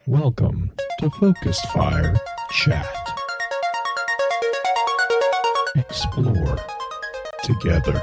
[0.07, 0.71] Welcome
[1.01, 2.15] to Focus Fire
[2.51, 2.87] Chat.
[5.75, 6.57] Explore
[7.45, 8.01] together.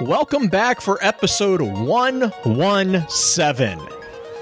[0.00, 3.78] Welcome back for episode 117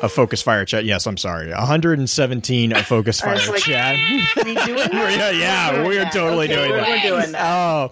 [0.02, 0.84] of Focus Fire Chat.
[0.84, 1.48] Yes, I'm sorry.
[1.50, 3.96] 117 of Focus Fire like, Chat.
[4.44, 6.12] We doing yeah, yeah, We're we are that.
[6.12, 7.04] totally Okay, doing we're- that.
[7.04, 7.56] We're doing that.
[7.56, 7.90] Oh,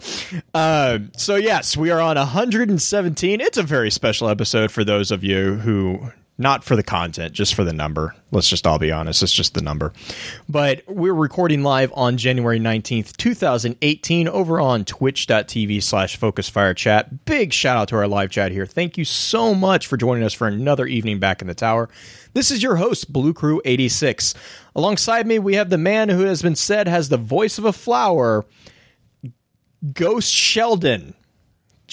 [0.52, 3.40] uh, so yes, we are on 117.
[3.40, 7.54] It's a very special episode for those of you who, not for the content, just
[7.54, 8.14] for the number.
[8.32, 9.92] Let's just all be honest, it's just the number.
[10.48, 17.24] But we're recording live on January 19th, 2018, over on twitch.tv slash focus fire chat.
[17.24, 18.66] Big shout out to our live chat here.
[18.66, 21.88] Thank you so much for joining us for another evening back in the tower.
[22.32, 24.34] This is your host, Blue Crew 86.
[24.74, 27.72] Alongside me, we have the man who has been said has the voice of a
[27.72, 28.44] flower,
[29.92, 31.14] Ghost Sheldon.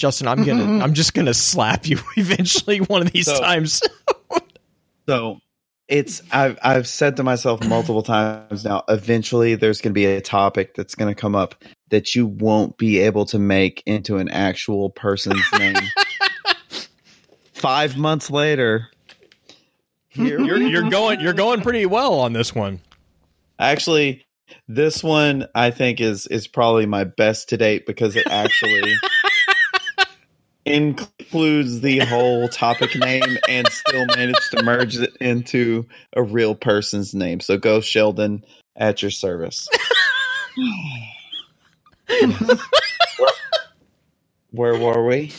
[0.02, 3.80] Justin, I'm gonna I'm just gonna slap you eventually one of these So- times.
[5.08, 5.38] So
[5.88, 8.84] it's I've I've said to myself multiple times now.
[8.88, 11.56] Eventually, there's going to be a topic that's going to come up
[11.90, 15.74] that you won't be able to make into an actual person's name.
[17.52, 18.88] Five months later,
[20.12, 22.80] you're you're going you're going pretty well on this one.
[23.58, 24.24] actually
[24.68, 28.94] this one I think is is probably my best to date because it actually
[30.64, 37.14] includes the whole topic name and still managed to merge it into a real person's
[37.14, 37.40] name.
[37.40, 38.44] So go Sheldon
[38.76, 39.68] at your service.
[44.50, 45.32] Where were we?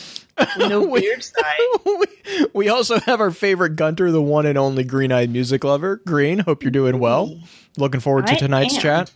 [0.57, 1.57] No We- side.
[1.85, 2.05] we,
[2.53, 5.97] we also have our favorite Gunter, the one and only Green Eyed Music Lover.
[6.07, 7.39] Green, hope you're doing well.
[7.77, 8.81] Looking forward to I tonight's am.
[8.81, 9.11] chat.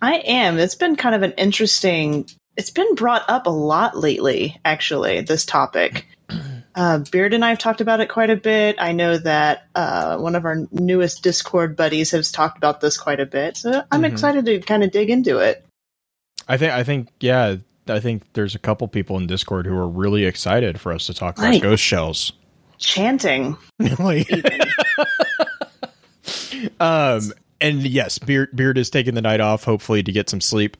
[0.00, 0.58] I am.
[0.58, 2.28] It's been kind of an interesting.
[2.58, 5.22] It's been brought up a lot lately, actually.
[5.22, 6.06] This topic.
[6.74, 8.76] Uh, Beard and I have talked about it quite a bit.
[8.78, 13.18] I know that uh, one of our newest Discord buddies has talked about this quite
[13.18, 13.56] a bit.
[13.56, 14.12] So I'm Mhm.
[14.12, 15.66] excited to kind of dig into it.
[16.46, 17.56] I think I think yeah,
[17.88, 21.14] I think there's a couple people in Discord who are really excited for us to
[21.14, 21.60] talk about Right.
[21.62, 22.32] ghost shells.
[22.78, 23.56] Chanting.
[23.98, 24.30] Like-
[26.78, 30.76] um and yes beard beard is taking the night off hopefully to get some sleep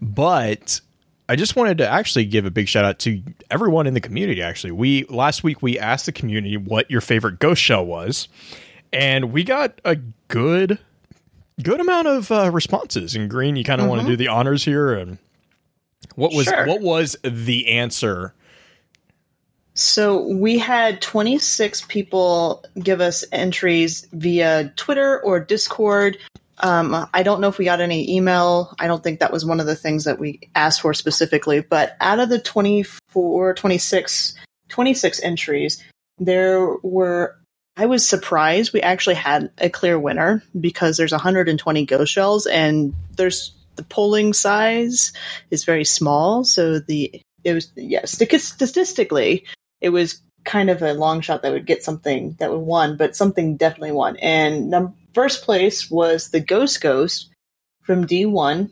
[0.00, 0.80] but
[1.28, 4.42] i just wanted to actually give a big shout out to everyone in the community
[4.42, 8.28] actually we last week we asked the community what your favorite ghost shell was
[8.92, 9.96] and we got a
[10.28, 10.78] good
[11.62, 14.64] good amount of uh, responses and green you kind of want to do the honors
[14.64, 15.18] here and
[16.14, 16.66] what was Sure.
[16.66, 18.32] what was the answer
[19.74, 26.16] So we had 26 people give us entries via Twitter or Discord.
[26.58, 28.74] Um, I don't know if we got any email.
[28.78, 31.60] I don't think that was one of the things that we asked for specifically.
[31.60, 34.34] But out of the 24, 26,
[34.68, 35.84] 26 entries,
[36.18, 37.36] there were,
[37.76, 42.94] I was surprised we actually had a clear winner because there's 120 ghost shells and
[43.16, 45.12] there's the polling size
[45.50, 46.44] is very small.
[46.44, 49.44] So the, it was, yeah, statistically,
[49.82, 53.14] it was kind of a long shot that would get something that would won, but
[53.14, 54.16] something definitely won.
[54.16, 57.30] And num- first place was the Ghost Ghost
[57.84, 58.70] from D1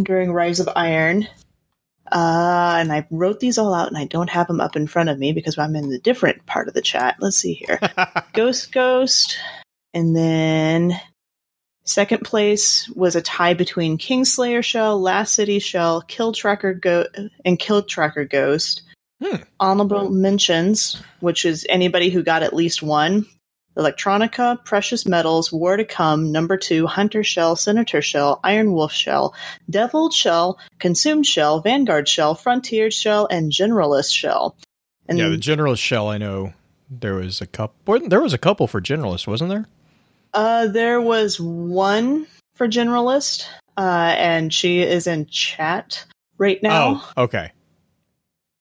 [0.00, 1.26] during Rise of Iron.
[2.06, 5.08] Uh, and I wrote these all out, and I don't have them up in front
[5.08, 7.16] of me because I'm in the different part of the chat.
[7.18, 7.80] Let's see here.
[8.32, 9.38] Ghost Ghost,
[9.92, 10.92] and then
[11.82, 17.08] second place was a tie between Kingslayer Shell, Last City Shell, Kill Tracker Go-
[17.44, 18.82] and Kill Tracker Ghost.
[19.20, 19.42] Hmm.
[19.58, 23.26] Honorable mentions, which is anybody who got at least one.
[23.76, 29.34] Electronica, Precious Metals, War to Come, Number Two, Hunter Shell, Senator Shell, Iron Wolf Shell,
[29.68, 34.56] deviled Shell, Consumed Shell, Vanguard Shell, Frontier Shell, and Generalist Shell.
[35.08, 36.52] And yeah the generalist shell i know
[36.90, 39.66] there was a couple there was a couple for generalist wasn't there
[40.34, 43.46] Uh, there was one for generalist,
[43.76, 46.04] uh, and she is in chat
[46.38, 47.02] right now.
[47.16, 47.52] oh okay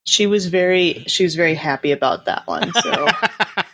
[0.06, 2.72] She was very, she was very happy about that one.
[2.74, 3.08] So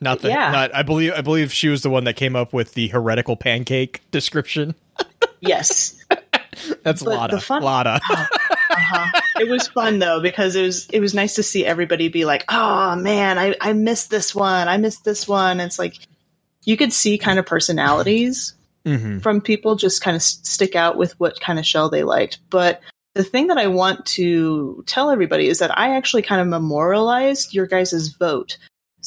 [0.00, 0.50] not the Yeah.
[0.50, 3.36] not I believe I believe she was the one that came up with the heretical
[3.36, 4.74] pancake description.
[5.40, 5.96] yes,
[6.82, 7.36] That's But Lotta.
[7.36, 8.00] the fun- Lotta.
[8.10, 9.20] uh-huh.
[9.40, 12.44] it was fun though because it was it was nice to see everybody be like,
[12.48, 15.60] oh man, I I missed this one, I missed this one.
[15.60, 15.94] It's like
[16.64, 18.54] you could see kind of personalities
[18.84, 22.38] hmm from people just kind of stick out with what kind of shell they liked.
[22.50, 22.80] But
[23.14, 27.52] the thing that I want to tell everybody is that I actually kind of memorialized
[27.54, 28.58] your guys' vote.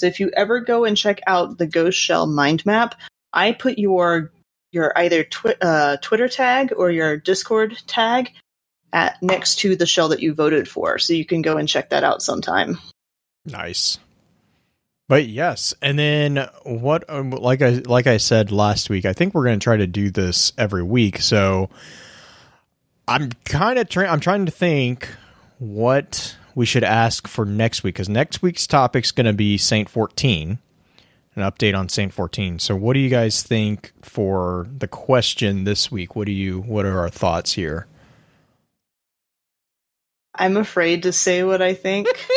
[0.02, 3.00] So if you ever go and check out the Ghost Shell mind map,
[3.32, 4.32] I put your
[4.72, 8.32] your either twi- uh, Twitter tag or your Discord tag
[8.92, 11.92] at next to the shell that you voted for, so you can go and check
[11.92, 12.80] that out sometime.
[13.46, 14.00] Nice.
[15.08, 17.08] But yes, and then what?
[17.08, 19.86] Um, like I like I said last week, I think we're going to try to
[19.86, 21.20] do this every week.
[21.20, 21.70] So
[23.08, 24.10] I'm kind of trying.
[24.10, 25.10] I'm trying to think
[25.60, 29.58] what we should ask for next week because next week's topic is going to be
[29.58, 30.60] Saint 14,
[31.36, 32.60] an update on Saint 14.
[32.60, 36.16] So what do you guys think for the question this week?
[36.16, 36.62] What do you?
[36.62, 37.88] What are our thoughts here?
[40.34, 42.08] I'm afraid to say what I think.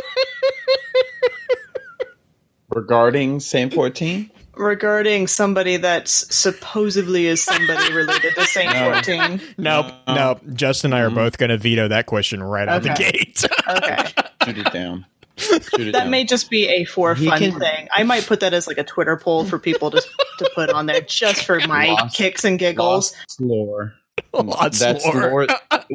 [2.69, 4.31] Regarding Saint 14?
[4.57, 8.93] Regarding somebody that supposedly is somebody related to Saint No.
[8.93, 9.41] 14.
[9.59, 10.41] Nope, Uh, nope.
[10.55, 11.15] Justin and I are Mhm.
[11.17, 13.45] both going to veto that question right out the gate.
[13.69, 14.05] Okay.
[14.45, 15.07] Shoot it down.
[15.37, 16.11] Shoot it That down.
[16.11, 17.89] may just be a for He fun can- thing.
[17.93, 20.01] I might put that as like a Twitter poll for people to
[20.39, 23.13] to put on there just for my Lost- kicks and giggles.
[23.15, 23.95] Lost lore.
[24.33, 25.31] Lots That's lore.
[25.31, 25.47] lore.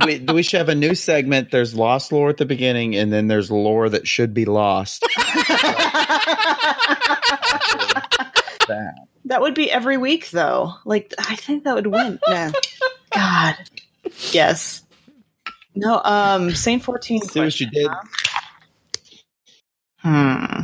[0.06, 1.52] we, we should have a new segment.
[1.52, 5.06] There's lost lore at the beginning, and then there's lore that should be lost.
[8.70, 8.96] that.
[9.26, 10.74] that would be every week though.
[10.86, 12.20] Like I think that would win.
[12.30, 12.52] No.
[13.14, 13.56] God.
[14.32, 14.84] Yes.
[15.76, 17.88] No, um Saint 14 See what you did?
[17.90, 18.02] huh?
[20.00, 20.64] Hmm.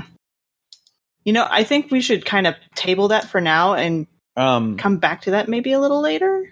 [1.24, 4.08] You know, I think we should kind of table that for now and
[4.38, 6.52] Um, come back to that maybe a little later.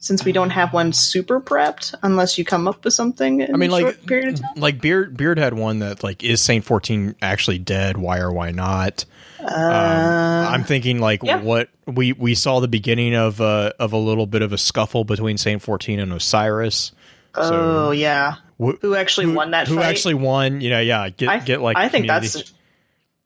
[0.00, 3.40] Since we don't have one super prepped, unless you come up with something.
[3.40, 4.50] In I mean, a like, short period of time.
[4.56, 7.96] like Beard Beard had one that like is Saint fourteen actually dead?
[7.96, 9.04] Why or why not?
[9.40, 11.40] Uh, um, I'm thinking like yeah.
[11.40, 15.04] what we we saw the beginning of a of a little bit of a scuffle
[15.04, 16.92] between Saint fourteen and Osiris.
[17.34, 19.68] oh yeah, Wh- who actually who, won that?
[19.68, 19.84] Who fight?
[19.86, 20.60] actually won?
[20.60, 21.08] You know, yeah.
[21.10, 22.52] Get I, get like I think community- that's.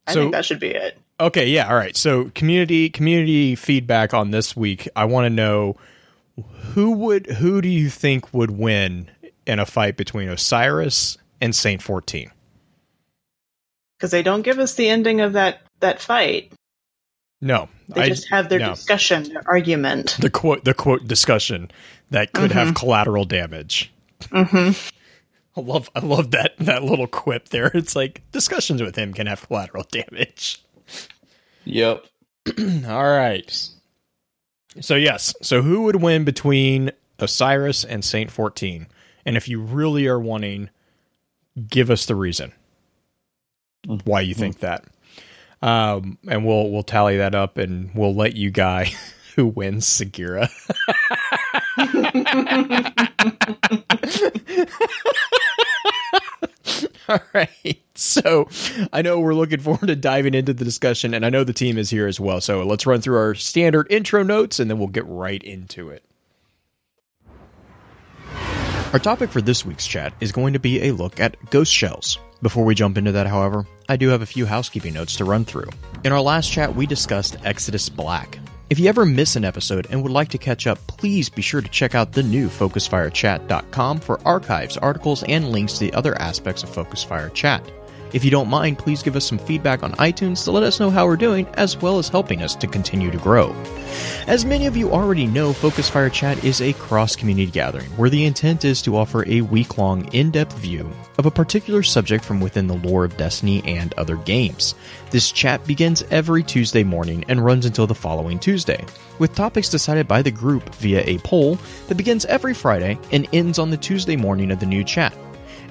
[0.07, 0.99] I So- think that should be it.
[1.21, 1.97] Okay, yeah, all right.
[1.97, 4.89] So community community feedback on this week.
[4.97, 5.77] I want to know
[6.75, 9.09] who would who do you think would win
[9.47, 12.31] in a fight between Osiris and Saint Fourteen?
[13.97, 16.53] because they don't give us the ending of that that fight.
[17.41, 18.71] No, They I- just have their no.
[18.71, 20.17] discussion, their argument.
[20.21, 21.71] the quote the quote discussion
[22.11, 23.93] that could have collateral damage.
[24.31, 24.71] hmm
[25.55, 27.71] I love I love that that little quip there.
[27.75, 30.63] It's like discussions with him can have collateral damage.
[31.65, 32.05] yep.
[32.59, 33.69] All right.
[34.81, 38.87] So yes, so who would win between Osiris and Saint 14?
[39.27, 40.71] And if you really are wanting
[41.69, 42.53] give us the reason
[44.05, 44.85] why you think that.
[45.63, 48.93] Um and we'll we'll tally that up and we'll let you guy
[49.37, 50.51] who wins Sagira.
[57.09, 57.79] All right.
[57.95, 58.49] So
[58.93, 61.79] I know we're looking forward to diving into the discussion, and I know the team
[61.79, 62.41] is here as well.
[62.41, 66.05] So let's run through our standard intro notes and then we'll get right into it.
[68.93, 72.19] Our topic for this week's chat is going to be a look at ghost shells.
[72.43, 75.45] Before we jump into that, however, I do have a few housekeeping notes to run
[75.45, 75.71] through.
[76.03, 78.41] In our last chat, we discussed Exodus Black.
[78.69, 81.61] If you ever miss an episode and would like to catch up, please be sure
[81.61, 86.65] to check out the new FocusFireChat.com for archives, articles, and links to the other aspects
[86.65, 87.71] of FocusFire Chat.
[88.13, 90.91] If you don't mind, please give us some feedback on iTunes to let us know
[90.91, 93.55] how we're doing, as well as helping us to continue to grow.
[94.27, 98.11] As many of you already know, Focus Fire Chat is a cross community gathering where
[98.11, 102.25] the intent is to offer a week long, in depth view of a particular subject
[102.25, 104.75] from within the lore of Destiny and other games.
[105.11, 108.85] This chat begins every Tuesday morning and runs until the following Tuesday,
[109.19, 113.59] with topics decided by the group via a poll that begins every Friday and ends
[113.59, 115.17] on the Tuesday morning of the new chat.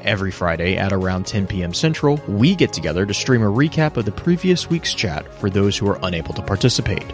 [0.04, 1.74] Every Friday at around 10 p.m.
[1.74, 5.78] Central, we get together to stream a recap of the previous week's chat for those
[5.78, 7.08] who are unable to participate.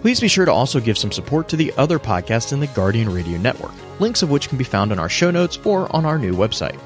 [0.00, 3.12] Please be sure to also give some support to the other podcasts in the Guardian
[3.12, 6.18] Radio Network, links of which can be found in our show notes or on our
[6.18, 6.80] new website.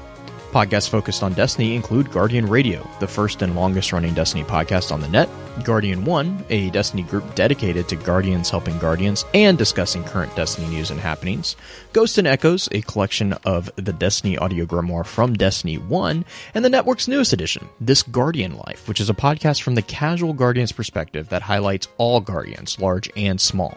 [0.55, 5.01] Podcasts focused on Destiny include Guardian Radio, the first and longest running Destiny podcast on
[5.01, 5.29] the net,
[5.65, 10.93] Guardian One, a Destiny group dedicated to Guardians helping Guardians and discussing current Destiny news
[10.93, 11.57] and happenings,
[11.93, 16.71] Ghost and Echoes, a collection of the Destiny audio grimoire from Destiny 1, and the
[16.71, 21.31] network's newest edition, This Guardian Life, which is a podcast from the casual Guardian's perspective
[21.31, 23.77] that highlights all Guardians, large and small.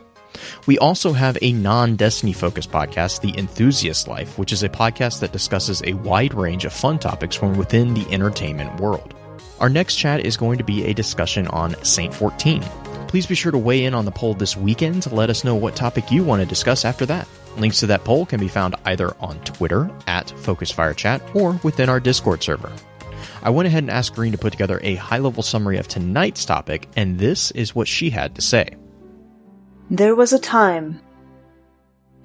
[0.65, 5.20] We also have a non Destiny focused podcast, The Enthusiast Life, which is a podcast
[5.20, 9.13] that discusses a wide range of fun topics from within the entertainment world.
[9.60, 12.62] Our next chat is going to be a discussion on Saint 14.
[13.08, 15.56] Please be sure to weigh in on the poll this weekend to let us know
[15.56, 17.27] what topic you want to discuss after that.
[17.58, 22.00] Links to that poll can be found either on Twitter at FocusFireChat or within our
[22.00, 22.72] Discord server.
[23.41, 26.46] I went ahead and asked Green to put together a high level summary of tonight's
[26.46, 28.75] topic, and this is what she had to say.
[29.89, 31.00] There was a time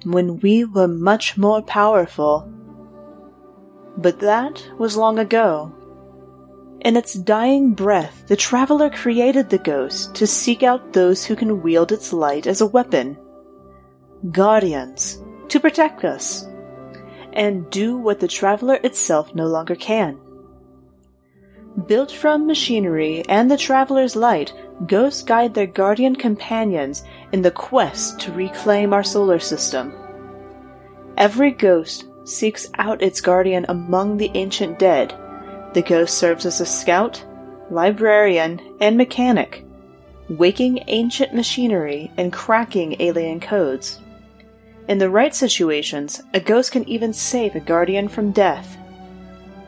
[0.03, 2.51] when we were much more powerful.
[3.95, 5.71] But that was long ago.
[6.81, 11.61] In its dying breath, the traveler created the ghost to seek out those who can
[11.61, 13.17] wield its light as a weapon.
[14.29, 16.45] Guardians, to protect us,
[17.31, 20.19] and do what the traveler itself no longer can.
[21.87, 24.53] Built from machinery and the traveler's light,
[24.87, 29.93] ghosts guide their guardian companions in the quest to reclaim our solar system.
[31.17, 35.13] Every ghost seeks out its guardian among the ancient dead.
[35.73, 37.23] The ghost serves as a scout,
[37.69, 39.65] librarian, and mechanic,
[40.29, 43.99] waking ancient machinery and cracking alien codes.
[44.87, 48.77] In the right situations, a ghost can even save a guardian from death.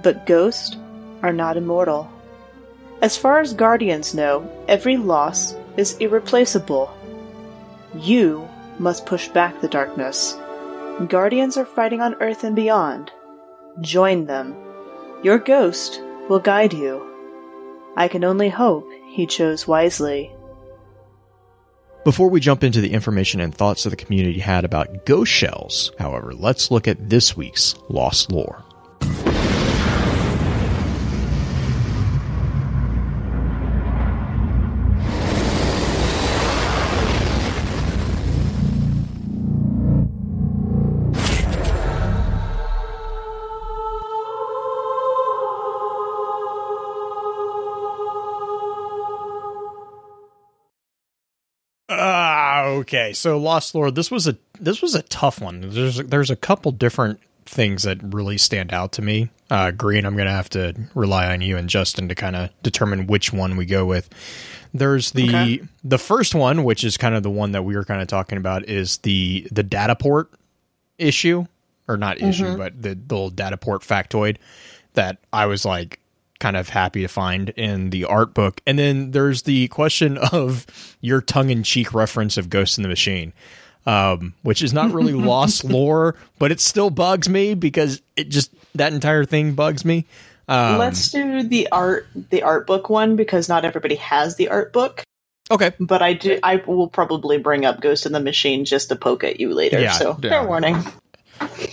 [0.03, 0.77] But ghosts
[1.23, 2.09] are not immortal.
[3.05, 6.91] As far as guardians know, every loss is irreplaceable.
[7.93, 10.35] You must push back the darkness.
[11.07, 13.11] Guardians are fighting on Earth and beyond.
[13.79, 14.55] Join them.
[15.21, 16.99] Your ghost will guide you.
[17.95, 20.33] I can only hope he chose wisely.
[22.05, 25.91] Before we jump into the information and thoughts that the community had about ghost shells,
[25.99, 28.65] however, let's look at this week's Lost Lore.
[52.85, 53.13] Okay.
[53.13, 55.61] So Lost Lore, this was a this was a tough one.
[55.61, 59.29] There's there's a couple different things that really stand out to me.
[59.49, 63.07] Uh, Green, I'm gonna have to rely on you and Justin to kind of determine
[63.07, 64.09] which one we go with.
[64.73, 65.61] There's the Okay.
[65.83, 68.37] the first one, which is kind of the one that we were kind of talking
[68.37, 70.31] about, is the the data port
[70.97, 71.45] issue,
[71.87, 74.37] or not issue, but the, the little data port factoid
[74.93, 75.99] that I was like
[76.39, 78.61] kind of happy to find in the art book.
[78.67, 80.65] And then there's the question of
[81.01, 83.33] your tongue in cheek reference of Ghost in the Machine,
[83.85, 88.53] um, which is not really lost lore, but it still bugs me because it just
[88.75, 90.05] that entire thing bugs me.
[90.47, 94.73] Um, Let's do the art the art book one because not everybody has the art
[94.73, 95.03] book.
[95.49, 95.71] okay.
[95.79, 99.23] But I do I will probably bring up Ghost in the Machine just to poke
[99.23, 99.79] at you later.
[99.79, 100.29] Yeah, so yeah.
[100.29, 100.83] fair warning.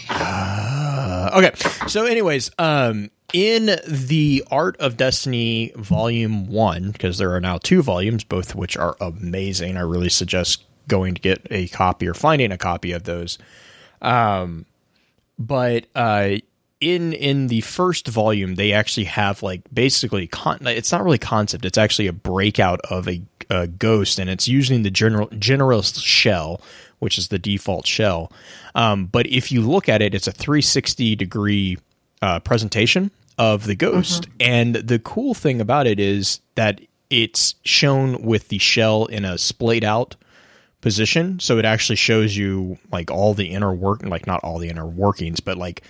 [0.09, 1.53] Uh, okay.
[1.89, 7.83] So, anyways, um, in the Art of Destiny Volume One, because there are now two
[7.83, 9.77] volumes, both of which are amazing.
[9.77, 13.39] I really suggest going to get a copy or finding a copy of those.
[14.01, 14.67] Um,
[15.39, 16.37] but uh,
[16.81, 21.65] in in the first volume, they actually have like basically con- it's not really concept.
[21.65, 26.61] It's actually a breakout of a, a ghost, and it's using the general generalist shell,
[26.99, 28.31] which is the default shell.
[28.75, 31.79] Um, but if you look at it, it's a 360 degree
[32.21, 33.11] uh, presentation
[33.43, 36.81] of the ghost, and the cool thing about it is that
[37.11, 40.15] it's shown with the shell in a splayed out
[40.81, 41.41] position.
[41.41, 44.87] So it actually shows you like all the inner work like not all the inner
[44.87, 45.83] workings but like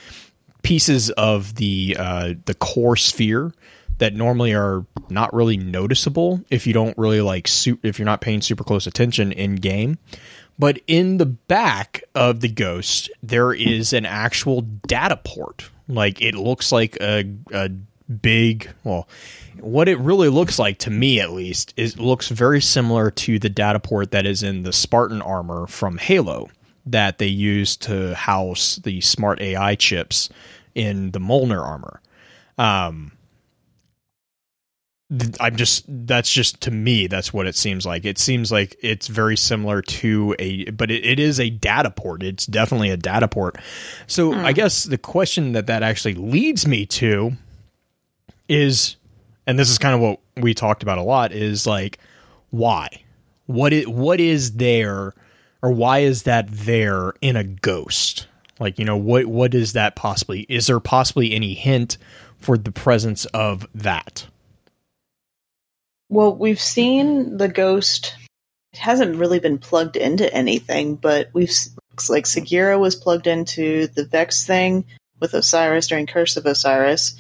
[0.63, 3.53] pieces of the uh the core sphere
[3.99, 8.23] that normally are not really noticeable if you don't really like su- if you're not
[8.23, 9.99] paying super close attention in game.
[10.59, 16.35] But in the back of the ghost there is an actual data port like it
[16.35, 17.69] looks like a, a
[18.21, 19.09] big well
[19.61, 23.49] what it really looks like to me at least is looks very similar to the
[23.49, 26.49] data port that is in the spartan armor from halo
[26.85, 30.29] that they use to house the smart ai chips
[30.75, 32.01] in the Mjolnir armor.
[32.59, 33.13] Um
[35.41, 38.05] i'm just that's just to me that's what it seems like.
[38.05, 42.23] It seems like it's very similar to a but it, it is a data port.
[42.23, 43.57] It's definitely a data port.
[44.07, 44.45] So hmm.
[44.45, 47.33] i guess the question that that actually leads me to
[48.49, 48.97] is
[49.47, 51.99] and this is kind of what we talked about a lot is like
[52.51, 52.89] why?
[53.47, 55.15] What it what is there
[55.63, 58.29] or why is that there in a ghost?
[58.59, 61.99] Like you know what what is that possibly is there possibly any hint
[62.39, 64.27] for the presence of that
[66.13, 68.15] Well, we've seen the ghost.
[68.75, 71.51] It hasn't really been plugged into anything, but we've
[71.91, 74.85] looks like Sagira was plugged into the Vex thing
[75.21, 77.19] with Osiris during Curse of Osiris,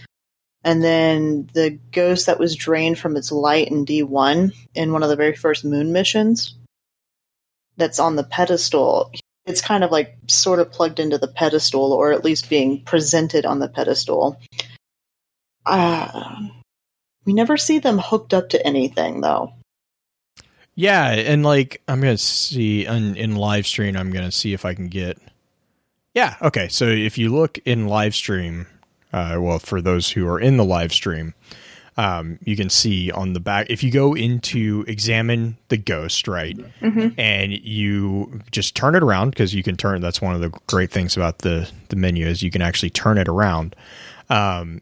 [0.62, 5.02] and then the ghost that was drained from its light in D one in one
[5.02, 6.54] of the very first moon missions.
[7.78, 9.10] That's on the pedestal.
[9.46, 13.46] it's kind of like sort of plugged into the pedestal, or at least being presented
[13.46, 14.38] on the pedestal.
[15.64, 16.48] Uh,
[17.24, 19.52] we never see them hooked up to anything, though.
[20.74, 23.96] Yeah, and like I'm gonna see in, in live stream.
[23.96, 25.18] I'm gonna see if I can get.
[26.14, 26.36] Yeah.
[26.40, 26.68] Okay.
[26.68, 28.66] So if you look in live stream,
[29.12, 31.34] uh, well, for those who are in the live stream,
[31.98, 36.58] um, you can see on the back if you go into examine the ghost, right,
[37.18, 40.00] and you just turn it around because you can turn.
[40.00, 43.18] That's one of the great things about the the menu is you can actually turn
[43.18, 43.76] it around.
[44.30, 44.80] Um,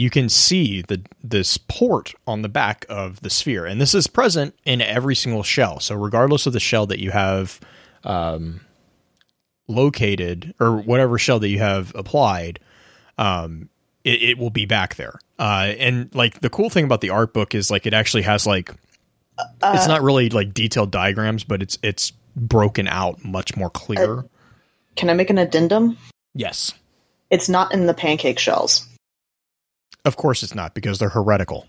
[0.00, 4.06] you can see the this port on the back of the sphere, and this is
[4.06, 5.78] present in every single shell.
[5.78, 7.60] So regardless of the shell that you have
[8.02, 8.62] um,
[9.68, 12.60] located or whatever shell that you have applied,
[13.18, 13.68] um,
[14.02, 15.20] it, it will be back there.
[15.38, 18.46] Uh, and like the cool thing about the art book is like it actually has
[18.46, 18.72] like
[19.62, 24.24] it's not really like detailed diagrams, but it's it's broken out much more clear.
[24.96, 25.98] Can I make an addendum?
[26.34, 26.72] yes,
[27.28, 28.86] It's not in the pancake shells.
[30.04, 31.66] Of course it's not because they're heretical.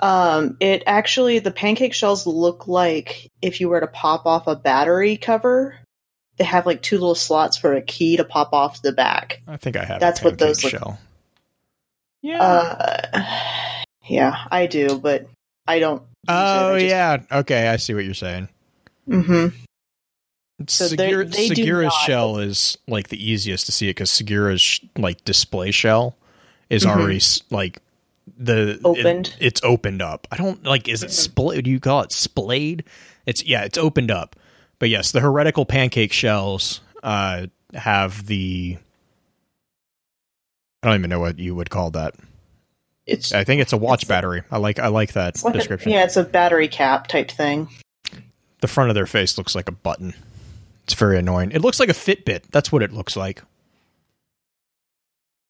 [0.00, 4.54] Um, it actually the pancake shells look like if you were to pop off a
[4.56, 5.76] battery cover.
[6.36, 9.42] They have like two little slots for a key to pop off the back.
[9.48, 9.98] I think I have.
[9.98, 10.98] That's a what those pancake look- shell.
[12.40, 13.22] Uh,
[14.06, 15.28] yeah, I do, but
[15.66, 16.02] I don't.
[16.28, 17.18] Oh yeah.
[17.30, 18.48] Okay, I see what you're saying.
[19.08, 19.56] Mm hmm
[20.68, 24.60] So they- Sagira, they Sagira's shell is like the easiest to see it because Sagira's
[24.60, 26.16] sh- like display shell
[26.70, 26.90] is Mhm.
[26.90, 27.20] already
[27.50, 27.80] like
[28.36, 29.34] the it- Opened.
[29.40, 30.26] it's opened up.
[30.30, 30.88] I don't like.
[30.88, 31.64] Is it splayed?
[31.64, 32.84] Do you call it splayed?
[33.26, 33.64] It's yeah.
[33.64, 34.36] It's opened up.
[34.78, 38.76] But yes, the heretical pancake shells uh, have the.
[40.82, 42.14] I don't even know what you would call that.
[43.04, 44.42] It's, I think it's a watch It's battery.
[44.50, 45.90] I like I like that it's like a, description.
[45.92, 47.68] yeah, it's a battery cap type thing.
[48.60, 50.14] The front of their face looks like a button.
[50.84, 51.50] It's very annoying.
[51.52, 52.42] It looks like a Fitbit.
[52.50, 53.42] That's what it looks like.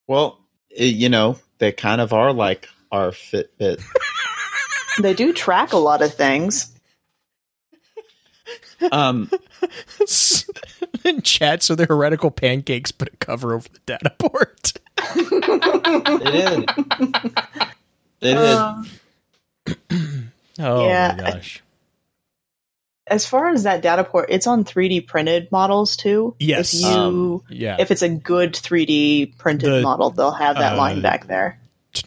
[0.06, 0.47] Well, i
[0.78, 3.82] you know, they kind of are like our Fitbit.
[5.00, 6.72] They do track a lot of things.
[8.90, 9.30] um,
[11.04, 14.72] in chat, so the heretical pancakes put a cover over the data port.
[16.20, 16.70] they did.
[18.20, 18.58] They did.
[18.58, 18.82] Uh,
[20.58, 21.14] Oh Yeah.
[21.16, 21.62] my gosh.
[23.10, 26.34] As far as that data port, it's on 3D printed models too.
[26.38, 26.74] Yes.
[26.74, 27.76] If you Um, Yeah.
[27.78, 31.58] if it's a good 3D printed The- model, they'll have that uh, line back there.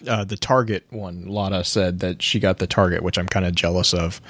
[0.08, 3.54] uh, the Target one, Lana said that she got the Target, which I'm kind of
[3.56, 4.22] jealous of,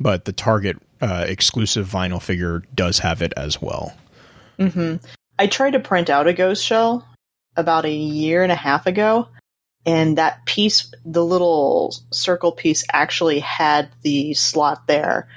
[0.00, 3.92] but the Target uh, exclusive vinyl figure does have it as well.
[4.58, 4.96] Mm-hmm.
[5.38, 7.06] I tried to print out a ghost shell
[7.56, 9.28] about a year and a half ago,
[9.86, 15.28] and that piece, the little circle piece, actually had the slot there,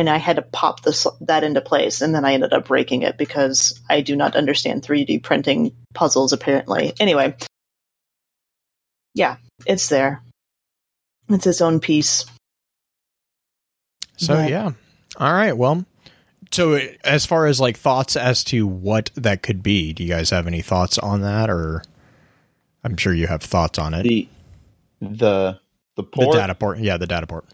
[0.00, 3.02] and I had to pop this that into place, and then I ended up breaking
[3.02, 6.32] it because I do not understand 3D printing puzzles.
[6.32, 7.36] Apparently, anyway,
[9.14, 9.36] yeah,
[9.66, 10.22] it's there.
[11.28, 12.24] It's its own piece.
[14.16, 14.70] So But- yeah.
[15.18, 15.52] All right.
[15.56, 15.84] Well,
[16.50, 20.08] so uh, as far as like thoughts as to what that could be, do you
[20.08, 21.82] guys have any thoughts on that, or
[22.82, 24.02] I'm sure you have thoughts on it.
[24.04, 24.28] the
[25.00, 25.58] the the
[25.96, 26.36] The port.
[26.36, 27.44] data port, yeah, the data port.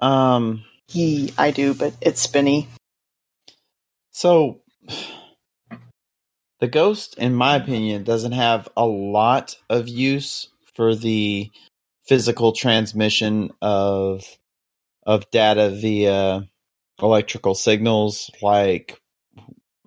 [0.00, 2.68] Um, He, I do, but it's spinny.
[4.12, 4.60] so
[6.60, 11.50] the ghost, in my opinion, doesn't have a lot of use for the
[12.06, 14.24] physical transmission of
[15.06, 16.42] of data via
[17.02, 19.00] electrical signals like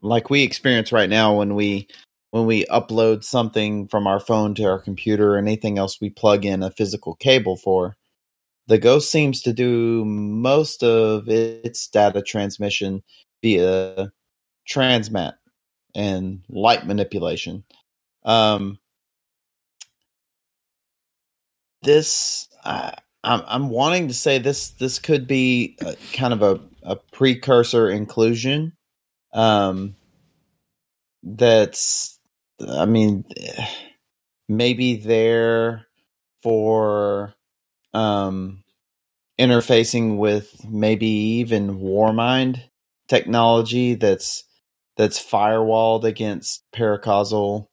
[0.01, 1.87] like we experience right now when we
[2.31, 6.45] when we upload something from our phone to our computer or anything else we plug
[6.45, 7.97] in a physical cable for
[8.69, 13.01] the ghost seems to do most of its data transmission
[13.41, 14.11] via
[14.71, 15.33] transmat
[15.95, 17.63] and light manipulation.
[18.23, 18.77] Um
[21.81, 26.59] this I I'm, I'm wanting to say this this could be a, kind of a,
[26.83, 28.73] a precursor inclusion
[29.33, 29.95] um
[31.23, 32.19] that's
[32.67, 33.25] i mean
[34.47, 35.85] maybe there
[36.43, 37.35] for
[37.93, 38.63] um
[39.39, 42.61] interfacing with maybe even warmind
[43.07, 44.43] technology that's
[44.97, 47.67] that's firewalled against paracausal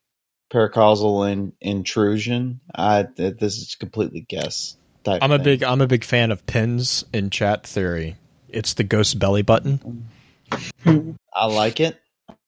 [0.52, 4.76] paracausal in, intrusion i this is completely guess
[5.06, 5.44] type I'm a thing.
[5.44, 8.16] big I'm a big fan of pins in chat theory.
[8.48, 10.08] It's the ghost belly button.
[11.32, 11.98] I like it.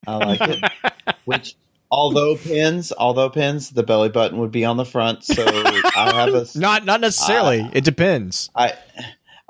[0.05, 0.63] I like it.
[1.25, 1.55] Which,
[1.91, 5.23] although pins, although pins, the belly button would be on the front.
[5.23, 6.47] So I have a.
[6.57, 7.61] Not not necessarily.
[7.61, 7.69] Ah.
[7.73, 8.49] it depends.
[8.55, 8.73] I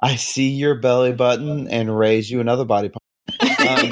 [0.01, 3.03] I see your belly button and raise you another body part.
[3.67, 3.91] Um,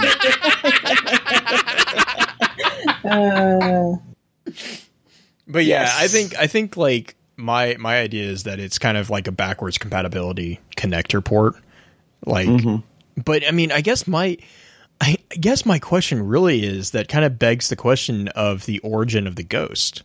[3.04, 3.96] Uh,
[5.50, 5.98] But yeah, Yes.
[5.98, 9.32] I think I think like my my idea is that it's kind of like a
[9.32, 11.56] backwards compatibility connector port.
[12.26, 12.50] Like
[13.24, 14.38] but I mean, I guess my
[15.00, 19.28] I guess my question really is that kind of begs the question of the origin
[19.28, 20.04] of the ghost.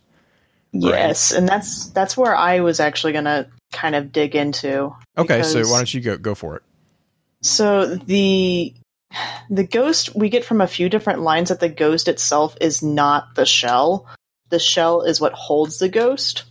[0.71, 4.95] yes, and that's that's where I was actually gonna kind of dig into.
[5.17, 6.63] Okay, so why don't you go go for it?
[7.41, 8.73] So the
[9.49, 13.35] the ghost we get from a few different lines that the ghost itself is not
[13.35, 14.07] the shell.
[14.49, 16.43] The shell is what holds the ghost.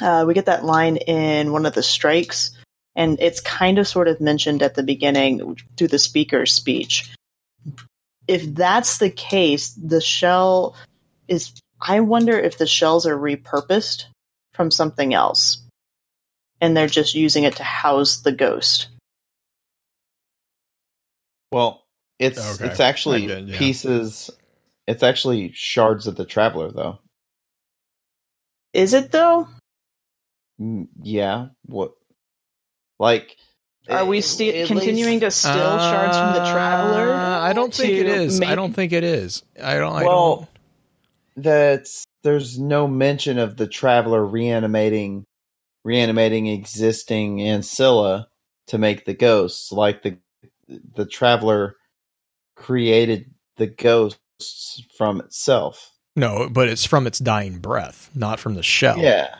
[0.00, 2.50] Uh, we get that line in one of the strikes,
[2.94, 7.10] and it's kind of sort of mentioned at the beginning through the speaker's speech.
[8.28, 10.76] If that's the case, the shell
[11.28, 11.52] is.
[11.80, 14.04] I wonder if the shells are repurposed
[14.54, 15.62] from something else,
[16.60, 18.88] and they're just using it to house the ghost.
[21.52, 21.84] Well,
[22.18, 22.70] it's Okay.
[22.70, 23.58] it's actually did, yeah.
[23.58, 24.30] pieces.
[24.86, 26.98] It's actually shards of the traveler, though.
[28.72, 29.48] Is it though?
[30.60, 31.48] Mm, Yeah.
[31.66, 31.94] What?
[32.98, 33.36] Like,
[33.88, 37.12] Are we at sti- continuing least- to steal shards from the traveler?
[37.14, 38.38] Uh, I don't think it is.
[38.38, 38.50] to is.
[38.50, 39.42] I don't think it is.
[39.62, 39.92] I don't.
[39.92, 40.48] I Well, don't.
[41.44, 45.24] That's there's no mention of the traveler reanimating,
[45.84, 48.26] reanimating existing ancilla
[48.68, 49.70] to make the ghosts.
[49.70, 50.18] Like the
[50.94, 51.76] the traveler
[52.56, 55.92] created the ghosts from itself.
[56.16, 58.98] No, but it's from its dying breath, not from the shell.
[58.98, 59.34] Yeah.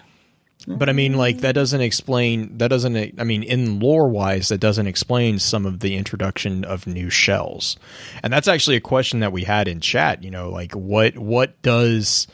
[0.68, 2.58] But I mean, like that doesn't explain.
[2.58, 3.20] That doesn't.
[3.20, 7.76] I mean, in lore wise, that doesn't explain some of the introduction of new shells,
[8.22, 10.24] and that's actually a question that we had in chat.
[10.24, 12.26] You know, like what what does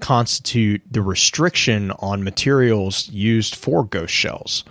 [0.00, 4.64] constitute the restriction on materials used for ghost shells?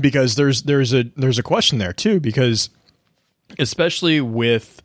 [0.00, 2.18] Because there's there's a there's a question there too.
[2.18, 2.68] Because
[3.60, 4.82] especially with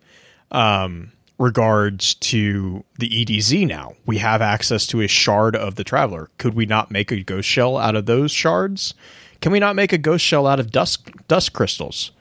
[0.51, 3.93] um, regards to the EDZ now.
[4.05, 6.29] We have access to a shard of the Traveler.
[6.37, 8.93] Could we not make a ghost shell out of those shards?
[9.41, 12.11] Can we not make a ghost shell out of dust dust crystals?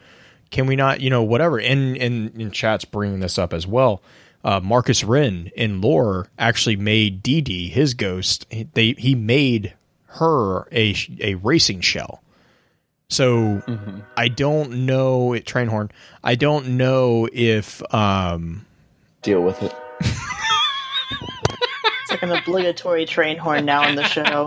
[0.50, 1.58] Can we not, you know, whatever?
[1.58, 4.02] And in, in chat's bringing this up as well.
[4.44, 8.46] Uh, Marcus Wren in lore actually made DD his ghost.
[8.50, 9.72] He- They he made
[10.08, 12.22] her a a racing shell.
[13.08, 13.62] So
[14.16, 15.90] I don't know it Trainhorn.
[16.22, 18.65] I don't know if um
[19.26, 19.74] Deal with it.
[22.02, 24.46] It's like an obligatory train horn now in the show.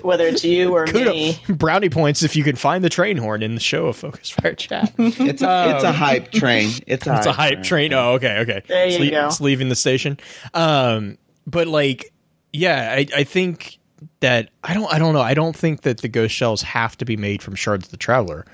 [0.00, 1.38] Whether it's you or me.
[1.46, 4.54] brownie points if you can find the train horn in the show of Focus Fire
[4.54, 4.94] Chat.
[4.98, 6.70] It's a, it's a hype train.
[6.86, 7.92] It's a it's a hype train.
[7.92, 8.62] Oh, okay, okay.
[8.66, 9.26] There it's you go.
[9.26, 10.18] It's leaving the station.
[10.54, 12.14] Um, but like,
[12.54, 13.78] yeah, I, I think
[14.20, 15.20] that I don't, I don't know.
[15.20, 17.98] I don't think that the ghost shells have to be made from shards of the
[17.98, 18.46] Traveler.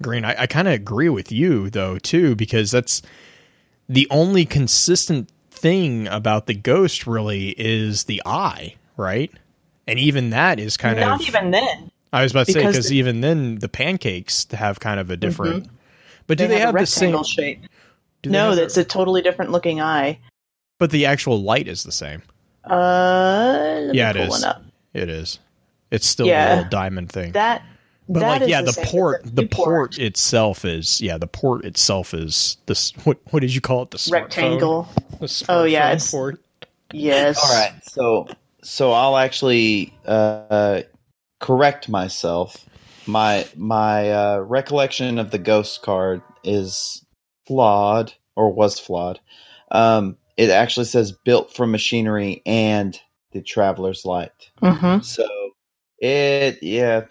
[0.00, 3.02] Green, I, I kind of agree with you though too, because that's
[3.90, 7.06] the only consistent thing about the ghost.
[7.06, 9.30] Really, is the eye, right?
[9.86, 11.90] And even that is kind Not of not even then.
[12.12, 15.10] I was about to say Because because the- even then the pancakes have kind of
[15.10, 15.68] a different.
[16.26, 17.24] But do They, they, have, have, a the same?
[17.24, 17.62] shape.
[18.22, 20.18] do No, a- that's a totally different looking eye.
[20.78, 22.22] but the actual light is the same.
[22.64, 24.44] Uh, Yeah, it is.
[24.94, 25.38] It is.
[25.90, 26.48] It's still Yeah.
[26.48, 27.32] a little diamond thing.
[27.32, 27.62] That,
[28.12, 31.26] but that like, yeah, the, same, but port, the port port itself is, yeah, the
[31.26, 32.92] port itself is this.
[33.04, 33.90] What what did you call it?
[33.92, 34.88] The rectangle.
[35.20, 36.40] The Oh, yeah, it's- port.
[36.92, 37.38] Yes.
[37.42, 38.28] All right, so
[38.62, 40.82] so I'll actually uh,
[41.38, 42.66] correct myself.
[43.06, 47.04] My my uh, recollection of the ghost card is
[47.46, 49.20] flawed or was flawed.
[49.70, 52.98] Um, it actually says built from machinery and
[53.32, 54.50] the traveler's light.
[54.62, 55.02] Mm-hmm.
[55.02, 55.28] So
[55.98, 57.04] it yeah.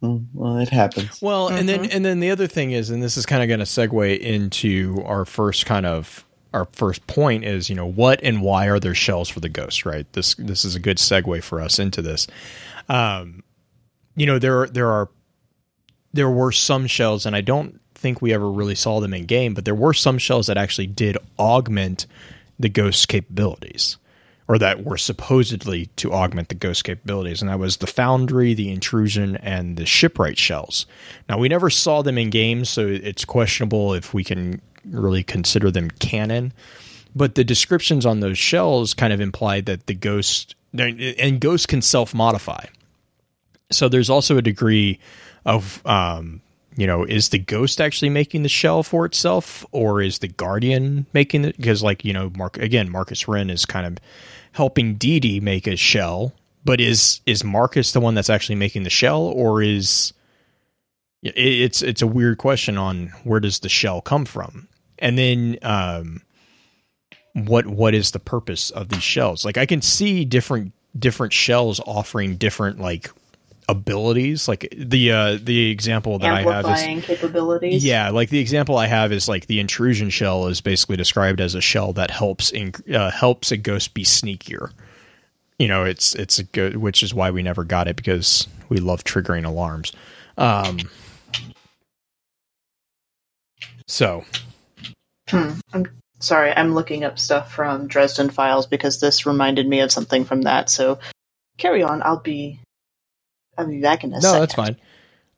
[0.00, 1.22] Well, it happens.
[1.22, 1.96] Well, and then Mm-hmm.
[1.96, 5.00] and then the other thing is, and this is kind of going to segue into
[5.04, 8.94] our first kind of our first point is, you know, what and why are there
[8.94, 9.86] shells for the ghost?
[9.86, 10.12] Right.
[10.12, 12.26] This this is a good segue for us into this.
[12.88, 13.44] Um,
[14.16, 15.08] you know, there there are
[16.12, 19.54] there were some shells, and I don't think we ever really saw them in game,
[19.54, 22.06] but there were some shells that actually did augment
[22.58, 23.96] the ghost's capabilities.
[24.48, 28.70] Or that were supposedly to augment the ghost capabilities, and that was the Foundry, the
[28.70, 30.84] Intrusion, and the Shipwright shells.
[31.28, 35.70] Now we never saw them in games, so it's questionable if we can really consider
[35.70, 36.52] them canon.
[37.14, 41.82] But the descriptions on those shells kind of implied that the ghost and ghosts can
[41.82, 42.64] self modify.
[43.70, 44.98] So there's also a degree
[45.44, 46.40] of um,
[46.76, 51.06] you know, is the ghost actually making the shell for itself, or is the guardian
[51.12, 51.56] making it?
[51.56, 53.98] Because like you know, Mark again, Marcus Wren is kind of
[54.52, 56.32] helping Dee Dee make a shell,
[56.64, 60.12] but is is Marcus the one that's actually making the shell, or is
[61.22, 65.58] it- it's it's a weird question on where does the shell come from, and then
[65.62, 66.22] um,
[67.34, 69.44] what what is the purpose of these shells?
[69.44, 73.10] Like I can see different different shells offering different like
[73.68, 74.48] abilities.
[74.48, 76.66] Like the uh the example that I have
[76.98, 77.84] is capabilities.
[77.84, 81.54] yeah, like the example I have is like the intrusion shell is basically described as
[81.54, 84.70] a shell that helps in, uh, helps a ghost be sneakier.
[85.58, 88.78] You know, it's it's a good, which is why we never got it because we
[88.78, 89.92] love triggering alarms.
[90.36, 90.78] Um,
[93.86, 94.24] so
[95.28, 95.52] Hmm.
[95.72, 95.86] I'm
[96.18, 100.42] sorry, I'm looking up stuff from Dresden Files because this reminded me of something from
[100.42, 100.68] that.
[100.68, 100.98] So
[101.58, 102.02] carry on.
[102.02, 102.58] I'll be
[103.62, 104.40] I'll be back in a no, second.
[104.40, 104.76] that's fine.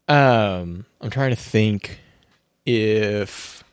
[0.08, 1.98] Um, I'm trying to think
[2.66, 3.64] if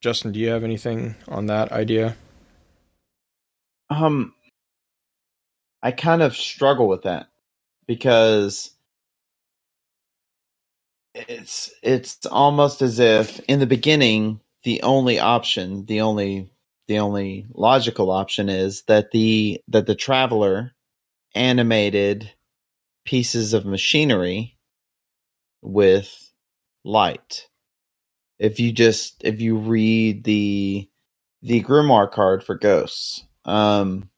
[0.00, 2.16] Justin, do you have anything on that idea?
[3.90, 4.34] Um,
[5.82, 7.28] I kind of struggle with that
[7.86, 8.70] because
[11.14, 16.50] it's it's almost as if in the beginning the only option, the only
[16.88, 20.72] the only logical option is that the that the traveler
[21.34, 22.30] animated
[23.10, 24.56] pieces of machinery
[25.62, 26.32] with
[26.84, 27.48] light.
[28.38, 30.88] If you just if you read the
[31.42, 34.08] the grimoire card for ghosts, um,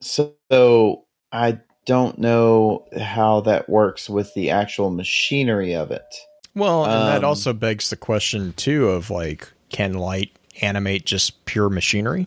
[0.00, 6.14] so, I don't know how that works with the actual machinery of it.
[6.54, 11.44] Well, and that Um, also begs the question too of like, can light animate just
[11.46, 12.26] pure machinery?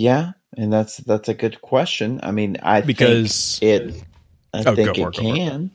[0.00, 2.20] Yeah, and that's that's a good question.
[2.22, 4.04] I mean, I Because think it.
[4.54, 5.36] I Oh, think it for it, go for it.
[5.36, 5.70] can.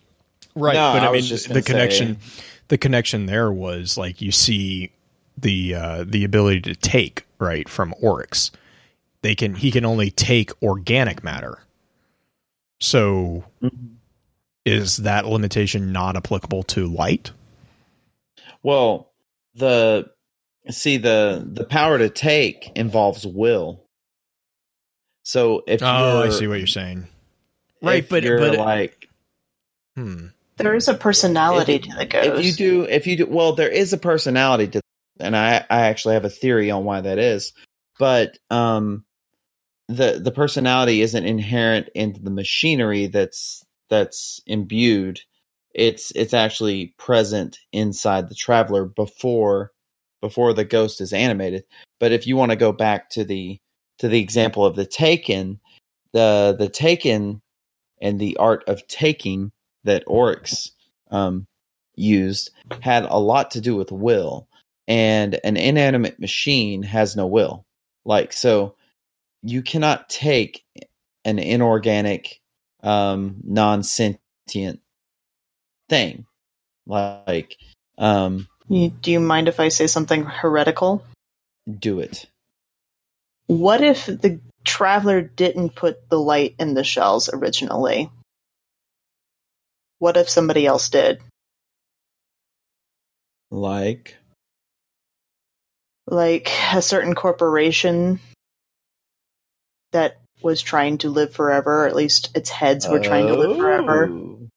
[0.55, 4.21] right, No, but I, I mean just the connection, say- the connection there was like
[4.23, 4.89] you see
[5.37, 8.49] the uh, the ability to take right from Oryx.
[9.21, 11.59] They can he can only take organic matter.
[12.79, 13.97] So Mhm.
[14.65, 17.29] is that limitation not applicable to light?
[18.63, 19.11] Well,
[19.53, 20.09] the
[20.71, 23.84] see the the power to take involves will.
[25.27, 27.07] So if Oh, I you're- see what you're saying.
[27.81, 29.09] Right, but- you're but- like
[29.95, 30.27] Hmm.
[30.57, 32.39] There is a personality If- to the ghost.
[32.39, 34.81] if you do if you do well there is a personality to
[35.19, 37.53] and i i actually have a theory on why that is
[37.99, 39.05] but um
[39.87, 45.21] the the personality isn't inherent into the machinery that's that's imbued
[45.73, 49.71] it's it's actually present inside the traveler before
[50.21, 51.63] before the ghost is animated
[51.99, 53.59] but if you want to go back to the
[53.99, 55.59] to the example of the taken
[56.13, 57.41] the the taken
[58.01, 59.51] and the art of taking
[59.83, 60.71] that oryx
[61.11, 61.45] um
[61.95, 64.47] used had a lot to do with will
[64.87, 67.65] and an inanimate machine has no will.
[68.03, 68.75] Like so
[69.41, 70.63] you cannot take
[71.23, 72.39] an inorganic
[72.83, 74.81] um non-sentient
[75.89, 76.25] thing.
[76.85, 77.57] Like
[77.97, 81.03] um do you mind if I say something heretical?
[81.79, 82.27] do it
[83.47, 88.09] What if the traveler didn't put the light in the shells originally?
[89.99, 91.21] What if somebody else did?
[93.51, 94.15] like
[96.07, 98.19] Like a certain corporation
[99.91, 103.57] that was trying to live forever, or at least its heads were trying to live
[103.57, 104.05] forever.
[104.05, 104.49] Ooh.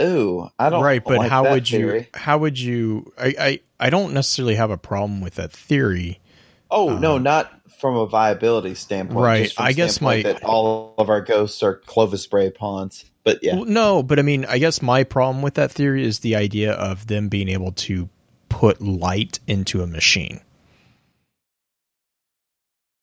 [0.00, 2.06] Ooh, I don't right, but like how that would you?
[2.14, 3.12] How would you?
[3.18, 6.20] I, I I don't necessarily have a problem with that theory.
[6.70, 9.24] Oh no, Um, not from a viability standpoint.
[9.24, 13.04] Right, just from I guess my- that all of our ghosts are Clovis Bray pawns.
[13.24, 16.20] But yeah, Well, no, but I mean, I guess my problem with that theory is
[16.20, 18.08] the idea of them being able to
[18.48, 20.40] put light into a machine.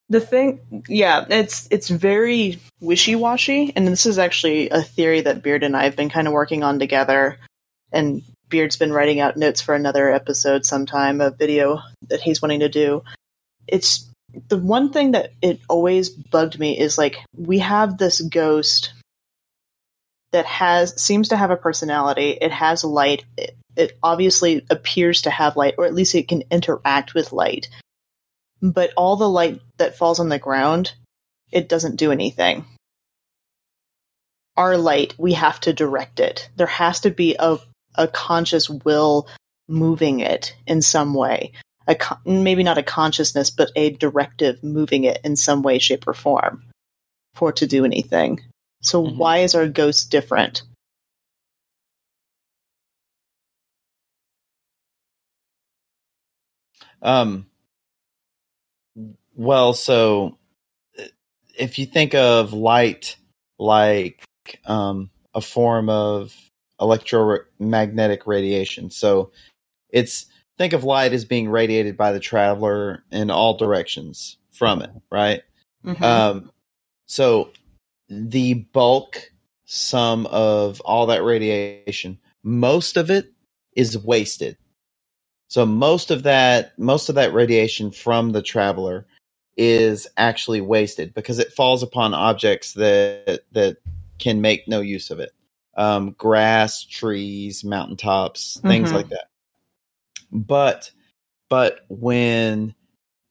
[0.10, 5.44] The thing, yeah, it's it's very wishy washy, and this is actually a theory that
[5.44, 7.38] Beard and I have been kind of working on together.
[7.92, 12.62] And Beard's been writing out notes for another episode sometime, a video that he's wanting
[12.62, 13.04] to do.
[13.68, 14.07] It's
[14.50, 18.94] the one thing that it always bugged me is like we have this ghost
[20.32, 22.32] that has seems to have a personality.
[22.32, 23.24] It has light.
[23.38, 27.70] It, it obviously appears to have light, or at least it can interact with light
[28.62, 30.94] but all the light that falls on the ground,
[31.52, 32.66] it doesn't do anything.
[34.56, 36.50] Our light, we have to direct it.
[36.56, 37.58] There has to be a,
[37.96, 39.28] a conscious will
[39.68, 41.52] moving it in some way.
[41.88, 46.08] A con- maybe not a consciousness, but a directive moving it in some way, shape,
[46.08, 46.64] or form
[47.36, 48.42] for it to do anything.
[48.82, 49.16] So Mhm.
[49.16, 50.64] why is our ghost different?
[57.02, 57.46] Um,
[59.36, 60.38] well, so
[61.58, 63.18] if you think of light
[63.60, 64.24] like
[64.66, 66.36] um, a form of
[66.80, 69.32] electromagnetic radiation, so
[69.90, 74.90] it's think of light as being radiated by the traveler in all directions from it,
[75.12, 75.44] right?
[75.86, 76.02] Mhm.
[76.02, 76.52] Um,
[77.06, 77.52] so
[78.10, 79.32] the bulk
[79.66, 83.32] sum of all that radiation, most of it
[83.76, 84.58] is wasted.
[85.50, 89.06] So most of that, most of that radiation from the traveler
[89.56, 93.78] is actually wasted because it falls upon objects that that
[94.20, 95.32] can make no use of it.
[95.76, 98.94] Um, grass, trees, mountaintops, things Mhm.
[98.94, 99.28] like that.
[100.32, 100.92] But
[101.50, 102.76] but when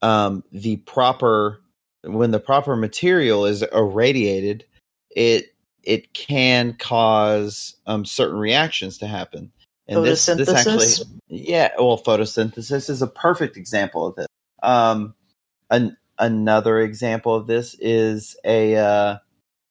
[0.02, 1.60] um, the proper
[2.02, 4.64] when the proper material is irradiated,
[5.10, 9.52] it it can cause um, certain reactions to happen.
[9.88, 14.26] And this this actually yeah, well, photosynthesis is a perfect example of this.
[14.62, 15.14] Um,
[15.70, 19.18] an, another example of this is a uh,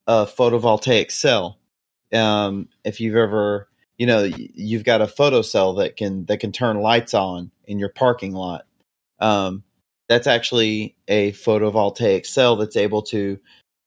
[0.08, 1.60] a photovoltaic cell.
[2.14, 6.52] Um, if you've ever, you know, you've got a photo cell that can that can
[6.52, 8.66] turn lights on in your parking lot.
[9.20, 9.64] Um,
[10.08, 13.40] that's actually a photovoltaic cell that's able to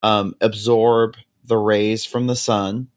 [0.02, 2.88] um, absorb the rays from the sun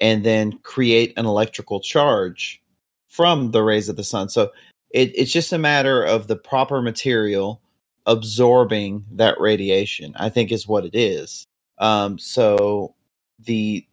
[0.00, 2.62] and then create an electrical charge
[3.08, 4.28] from the rays of the sun.
[4.28, 4.52] So
[4.90, 7.60] it, it's just a matter of the proper material
[8.06, 10.14] absorbing that radiation.
[10.16, 11.46] I think is what it is.
[11.78, 12.94] Um, so
[13.40, 13.86] the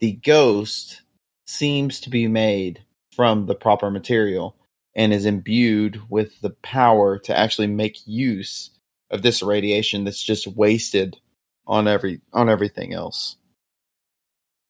[0.00, 1.02] the ghost
[1.50, 2.84] seems to be made
[3.14, 4.56] from the proper material
[4.94, 8.70] and is imbued with the power to actually make use
[9.10, 11.18] of this radiation that's just wasted
[11.66, 13.36] on every on everything else.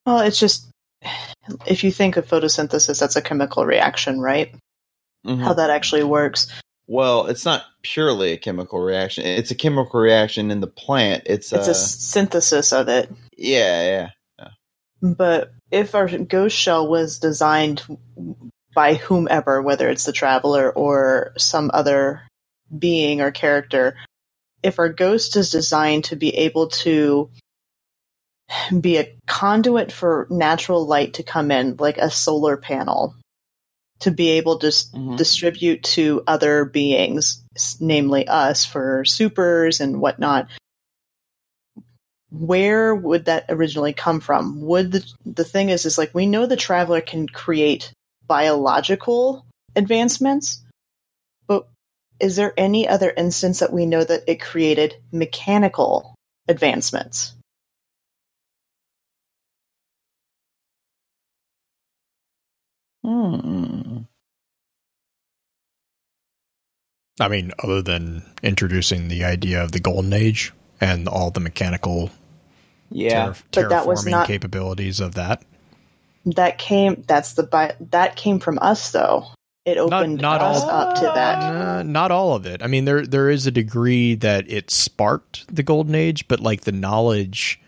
[0.07, 0.69] Well, it's just
[1.67, 4.55] if you think of photosynthesis, that's a chemical reaction, right?
[5.27, 5.43] Mhm.
[5.43, 6.49] How that actually works.
[6.87, 9.25] Well, it's not purely a chemical reaction.
[9.25, 11.23] It's a chemical reaction in the plant.
[11.27, 13.11] It's, It's uh, a synthesis of it.
[13.37, 14.09] yeah, yeah.
[15.03, 17.83] But if our ghost shell was designed
[18.75, 22.23] by whomever, whether it's the traveler or some other
[22.77, 23.97] being or character,
[24.63, 27.31] if our ghost is designed to be able to
[28.81, 33.15] be a conduit for natural light to come in, like a solar panel,
[34.01, 35.17] to be able to Mhm.
[35.17, 37.43] distribute to other beings,
[37.81, 40.49] namely us, for supers and whatnot,
[42.31, 44.61] where would that originally come from?
[44.63, 47.93] Would the the thing is is like we know the traveler can create
[48.27, 50.63] biological advancements,
[51.47, 51.69] but
[52.21, 56.15] is there any other instance that we know that it created mechanical
[56.49, 57.35] advancements?
[63.03, 63.99] Hmm.
[67.19, 72.11] I mean, other than introducing the idea of the golden age and all the mechanical
[72.91, 73.35] Yeah.
[73.53, 75.43] terra- But that was terraforming not- capabilities of that.
[76.27, 79.27] That came that's the bi- that came from us though.
[79.65, 81.43] It opened not us all- up to that.
[81.43, 82.63] Uh, not all of it.
[82.63, 86.63] I mean, there there is a degree that it sparked the golden age, but like
[86.63, 87.61] the knowledge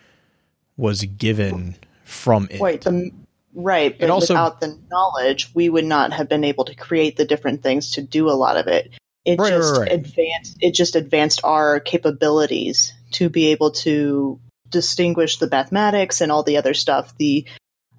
[0.77, 2.61] was given from it.
[2.61, 3.11] Wait, the
[3.55, 7.25] right, but also- without the knowledge, we would not have been able to create the
[7.25, 8.91] different things to do a lot of it.
[9.25, 9.93] It Right, right, just right.
[9.93, 10.57] advanced.
[10.61, 14.41] It just advanced our capabilities to be able to
[14.73, 17.17] distinguish the mathematics and all the other stuff.
[17.19, 17.47] The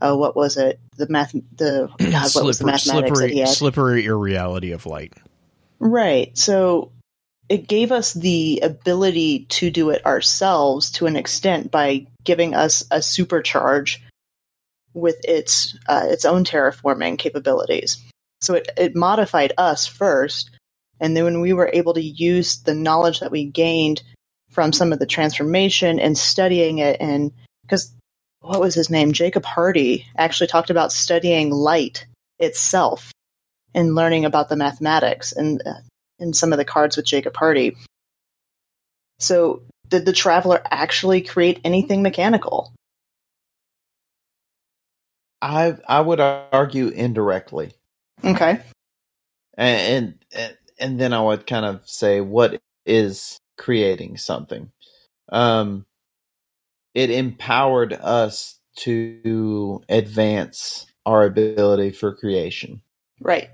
[0.01, 0.79] uh, what was it?
[0.97, 1.31] The math.
[1.31, 3.47] The God, what was the Slippery- mathematics that slippery, he had?
[3.49, 5.13] slippery irreality of light.
[5.79, 6.37] Right.
[6.37, 6.91] So
[7.49, 12.83] it gave us the ability to do it ourselves to an extent by giving us
[12.89, 13.99] a supercharge
[14.93, 17.97] with its uh, its own terraforming capabilities.
[18.41, 20.51] So it, it modified us first,
[20.99, 24.03] and then when we were able to use the knowledge that we gained
[24.53, 27.31] from some of the transformation and studying it, and
[27.63, 27.93] because
[28.41, 29.11] what was his name?
[29.11, 32.05] Jacob Hardy actually talked about studying light
[32.39, 33.11] itself
[33.73, 35.73] and learning about the mathematics and uh,
[36.19, 37.75] in some of the cards with Jacob Hardy.
[39.19, 42.73] So, did the traveler actually create anything mechanical?
[45.41, 47.73] I I would argue indirectly.
[48.23, 48.59] Okay.
[49.57, 54.71] and and and then I would kind of say what is creating something.
[55.29, 55.85] Um,
[56.93, 62.81] it empowered us to advance our ability for creation.
[63.19, 63.49] Right.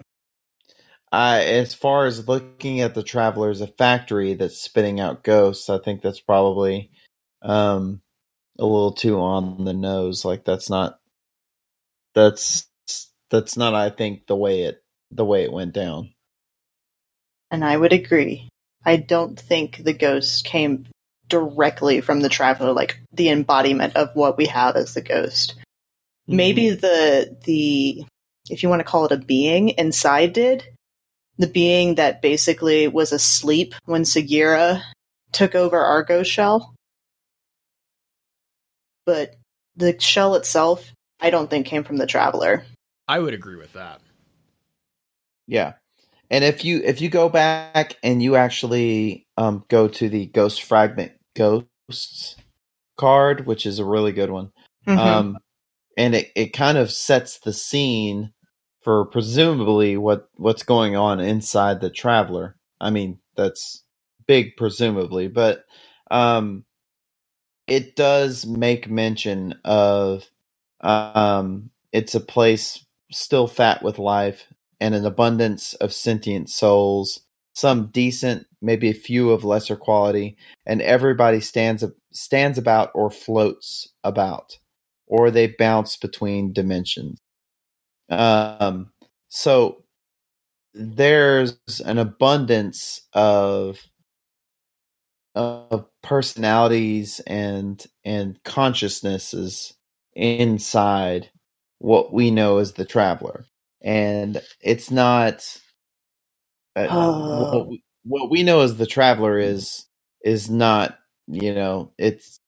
[1.12, 5.70] I, as far as looking at the traveler as a factory that's spitting out ghosts,
[5.70, 6.92] I think that's probably
[7.42, 8.02] um,
[8.60, 10.24] a little too on the nose.
[10.24, 11.00] Like that's not
[12.14, 12.68] that's
[13.32, 13.74] that's not.
[13.74, 16.14] I think the way it the way it went down.
[17.50, 18.49] And I would agree.
[18.86, 20.88] I don't think the ghost came
[21.28, 25.56] directly from the traveler, like the embodiment of what we have as the ghost.
[25.56, 26.36] Mm-hmm.
[26.36, 28.06] Maybe the the
[28.50, 30.66] if you want to call it a being inside did,
[31.38, 34.82] the being that basically was asleep when Sagira
[35.32, 36.74] took over Argo shell.
[39.06, 39.36] But
[39.76, 42.66] the shell itself, I don't think came from the traveler.
[43.08, 44.02] I would agree with that.
[45.48, 45.74] Yeah.
[46.30, 50.64] And if you if you go back and you actually um, go to the Ghost
[50.64, 52.36] Fragment Ghosts
[52.98, 54.52] card, which is a really good one,
[54.88, 54.98] Mhm.
[54.98, 55.38] um,
[55.98, 58.32] and it, it kind of sets the scene
[58.82, 62.56] for presumably what what's going on inside the Traveler.
[62.80, 63.84] I mean, that's
[64.28, 65.66] big, presumably, but
[66.12, 66.66] um,
[67.68, 70.30] it does make mention of
[70.82, 74.46] um, it's a place still fat with life
[74.80, 77.22] and an abundance of sentient souls,
[77.54, 83.90] some decent, maybe a few of lesser quality, and everybody stands stands about or floats
[84.04, 84.58] about,
[85.08, 87.20] or they bounce between dimensions.
[88.10, 88.92] Um,
[89.30, 89.84] so
[90.74, 93.80] there's an abundance of
[95.36, 99.74] of personalities and and consciousnesses
[100.16, 101.30] inside
[101.80, 103.46] what we know as the traveler
[103.82, 105.46] and it's not
[106.76, 107.52] uh, Oh.
[107.54, 109.86] what, we, what we know as the traveler is
[110.24, 112.40] is not you know it's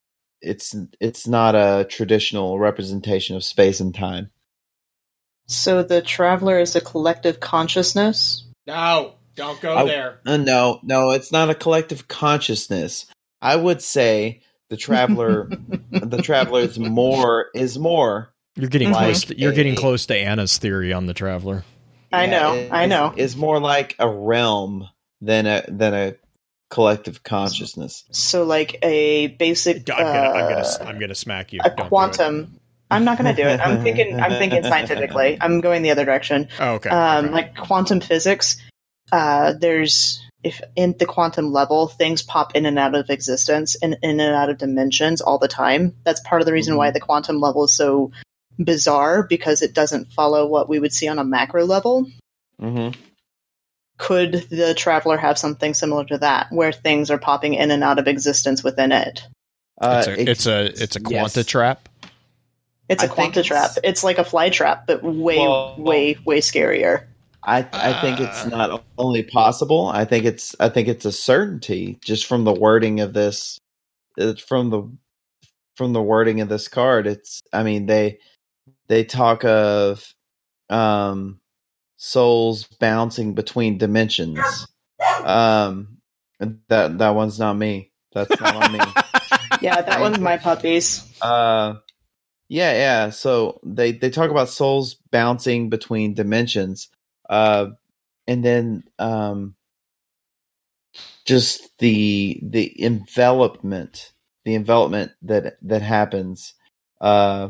[0.42, 4.30] it's it's not a traditional representation of space and time
[5.48, 8.46] So the traveler is a collective consciousness.
[8.68, 10.20] No, don't go I- there.
[10.26, 13.08] Uh, no, no, it's not a collective consciousness.
[13.42, 15.50] I would say the traveler,
[15.92, 18.34] the traveler is more is more.
[18.62, 19.24] You're getting Like close.
[19.26, 21.64] To, you're getting a- close to Anna's theory on the traveler.
[22.14, 23.12] I know, is- I know.
[23.18, 24.88] Is more like a realm
[25.20, 26.16] than a than a
[26.70, 28.04] collective consciousness.
[28.12, 31.62] So like a basic I'm gonna, I'm uh, gonna, I'm gonna smack you.
[31.66, 32.60] a Don't quantum.
[32.92, 33.60] I'm not going to do it.
[33.60, 34.20] I'm thinking.
[34.20, 35.38] I'm thinking scientifically.
[35.42, 36.50] I'm going the other direction.
[36.60, 36.90] Oh, okay.
[36.90, 37.34] Um, okay.
[37.34, 38.58] Like quantum physics.
[39.12, 43.98] Uh, there's if in the quantum level, things pop in and out of existence and
[44.04, 45.96] in and out of dimensions all the time.
[46.04, 48.12] That's part of the reason why the quantum level is so
[48.58, 52.08] bizarre because it doesn't follow what we would see on a macro level.
[52.62, 53.00] Mm-hmm.
[53.98, 58.00] Could the traveler have something similar to that, where things are popping in and out
[58.00, 59.28] of existence within it?
[59.80, 61.46] Uh, it's a, it's a, it's a quanta yes.
[61.46, 61.90] trap.
[62.90, 63.72] It's a I quanta trap.
[63.84, 67.06] It's like a fly trap, but way, Well- way, way scarier.
[67.44, 68.50] I I think it's Uh.
[68.50, 69.88] not only possible.
[69.88, 73.58] I think it's I think it's a certainty just from the wording of this,
[74.20, 74.84] uh, from the
[75.76, 77.08] from the wording of this card.
[77.08, 78.20] It's I mean they
[78.92, 80.14] they talk of
[80.70, 81.40] um
[81.96, 84.68] souls bouncing between dimensions.
[85.24, 86.00] Um,
[86.68, 87.94] that that one's not me.
[88.14, 88.80] That's not on me.
[89.62, 91.06] Yeah, that one's my puppies.
[91.22, 91.76] Uh,
[92.50, 93.10] yeah, yeah.
[93.12, 96.90] So they they talk about souls bouncing between dimensions,
[97.30, 97.68] uh,
[98.26, 99.54] and then um,
[101.26, 104.14] just the the envelopment,
[104.46, 106.56] the envelopment that that happens,
[107.00, 107.50] uh,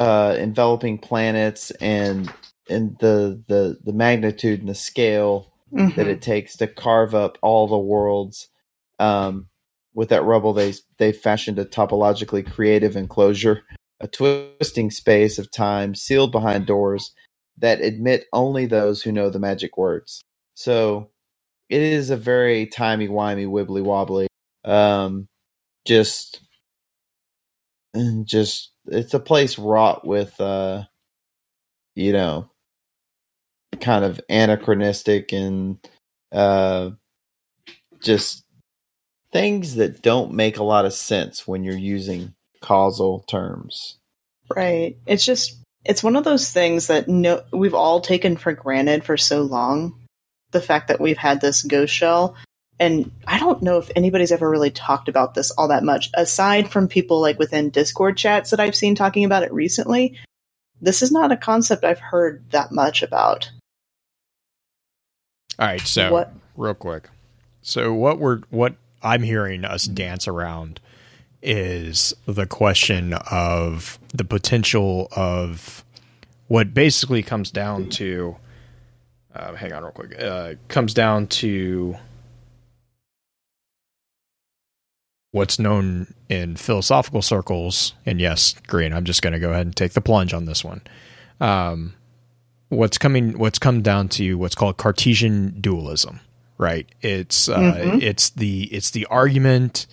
[0.00, 2.32] uh, enveloping planets and
[2.70, 5.52] and the the the magnitude and the scale
[5.96, 6.12] that Mhm.
[6.12, 8.50] it takes to carve up all the worlds.
[9.00, 9.48] Um,
[9.94, 13.64] with that rubble, they they fashioned a topologically creative enclosure,
[14.00, 17.12] a twisting space of time sealed behind doors
[17.58, 20.22] that admit only those who know the magic words.
[20.56, 21.10] So
[21.70, 24.28] it is a very timey wimey wibbly wobbly.
[24.64, 25.28] Um,
[25.86, 26.40] just
[28.24, 30.84] just it's a place wrought with uh,
[31.94, 32.50] you know,
[33.80, 35.78] kind of anachronistic and
[36.32, 36.90] uh,
[38.02, 38.44] just
[39.32, 43.98] things that don't make a lot of sense when you're using causal terms.
[44.54, 44.96] Right.
[45.06, 49.16] It's just it's one of those things that no we've all taken for granted for
[49.16, 49.94] so long.
[50.50, 52.34] The fact that we've had this ghost shell.
[52.80, 56.70] And I don't know if anybody's ever really talked about this all that much, aside
[56.70, 60.18] from people like within Discord chats that I've seen talking about it recently.
[60.80, 63.50] This is not a concept I've heard that much about.
[65.58, 67.10] All right, so What- real quick.
[67.60, 70.80] So what we're what I'm hearing us dance around
[71.42, 75.84] is the question of the potential of
[76.48, 78.36] what basically comes down to
[79.34, 80.18] uh, hang on real quick.
[80.18, 81.96] Uh, comes down to
[85.32, 89.76] what's known in philosophical circles, and yes, Green, I'm just going to go ahead and
[89.76, 90.80] take the plunge on this one.
[91.40, 91.94] Um,
[92.68, 96.20] what's coming what's come down to what's called Cartesian dualism,
[96.58, 96.86] right?
[97.00, 98.02] It's uh, Mhm.
[98.02, 99.86] it's the it's the argument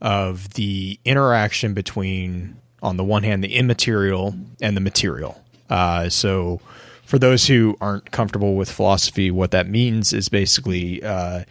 [0.00, 5.40] of the interaction between on the one hand the immaterial and the material.
[5.70, 6.60] Uh, so
[7.04, 11.44] for those who aren't comfortable with philosophy, what that means is basically uh,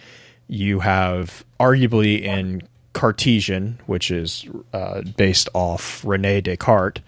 [0.48, 2.62] you have arguably in
[2.94, 7.02] Cartesian, which is uh, based off Rene Descartes,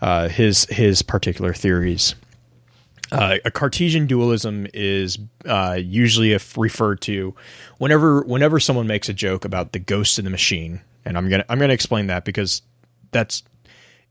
[0.00, 2.14] uh, his his particular theories.
[3.12, 7.34] Uh, a Cartesian dualism is uh, usually if referred to
[7.78, 11.44] whenever whenever someone makes a joke about the ghost in the machine, and I'm gonna
[11.48, 12.62] I'm gonna explain that because
[13.12, 13.44] that's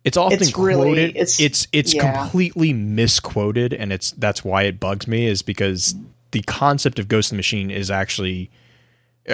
[0.05, 1.09] it's often It's really- quoted.
[1.11, 2.21] it's- it's it's yeah.
[2.23, 5.93] completely misquoted, and it's that's why it bugs me is because
[6.31, 8.49] the concept of ghost in the machine is actually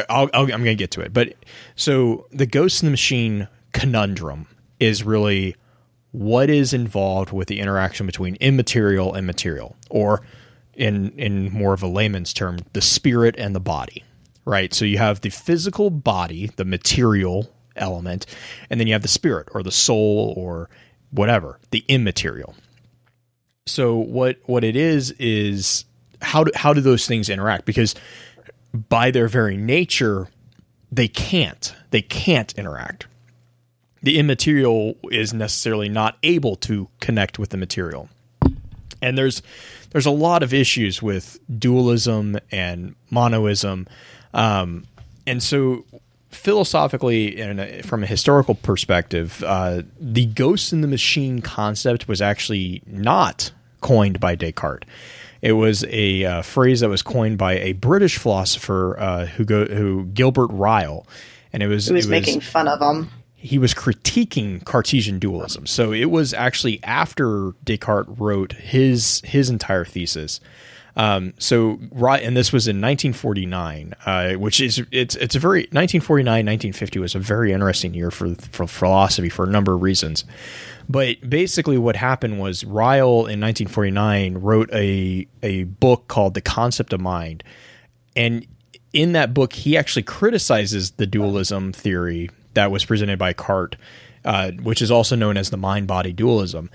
[0.10, 1.14] I'll, I'll, I'm going to get to it.
[1.14, 1.34] But
[1.76, 4.48] so the Ghost in the Machine conundrum
[4.80, 5.56] is really
[6.12, 10.22] what is involved with the interaction between immaterial and material, or
[10.74, 14.04] in in more of a layman's term, the spirit and the body.
[14.44, 14.74] Right.
[14.74, 18.26] So you have the physical body, the material element,
[18.70, 20.70] and then you have the spirit or the soul or
[21.12, 22.56] whatever, the immaterial.
[23.68, 25.86] So what what it is is
[26.22, 27.66] how do how do those things interact?
[27.66, 27.96] Because
[28.74, 30.28] by their very nature,
[30.92, 31.74] they can't.
[31.92, 33.08] They can't interact.
[34.04, 38.10] The immaterial is necessarily not able to connect with the material.
[39.02, 39.42] And there's
[39.92, 43.88] there's a lot of issues with dualism and monoism,
[44.34, 44.86] um,
[45.28, 45.86] and so
[46.30, 52.82] philosophically and from a historical perspective, uh, the ghost in the machine concept was actually
[52.86, 53.52] not
[53.82, 54.88] coined by Descartes.
[55.42, 59.66] It was a uh, phrase that was coined by a British philosopher uh, who go,
[59.66, 61.08] who Gilbert Ryle,
[61.52, 63.10] and it was He was it making fun of him.
[63.34, 65.66] he was critiquing Cartesian dualism.
[65.66, 70.39] So it was actually after Descartes wrote his his entire thesis.
[70.96, 76.46] Um, so and this was in 1949, uh, which is it's it's a very 1949
[76.46, 80.26] 1950 was a very interesting year for for philosophy for a number of reasons.
[80.89, 86.92] But basically, what happened was Ryle in 1949 wrote a a book called The Concept
[86.92, 87.44] of Mind,
[88.16, 88.46] and
[88.94, 93.78] in that book, he actually criticizes the dualism theory that was presented by Cart,
[94.26, 96.70] uh, which is also known as the mind body dualism.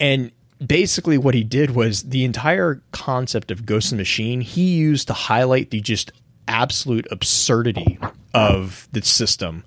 [0.00, 0.32] And
[0.64, 5.14] basically, what he did was the entire concept of ghost and machine he used to
[5.14, 6.12] highlight the just
[6.48, 7.98] absolute absurdity
[8.34, 9.64] of the system.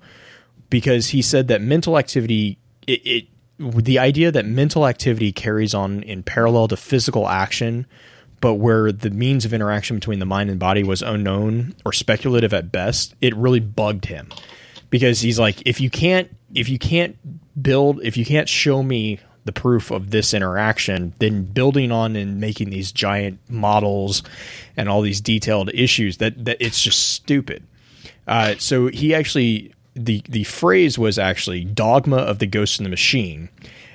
[0.70, 3.24] Because he said that mental activity it, it
[3.58, 7.86] the idea that mental activity carries on in parallel to physical action
[8.40, 12.52] but where the means of interaction between the mind and body was unknown or speculative
[12.52, 14.28] at best it really bugged him.
[14.90, 17.16] Because he's like if you can't if you can't
[17.62, 22.40] build if you can't show me the proof of this interaction then building on and
[22.40, 24.22] making these giant models
[24.76, 27.62] and all these detailed issues that, that it's just stupid
[28.26, 32.90] uh, so he actually the the phrase was actually dogma of the ghost in the
[32.90, 33.48] machine,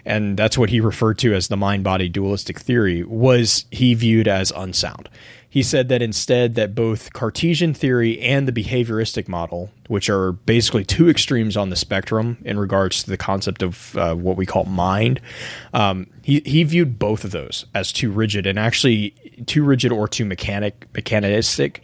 [0.05, 3.03] and that's what he referred to as the mind body dualistic theory.
[3.03, 5.09] Was he viewed as unsound?
[5.51, 10.85] He said that instead that both Cartesian theory and the behavioristic model, which are basically
[10.85, 14.65] two extremes on the spectrum in regards to the concept of uh, what we call
[14.65, 15.19] mind,
[15.73, 19.11] um, he he viewed both of those as too rigid and actually
[19.47, 21.83] too rigid or too mechanic mechanistic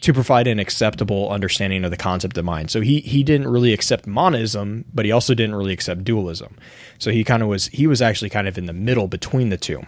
[0.00, 2.70] to provide an acceptable understanding of the concept of mind.
[2.70, 6.56] So he he didn't really accept monism, but he also didn't really accept dualism.
[6.98, 9.56] So he kind of was he was actually kind of in the middle between the
[9.56, 9.82] two.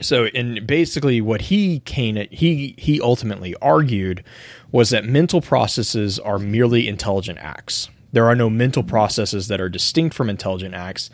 [0.00, 4.24] So and basically what he came at, he he ultimately argued
[4.72, 7.88] was that mental processes are merely intelligent acts.
[8.12, 11.10] There are no mental processes that are distinct from intelligent acts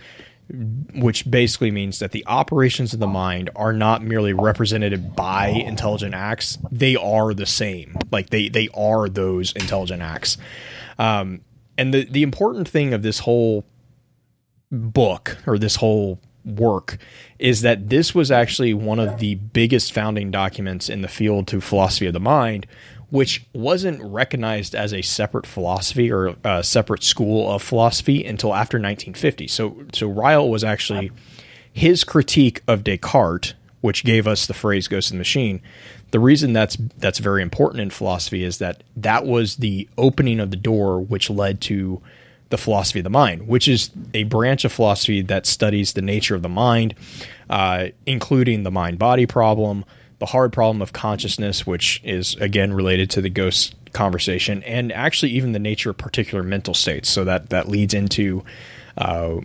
[0.95, 6.15] which basically means that the operations of the mind are not merely represented by intelligent
[6.15, 6.59] acts.
[6.71, 7.97] They are the same.
[8.11, 10.37] Like they they are those intelligent acts.
[10.99, 11.41] Um,
[11.79, 13.65] and the the important thing of this whole
[14.71, 16.99] book or this whole work
[17.39, 21.61] is that this was actually one of the biggest founding documents in the field to
[21.61, 22.67] philosophy of the mind
[23.13, 28.79] which wasn't recognized as a separate philosophy or a separate school of philosophy until after
[28.79, 29.49] 1950.
[29.49, 31.13] So, so Ryle was actually
[31.71, 35.61] his critique of Descartes, which gave us the phrase "ghost in the machine."
[36.11, 40.51] The reason that's that's very important in philosophy is that that was the opening of
[40.51, 42.01] the door, which led to
[42.53, 46.37] the philosophy of the mind, which is a branch of philosophy that studies the nature
[46.37, 46.95] of the mind,
[47.51, 49.85] uh, including the mind-body problem
[50.23, 55.33] the hard problem of consciousness, which is again related to the ghost conversation, and actually
[55.33, 57.09] even the nature of particular mental states.
[57.09, 58.45] So that that leads into
[58.97, 59.39] uh,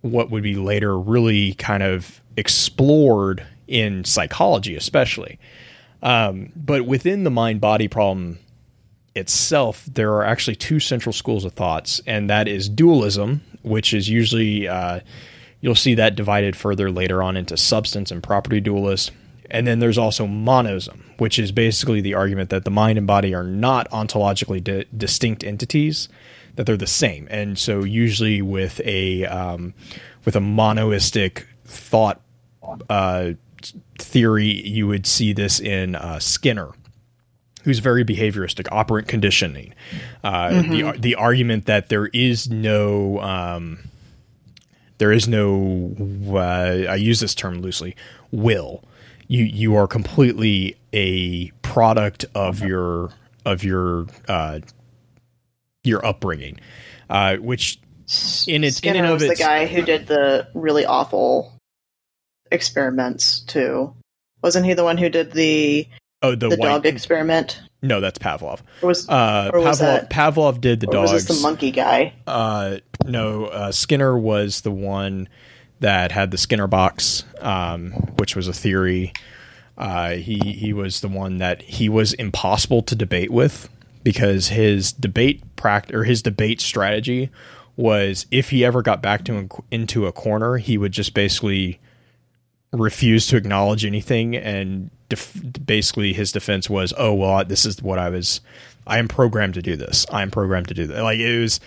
[0.00, 5.38] what would be later really kind of explored in psychology, especially.
[6.02, 8.40] Um, but within the mind body problem
[9.18, 14.08] itself, there are actually two central schools of thoughts, and that is dualism, which is
[14.08, 15.00] usually uh,
[15.60, 19.10] You'll see that divided further later on into substance and property dualists.
[19.50, 23.34] And then there's also monism, which is basically the argument that the mind and body
[23.34, 26.08] are not ontologically di- distinct entities,
[26.54, 27.26] that they're the same.
[27.30, 29.74] And so usually with a um,
[30.24, 32.20] with a monoistic thought
[32.90, 33.32] uh,
[33.98, 36.72] theory, you would see this in uh, Skinner,
[37.68, 39.74] who's very behavioristic, operant conditioning.
[40.24, 43.90] Uh, The the argument that there is no um,
[44.96, 45.94] there is no
[46.30, 47.94] uh, I use this term loosely
[48.32, 48.82] will.
[49.26, 53.10] You you are completely a product of your
[53.44, 54.60] of your uh,
[55.84, 56.58] your upbringing,
[57.10, 57.78] uh, which
[58.46, 61.52] in its in Skinner and of was the guy who did the really awful
[62.50, 63.94] experiments too.
[64.42, 65.86] Wasn't he the one who did the
[66.22, 67.60] oh the, the white dog experiment?
[67.82, 68.60] no that's Pavlov.
[68.82, 71.12] Or was Uh, Or was Pavlov that- Pavlov did the or dogs.
[71.12, 72.12] was this the monkey guy?
[72.26, 75.28] Uh, no, uh, Skinner was the one
[75.80, 79.12] that had the Skinner box, um, which was a theory.
[79.76, 83.68] Uh, he he was the one that he was impossible to debate with
[84.02, 87.30] because his debate pract or his debate strategy
[87.76, 91.78] was if he ever got back to into a corner, he would just basically
[92.72, 95.32] refuse to acknowledge anything and def-
[95.64, 98.40] basically his defense was oh well this is what i was
[98.86, 101.60] i am programmed to do this i am programmed to do that like it was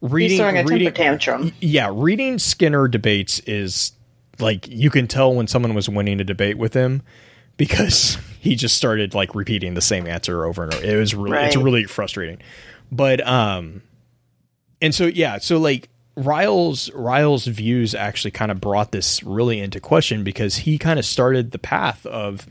[0.00, 1.52] reading He's throwing a reading temper tantrum.
[1.60, 3.92] yeah reading skinner debates is
[4.38, 7.02] like you can tell when someone was winning a debate with him
[7.56, 11.38] because he just started like repeating the same answer over and over it was really
[11.38, 11.64] it's Right.
[11.64, 12.38] really frustrating
[12.92, 13.82] but um
[14.82, 19.80] and so yeah so like Ryle's Ryle's views actually kind of brought this really into
[19.80, 22.46] question because he kind of started the path of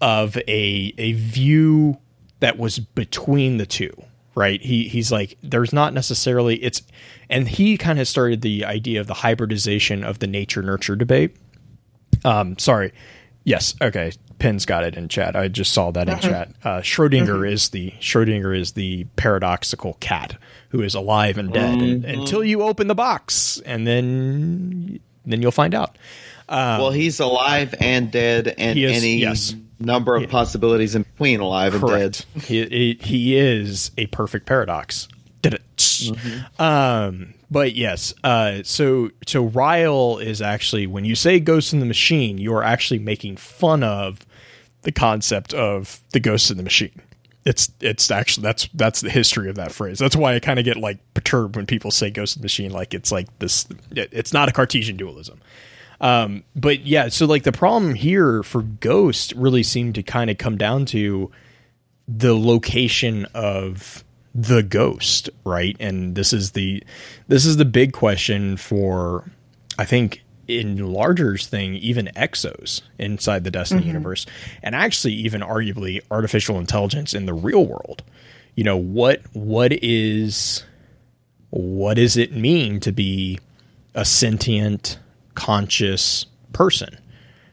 [0.00, 1.98] of a a view
[2.40, 3.92] that was between the two
[4.36, 4.60] right?
[4.62, 6.82] He he's like there's not necessarily it's
[7.28, 11.36] and he kind of started the idea of the hybridization of the nature nurture debate.
[12.24, 12.92] Um sorry
[13.46, 15.34] yes okay Penn's got it in chat.
[15.34, 16.28] I just saw that in uh-huh.
[16.28, 16.48] chat.
[16.62, 17.52] Uh, Schrodinger mm-hmm.
[17.52, 20.36] is the Schrodinger is the paradoxical cat
[20.70, 25.52] who is alive and dead and, until you open the box, and then then you'll
[25.52, 25.96] find out.
[26.48, 29.54] Um, well, he's alive and dead, and is- any yes.
[29.80, 32.24] number of possibilities in between alive and dead.
[32.42, 35.08] he, he he is a perfect paradox.
[35.42, 36.10] Did it?
[36.58, 38.12] Um, but yes.
[38.24, 42.62] Uh, so so Ryle is actually when you say Ghost in the Machine, you are
[42.62, 44.20] actually making fun of
[44.82, 47.02] the concept of the Ghost in the Machine.
[47.44, 49.98] It's it's actually that's that's the history of that phrase.
[50.00, 52.72] That's why I kind of get like perturbed when people say Ghost in the Machine,
[52.72, 53.66] like it's like this.
[53.92, 55.40] it- It's not a Cartesian dualism.
[56.00, 60.38] Um, but yeah, so like the problem here for Ghost really seemed to kind of
[60.38, 61.30] come down to
[62.08, 64.04] the location of
[64.36, 65.76] the ghost, right?
[65.80, 66.82] And this is the
[67.26, 69.24] this is the big question for
[69.78, 73.88] I think in larger's thing, even exos inside the Destiny mm-hmm.
[73.88, 74.26] universe,
[74.62, 78.02] and actually even arguably artificial intelligence in the real world.
[78.54, 80.64] You know, what what is
[81.50, 83.38] what does it mean to be
[83.94, 84.98] a sentient,
[85.34, 86.98] conscious person?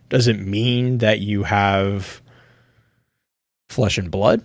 [0.10, 2.22] Does it mean that you have
[3.70, 4.44] flesh and blood?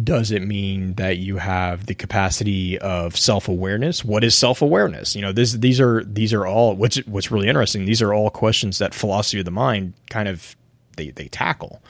[0.00, 4.04] Does it mean that you have the capacity of self awareness?
[4.04, 5.14] What is self awareness?
[5.14, 7.84] You know, this these are these are all what's what's really interesting.
[7.84, 10.56] These are all questions that philosophy of the mind kind of
[10.96, 11.82] they they tackle.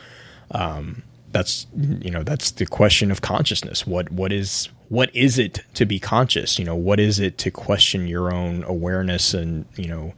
[0.51, 3.87] Um, that's you know that's the question of consciousness.
[3.87, 6.59] What what is what is it to be conscious?
[6.59, 10.13] You know, what is it to question your own awareness and you know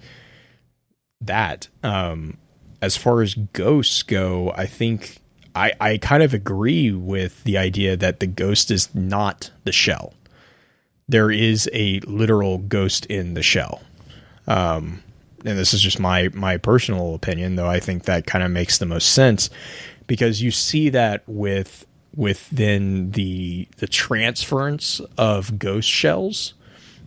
[1.20, 1.68] that.
[1.82, 2.39] Um,
[2.80, 5.18] as far as ghosts go, I think
[5.55, 10.15] I, I kind of agree with the idea that the ghost is not the shell.
[11.09, 13.83] There is a literal ghost in the shell.
[14.47, 15.03] Um,
[15.45, 18.79] and this is just my my personal opinion, though I think that kind of makes
[18.79, 19.51] the most sense
[20.07, 21.87] because you see that with
[22.17, 26.55] within the the transference of ghost shells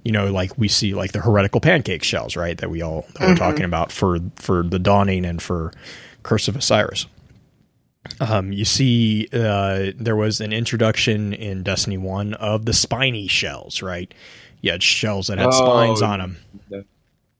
[0.07, 2.57] you know, like we see like the heretical pancake shells, right?
[2.59, 5.73] That we all that we're talking about for for the dawning and for
[6.23, 7.07] Curse of Osiris.
[8.19, 13.81] Um, you see, uh, there was an introduction in Destiny One of the spiny shells,
[13.81, 14.11] right?
[14.61, 16.37] You had shells that had Oh, spines on them.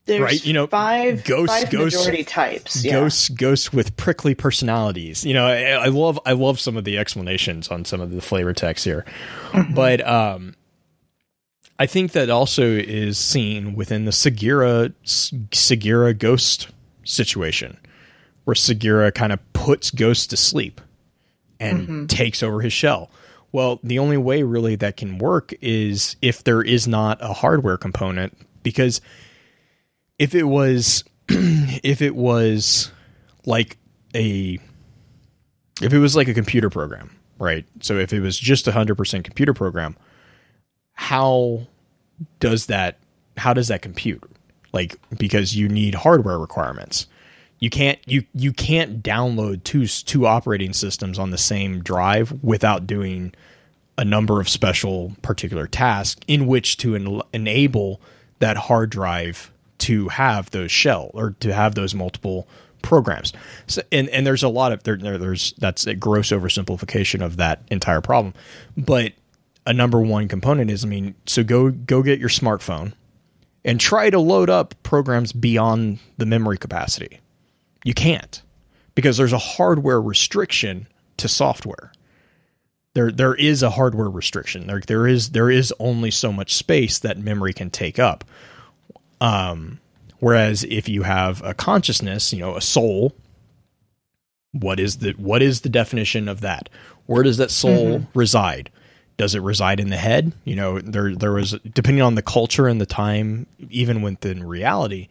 [0.06, 2.82] There's Right, you know, five, ghosts- five ghosts- majority types.
[2.82, 2.92] Yeah.
[2.92, 5.22] Ghosts, ghosts with prickly personalities.
[5.26, 8.22] You know, I, I love, I love some of the explanations on some of the
[8.22, 9.04] flavor text here,
[9.74, 10.54] but um,
[11.78, 16.68] I think that also is seen within the Sagira Sagira ghost
[17.04, 17.76] situation,
[18.44, 20.80] where Sagira kind of puts Ghost to sleep
[21.58, 22.06] and mm-hmm.
[22.06, 23.10] takes over his shell.
[23.50, 27.76] Well, the only way really that can work is if there is not a hardware
[27.76, 29.00] component because
[30.18, 32.90] if it was if it was
[33.46, 33.78] like
[34.14, 34.58] a
[35.80, 37.64] if it was like a computer program, right?
[37.80, 39.96] So if it was just a hundred percent computer program,
[40.92, 41.66] how
[42.40, 42.98] does that
[43.36, 44.22] how does that compute?
[44.72, 47.06] Like because you need hardware requirements.
[47.58, 52.86] You can't you you can't download two two operating systems on the same drive without
[52.86, 53.34] doing
[53.96, 58.00] a number of special particular tasks in which to en- enable
[58.38, 62.46] that hard drive to have those shell or to have those multiple
[62.82, 63.32] programs.
[63.66, 67.36] So, and and there's a lot of there, there there's that's a gross oversimplification of
[67.38, 68.34] that entire problem.
[68.76, 69.14] But
[69.66, 72.92] a number one component is I mean, so go go get your smartphone
[73.64, 77.20] and try to load up programs beyond the memory capacity.
[77.88, 78.42] You can't
[78.94, 81.90] because there's a hardware restriction to software.
[82.92, 84.66] There there is a hardware restriction.
[84.66, 88.24] There there is there is only so much space that memory can take up.
[89.22, 89.80] Um
[90.18, 93.14] whereas if you have a consciousness, you know, a soul,
[94.52, 96.68] what is the what is the definition of that?
[97.06, 98.68] Where does that soul reside?
[99.16, 100.34] Does it reside in the head?
[100.44, 105.08] You know, there there was depending on the culture and the time, even within reality,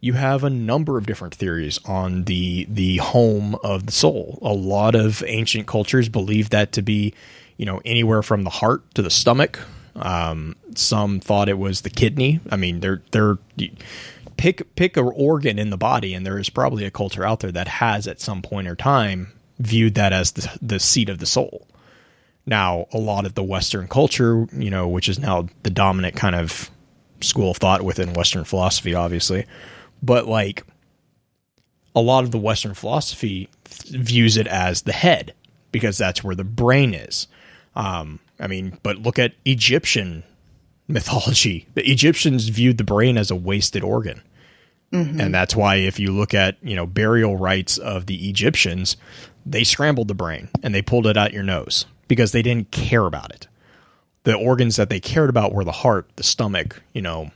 [0.00, 4.38] you have a number of different theories on the the home of the soul.
[4.42, 7.14] A lot of ancient cultures believed that to be,
[7.56, 9.60] you know, anywhere from the heart to the stomach.
[9.96, 12.40] Um, some thought it was the kidney.
[12.50, 13.38] I mean, they're they're
[14.36, 17.52] pick pick an organ in the body, and there is probably a culture out there
[17.52, 21.26] that has at some point or time viewed that as the the seat of the
[21.26, 21.66] soul.
[22.46, 26.34] Now, a lot of the Western culture, you know, which is now the dominant kind
[26.34, 26.70] of
[27.20, 29.44] school of thought within Western philosophy, obviously,
[30.02, 30.64] but like
[31.94, 35.34] a lot of the Western philosophy views it as the head
[35.72, 37.26] because that's where the brain is.
[37.74, 40.24] Um, I mean, but look at Egyptian
[40.88, 41.66] mythology.
[41.74, 44.22] The Egyptians viewed the brain as a wasted organ.
[45.20, 48.96] And that's why if you look at, you know, burial rites of the Egyptians,
[49.44, 53.04] they scrambled the brain and they pulled it out your nose because they didn't care
[53.04, 53.48] about it.
[54.24, 57.30] The organs that they cared about were the heart, the stomach, you know,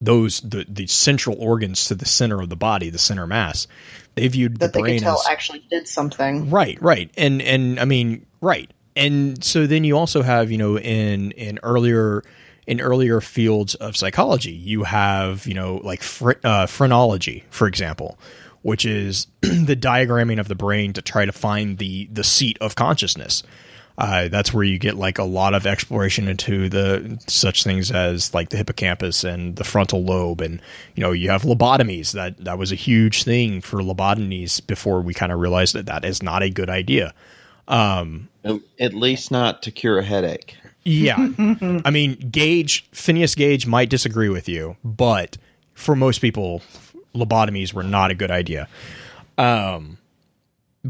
[0.00, 3.66] those the the central organs to the center of the body, the center mass.
[4.14, 6.50] They viewed that the they brain could tell as actually did something.
[6.50, 7.10] Right, right.
[7.16, 8.70] And and I mean, right.
[8.94, 12.22] And so then you also have, you know, in in earlier
[12.66, 18.18] in earlier fields of psychology, you have, you know, like fr- uh, phrenology, for example,
[18.62, 22.74] which is the diagramming of the brain to try to find the the seat of
[22.74, 23.42] consciousness.
[23.98, 28.34] Uh, that's where you get like a lot of exploration into the such things as
[28.34, 30.60] like the hippocampus and the frontal lobe, and
[30.94, 32.12] you know you have lobotomies.
[32.12, 36.04] That that was a huge thing for lobotomies before we kind of realized that that
[36.04, 37.14] is not a good idea.
[37.68, 40.56] Um, At least not to cure a headache.
[40.84, 41.16] yeah.
[41.84, 45.36] I mean, Gage, Phineas Gage might disagree with you, but
[45.74, 46.62] for most people,
[47.14, 48.68] lobotomies were not a good idea.
[49.38, 49.98] Um,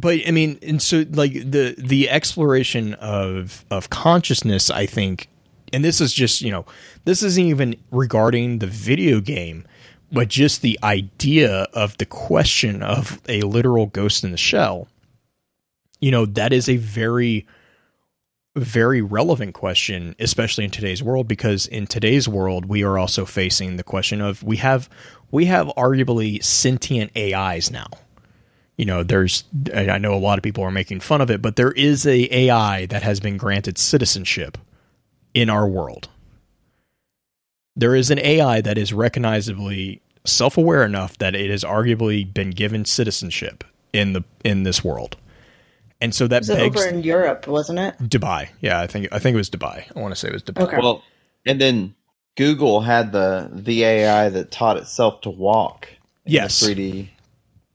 [0.00, 5.28] but I mean, and so like the the exploration of of consciousness, I think,
[5.72, 6.66] and this is just you know,
[7.04, 9.66] this isn't even regarding the video game,
[10.12, 14.88] but just the idea of the question of a literal ghost in the shell.
[16.00, 17.46] You know, that is a very
[18.56, 23.76] very relevant question, especially in today's world, because in today's world we are also facing
[23.76, 24.88] the question of we have
[25.30, 27.88] we have arguably sentient AIs now.
[28.76, 31.56] You know, there's I know a lot of people are making fun of it, but
[31.56, 34.58] there is a AI that has been granted citizenship
[35.32, 36.08] in our world.
[37.74, 42.84] There is an AI that is recognizably self-aware enough that it has arguably been given
[42.84, 45.16] citizenship in the in this world.
[46.00, 47.98] And so that Was it begs over in Europe, wasn't it?
[47.98, 48.48] Dubai.
[48.60, 49.84] Yeah, I think I think it was Dubai.
[49.96, 50.62] I want to say it was Dubai.
[50.64, 50.76] Okay.
[50.78, 51.02] Well,
[51.46, 51.94] and then
[52.36, 55.88] Google had the the AI that taught itself to walk.
[56.26, 56.60] in Yes.
[56.60, 57.08] the 3D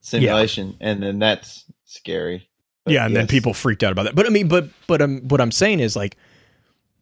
[0.01, 2.49] simulation, and then that's scary.
[2.83, 4.15] But yeah, and then people freaked out about that.
[4.15, 6.17] But I mean, but but um, what I'm saying is like,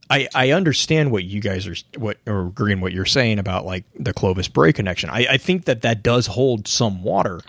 [0.09, 3.85] I I understand what you guys are what or agreeing what you're saying about like
[3.97, 5.09] the Clovis Bray connection.
[5.09, 7.41] I I think that that does hold some water.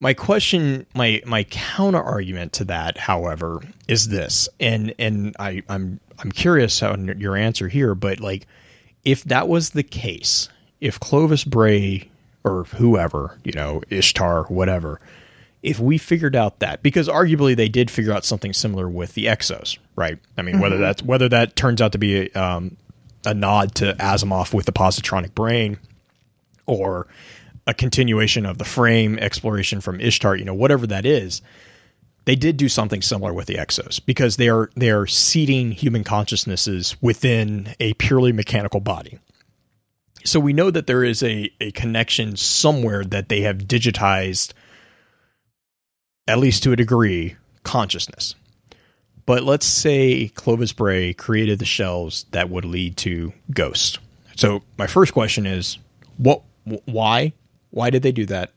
[0.00, 6.00] My question, my my counter argument to that, however, is this, and and I I'm
[6.18, 8.46] I'm curious on your answer here, but like,
[9.04, 10.48] if that was the case,
[10.80, 12.10] if Clovis Bray
[12.44, 15.00] or whoever, you know, Ishtar, whatever,
[15.62, 19.26] if we figured out that because arguably they did figure out something similar with the
[19.26, 20.18] exos right?
[20.36, 22.76] I mean whether that's whether that turns out to be a, um,
[23.24, 25.78] a nod to asimov with the positronic brain
[26.66, 27.06] or
[27.66, 31.42] a continuation of the frame exploration from ishtar you know whatever that is
[32.24, 36.02] they did do something similar with the exos because they are they are seeding human
[36.02, 39.18] consciousnesses within a purely mechanical body
[40.24, 44.52] so we know that there is a, a connection somewhere that they have digitized
[46.28, 48.34] at least to a degree consciousness.
[49.26, 53.98] But let's say clovis bray created the shells that would lead to ghosts.
[54.36, 55.78] So my first question is
[56.16, 57.32] what why?
[57.70, 58.52] Why did they do that?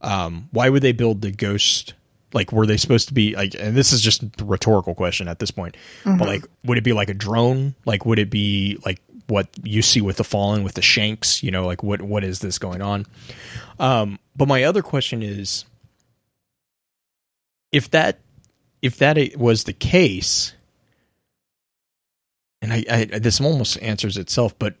[0.00, 1.94] Um, why would they build the ghost?
[2.32, 5.38] Like were they supposed to be like and this is just a rhetorical question at
[5.38, 7.74] this point but like would it be like a drone?
[7.84, 11.50] Like would it be like what you see with the fallen with the shanks you
[11.50, 13.06] know like what what is this going on
[13.78, 15.64] um but my other question is
[17.72, 18.18] if that
[18.82, 20.54] if that was the case
[22.60, 24.74] and I, I this almost answers itself but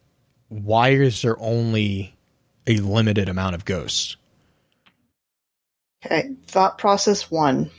[0.48, 2.14] why is there only
[2.66, 4.16] a limited amount of ghosts
[6.04, 7.70] Okay, thought process one.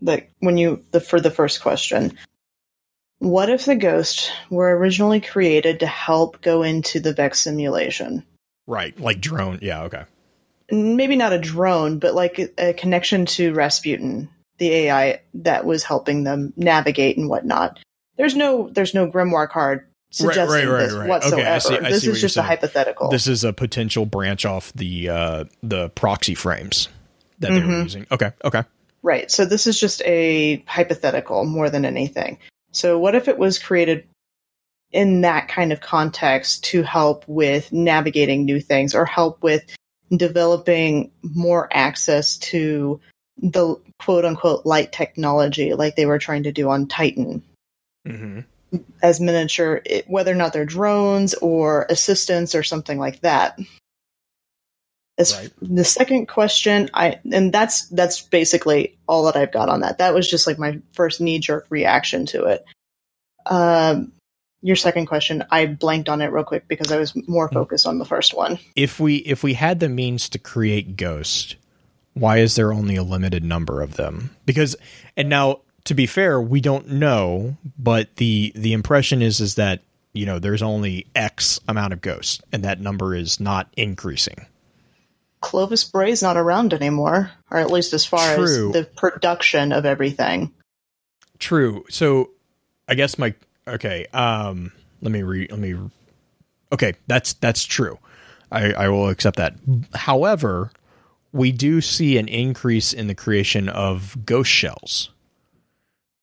[0.00, 2.18] Like when you the for the first question.
[3.22, 8.24] What if the ghost were originally created to help go into the Vex simulation?
[8.68, 10.04] right like drone yeah okay
[10.70, 15.84] Maybe not a drone, but like a, a connection to Rasputin, the AI that was
[15.84, 17.78] helping them navigate and whatnot.
[18.16, 21.00] There's no there's no grimoire card suggesting right, this right.
[21.00, 21.46] Okay, whatsoever.
[21.46, 23.10] I see- I this is just a hypothetical.
[23.10, 26.88] This is a potential branch off the uh, the proxy frames
[27.40, 28.06] that they were using.
[28.10, 28.62] Okay, okay.
[29.02, 29.30] Right.
[29.30, 32.38] So this is just a hypothetical more than anything.
[32.72, 34.06] So what if it was created
[34.90, 39.64] in that kind of context to help with navigating new things or help with
[40.14, 43.00] developing more access to
[43.38, 47.42] the quote unquote light technology like they were trying to do on Titan
[48.06, 48.78] Mm-hmm.
[49.02, 53.58] as miniature, it, whether or not they're drones or assistants or something like that.
[55.18, 55.50] As Right.
[55.60, 59.98] the second question, I and that's that's basically all that I've got on that.
[59.98, 62.64] That was just like my first knee jerk reaction to it.
[63.46, 64.12] Um,
[64.62, 67.54] your second question, I blanked on it real quick because I was more Mm.
[67.54, 68.58] focused on the first one.
[68.76, 71.56] If we if we had the means to create Ghost,
[72.14, 74.30] why is there only a limited number of them?
[74.46, 74.76] Because
[75.16, 79.80] and now to be fair, we don't know, but the the impression is is that
[80.14, 84.46] you know there's only X amount of ghosts, and that number is not increasing.
[85.42, 88.68] Clovis Bray's not around anymore, or at least as far True.
[88.68, 90.52] as the production of everything.
[91.38, 91.84] True.
[91.90, 92.30] So
[92.88, 93.34] I guess my
[93.68, 94.06] okay.
[94.14, 94.72] Um,
[95.02, 95.46] let me re.
[95.50, 95.76] Let me.
[96.72, 97.98] Okay, that's that's true.
[98.50, 99.56] I I will accept that.
[99.94, 100.70] However,
[101.32, 105.10] we do see an increase in the creation of ghost shells.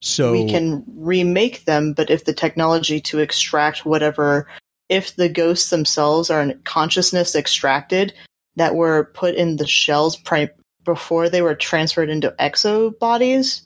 [0.02, 4.48] So we can remake them, but if the technology to extract whatever,
[4.88, 8.14] if the ghosts themselves are in consciousness extracted
[8.60, 10.52] that were put in the shells pri-
[10.86, 13.64] before they were transferred into exo bodies,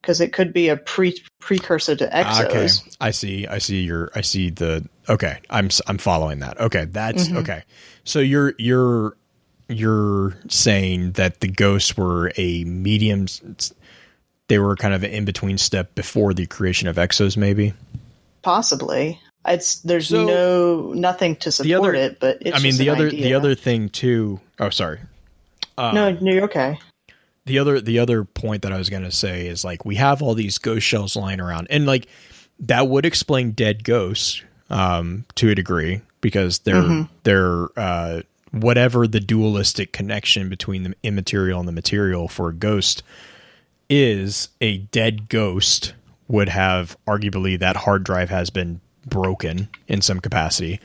[0.00, 2.44] because it could be a pre precursor to exos.
[2.46, 2.68] Okay,
[3.00, 3.46] I see.
[3.46, 4.10] I see your.
[4.14, 4.88] I see the.
[5.08, 6.60] Okay, I'm I'm following that.
[6.60, 7.38] Okay, that's Mhm.
[7.38, 7.64] okay.
[8.04, 9.16] So you're you're
[9.68, 13.26] you're saying that the ghosts were a medium.
[14.48, 17.74] They were kind of an in between step before the creation of exos, maybe.
[18.42, 19.20] Possibly.
[19.46, 23.08] It's there's So- no nothing to support other- it, but it's I mean, the other
[23.08, 23.22] idea.
[23.24, 24.40] the other thing too.
[24.60, 25.00] Oh, sorry.
[25.76, 26.78] Uh, no, no, you're okay.
[27.46, 30.22] the other the other point that I was going to say is like we have
[30.22, 32.06] all these ghost shells lying around, and like
[32.60, 37.08] that would explain dead ghosts um, to a degree because they're Mhm.
[37.24, 38.22] they're uh,
[38.52, 43.02] whatever the dualistic connection between the immaterial and the material for a ghost
[43.90, 45.94] is a dead ghost
[46.28, 50.80] would have arguably that hard drive has been broken in some capacity,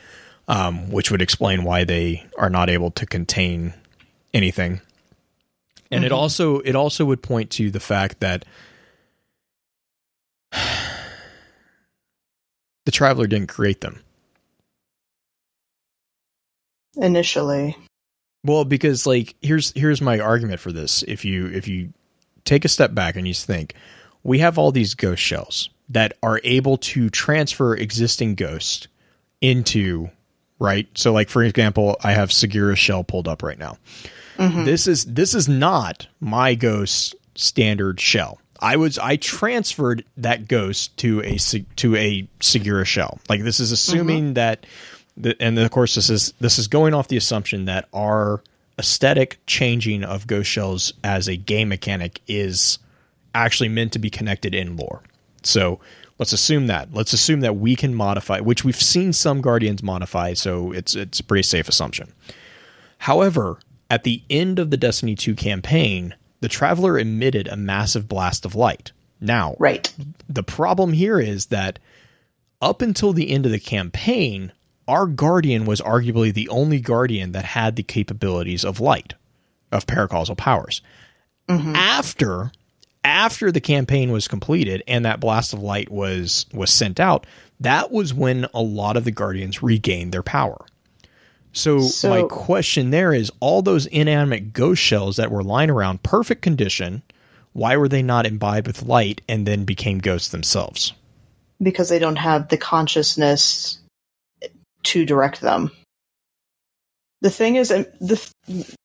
[0.47, 3.73] um, which would explain why they are not able to contain
[4.33, 4.81] anything.
[5.89, 8.43] And it also it also would point to the fact that
[12.85, 14.01] the traveler didn't create them.
[16.97, 17.77] Initially.
[18.43, 21.03] Well, because like here's here's my argument for this.
[21.03, 21.93] If you if you
[22.43, 23.73] take a step back and you think
[24.23, 28.87] we have all these ghost shells that are able to transfer existing ghosts
[29.41, 30.09] into
[30.59, 30.87] right.
[30.95, 33.77] So like for example, I have Sagira's shell pulled up right now.
[34.37, 34.65] Mhm.
[34.65, 38.39] This is this is not my ghost standard shell.
[38.59, 41.37] I was I transferred that ghost to a
[41.77, 43.19] to a Segura shell.
[43.29, 44.65] Like this is assuming that,
[45.15, 48.41] the, and of course this is this is going off the assumption that our
[48.79, 52.79] aesthetic changing of ghost shells as a game mechanic is
[53.33, 55.01] actually meant to be connected in lore.
[55.43, 55.79] So
[56.17, 56.93] let's assume that.
[56.93, 60.33] Let's assume that we can modify, which we've seen some guardians modify.
[60.33, 62.13] So it's it's a pretty safe assumption.
[62.99, 63.59] However,
[63.89, 68.55] at the end of the Destiny 2 campaign, the Traveler emitted a massive blast of
[68.55, 68.91] light.
[69.19, 69.91] Now, Right.
[70.29, 71.79] the problem here is that
[72.61, 74.51] up until the end of the campaign,
[74.87, 79.13] our guardian was arguably the only guardian that had the capabilities of light,
[79.71, 80.81] of paracausal powers.
[81.49, 81.75] Mm-hmm.
[81.75, 82.51] After
[83.07, 87.25] after the campaign was completed and that blast of light was was sent out,
[87.59, 90.65] that was when a lot of the guardians regained their power.
[91.53, 96.03] So, So- my question there is all those inanimate ghost shells that were lying around
[96.03, 97.01] perfect condition,
[97.53, 100.93] why were they not imbibed with light and then became ghosts themselves?
[101.59, 103.79] because they don't have the consciousness
[104.83, 105.71] to direct them.
[107.21, 108.23] The thing is, uh, the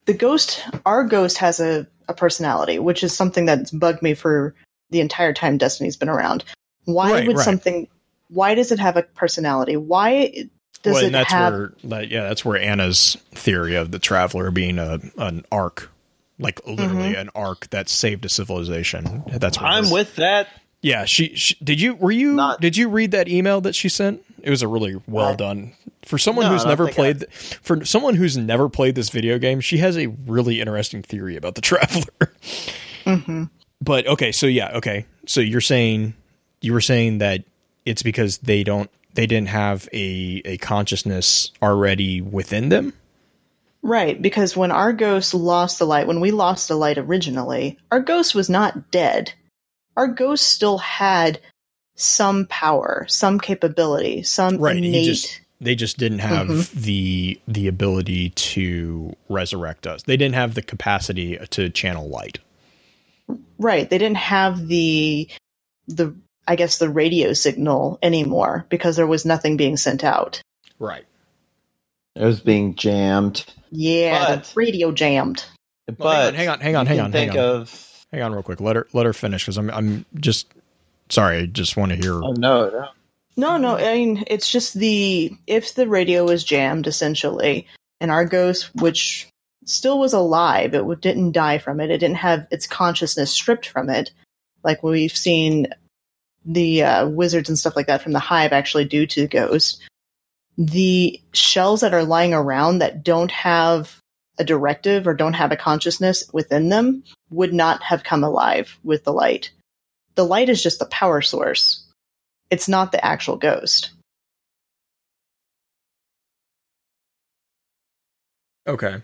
[0.06, 4.54] the ghost, our ghost has a, a personality, which is something that's bugged me for
[4.90, 6.44] the entire time Destiny's been around.
[6.84, 7.44] Why Right, would right.
[7.44, 7.88] something?
[8.28, 9.76] Why does it have a personality?
[9.76, 10.48] Why
[10.82, 11.52] does well, it and that's have?
[11.52, 15.90] where that, yeah, that's where Anna's theory of the traveler being a an arc,
[16.38, 17.20] like literally mm-hmm.
[17.20, 19.22] an arc that saved a civilization.
[19.28, 19.92] That's what I'm is.
[19.92, 20.48] with that.
[20.83, 23.89] Yeah, she, she did you were you Not- did you read that email that she
[23.89, 24.22] sent?
[24.43, 25.72] It was a really well I- done.
[26.05, 29.78] For someone No, who's never played for someone who's never played this video game, she
[29.78, 32.35] has a really interesting theory about the traveler.
[33.07, 33.51] Mhm.
[33.80, 35.07] But okay, so yeah, okay.
[35.26, 36.14] So you're saying
[36.61, 37.45] you were saying that
[37.87, 42.93] it's because they don't they didn't have a a consciousness already within them?
[43.85, 48.01] Right, because when our ghost lost the light, when we lost the light originally, our
[48.01, 49.33] ghost was not dead.
[49.97, 51.40] Our ghost still had
[51.97, 54.76] some power, some capability, some Right.
[54.76, 55.05] innate.
[55.05, 56.80] Just they just didn't have Mm-hmm.
[56.80, 60.03] the the ability to resurrect us.
[60.05, 62.38] They didn't have the capacity to channel light.
[63.59, 65.28] Right, they didn't have the
[65.86, 66.14] the
[66.49, 70.40] I guess the radio signal anymore because there was nothing being sent out.
[70.80, 71.05] Right.
[72.16, 73.45] It was being jammed.
[73.70, 75.45] Yeah, But- the radio jammed.
[75.86, 77.61] But Well, hang on, hang on, hang you on, can hang think on.
[77.62, 78.60] of Hang on real quick.
[78.60, 80.46] Let her let her finish because I'm I'm just
[81.08, 82.88] sorry, I just want to hear oh no, no.
[83.34, 87.66] No, no, I mean it's just the if the radio was jammed essentially,
[88.00, 89.28] and our ghost, which
[89.64, 91.90] still was alive, it didn't die from it.
[91.90, 94.10] It didn't have its consciousness stripped from it,
[94.62, 95.68] like we've seen
[96.44, 99.80] the uh, wizards and stuff like that from the hive actually do to the ghost.
[100.58, 104.01] The shells that are lying around that don't have
[104.39, 109.05] a directive or don't have a consciousness within them would not have come alive with
[109.05, 109.51] the light.
[110.14, 111.83] The light is just the power source
[112.53, 113.93] it's not the actual ghost.
[118.68, 119.01] Okay.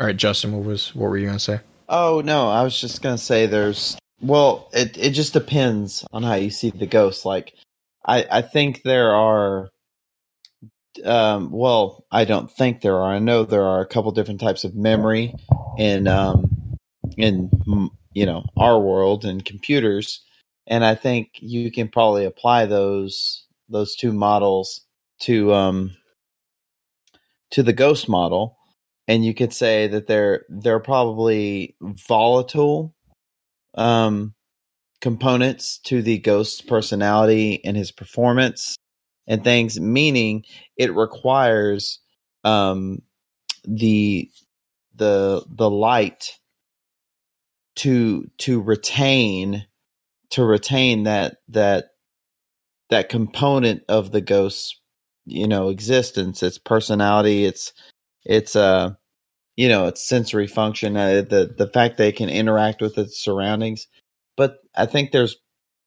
[0.00, 1.60] All right, Justin, what was what were you gonna say?
[1.90, 6.34] Oh no, I was just gonna say there's well, it it just depends on how
[6.34, 7.26] you see the ghost.
[7.26, 7.52] Like
[8.04, 9.68] I I think there are
[11.04, 13.12] um well, I don't think there are.
[13.12, 15.34] I know there are a couple different types of memory
[15.78, 16.76] in um
[17.16, 17.50] in
[18.16, 20.22] you know, our world and computers.
[20.66, 24.80] And I think you can probably apply those those two models
[25.20, 25.96] to um
[27.50, 28.56] to the ghost model.
[29.06, 32.94] And you could say that they're they're probably volatile
[33.74, 34.34] um
[35.02, 38.76] components to the ghost's personality and his performance
[39.26, 40.44] and things meaning
[40.76, 42.00] it requires
[42.44, 43.02] um
[43.64, 44.30] the
[44.94, 46.38] the the light
[47.76, 49.66] to to retain
[50.30, 51.90] to retain that that
[52.90, 54.80] that component of the ghost's
[55.26, 57.72] you know existence its personality its
[58.24, 58.90] it's uh
[59.56, 63.88] you know its sensory function uh, the the fact they can interact with its surroundings.
[64.36, 65.36] But i think there's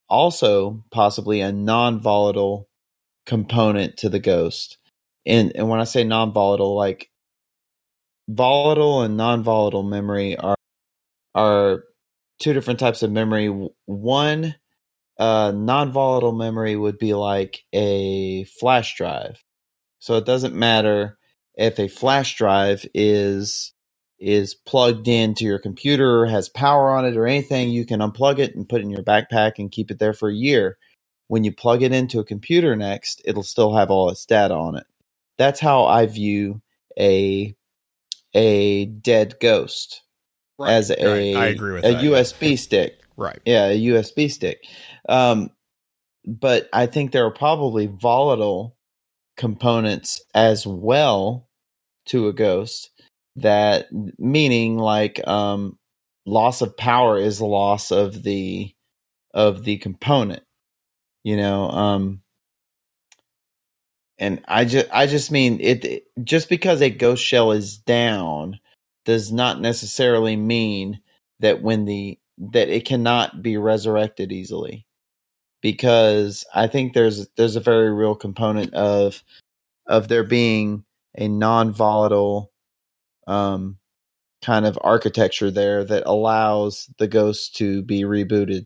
[0.09, 2.68] also possibly a non-volatile
[3.29, 4.79] component to the ghost.
[5.27, 7.11] And and when i say non-volatile like
[8.29, 10.57] volatile and non-volatile memory are
[11.35, 11.83] are
[12.39, 13.47] two different types of memory.
[13.85, 14.55] One
[15.19, 19.43] uh non-volatile memory would be like a flash drive.
[19.99, 21.17] So it doesn't matter
[21.55, 23.73] if a flash drive is
[24.19, 28.55] is plugged into your computer has power on it or anything you can unplug it
[28.55, 30.77] and put it in your backpack and keep it there for a year
[31.29, 34.75] when you plug it into a computer next it'll still have all its data on
[34.77, 34.85] it
[35.39, 36.61] that's how i view
[36.99, 37.55] a
[38.35, 40.03] a dead ghost
[40.67, 42.03] as a Right, I agree with a that.
[42.03, 43.41] usb stick Right.
[43.45, 44.63] yeah, a USB stick.
[45.09, 45.49] Um,
[46.25, 48.77] but I think there are probably volatile
[49.35, 51.49] components as well
[52.07, 52.91] to a ghost
[53.37, 55.77] that meaning like um
[56.25, 58.73] loss of power is loss of the
[59.33, 60.43] of the component
[61.23, 62.21] you know um
[64.19, 68.59] and i just i just mean it it- just because a ghost shell is down
[69.05, 71.01] does not necessarily mean
[71.39, 74.85] that when the that it cannot be resurrected easily
[75.61, 79.23] because i think there's there's a very real component of
[79.87, 80.85] of there being
[81.17, 82.51] a non-volatile
[83.27, 83.77] um,
[84.43, 88.65] kind of architecture there that allows the ghost to be rebooted.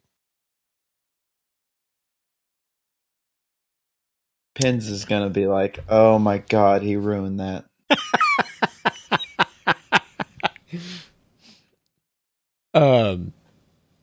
[4.55, 7.65] Pins is gonna be like, "Oh my god, he ruined that."
[12.73, 13.33] Um,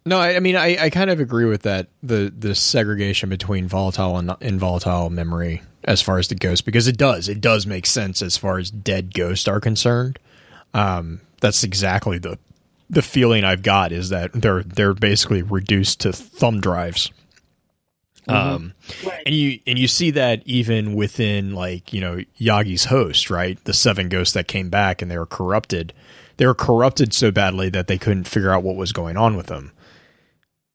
[0.06, 1.88] no, I, I mean, I, I kind of agree with that.
[2.02, 6.96] The the segregation between volatile and involatile memory, as far as the ghost, because it
[6.96, 10.18] does it does make sense as far as dead ghosts are concerned.
[10.72, 12.38] Um, that's exactly the
[12.88, 17.10] the feeling I've got is that they're they're basically reduced to thumb drives.
[18.30, 18.74] Um,
[19.26, 23.62] and you and you see that even within like you know Yagi's host, right?
[23.64, 25.92] The seven ghosts that came back and they were corrupted.
[26.36, 29.46] They were corrupted so badly that they couldn't figure out what was going on with
[29.46, 29.72] them.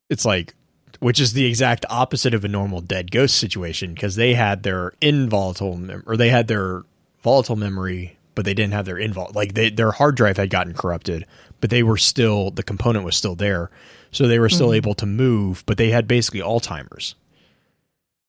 [0.09, 0.53] It's like,
[0.99, 4.93] which is the exact opposite of a normal dead ghost situation because they had their
[5.01, 6.83] involatile mem- or they had their
[7.23, 10.73] volatile memory, but they didn't have their invol like they, their hard drive had gotten
[10.73, 11.25] corrupted,
[11.61, 13.71] but they were still the component was still there,
[14.11, 17.15] so they were still able to move, but they had basically Alzheimer's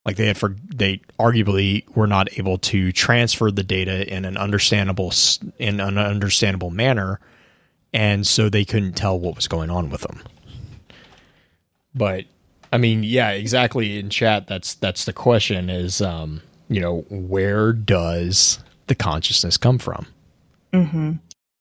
[0.06, 4.36] like they had for they arguably were not able to transfer the data in an
[4.38, 5.12] understandable
[5.58, 7.20] in an understandable manner
[7.92, 10.22] and so they couldn't tell what was going on with them.
[11.94, 12.24] But
[12.72, 17.72] i mean yeah exactly in chat that's that's the question is um you know where
[17.72, 20.06] does the consciousness come from?
[20.72, 21.12] Hmm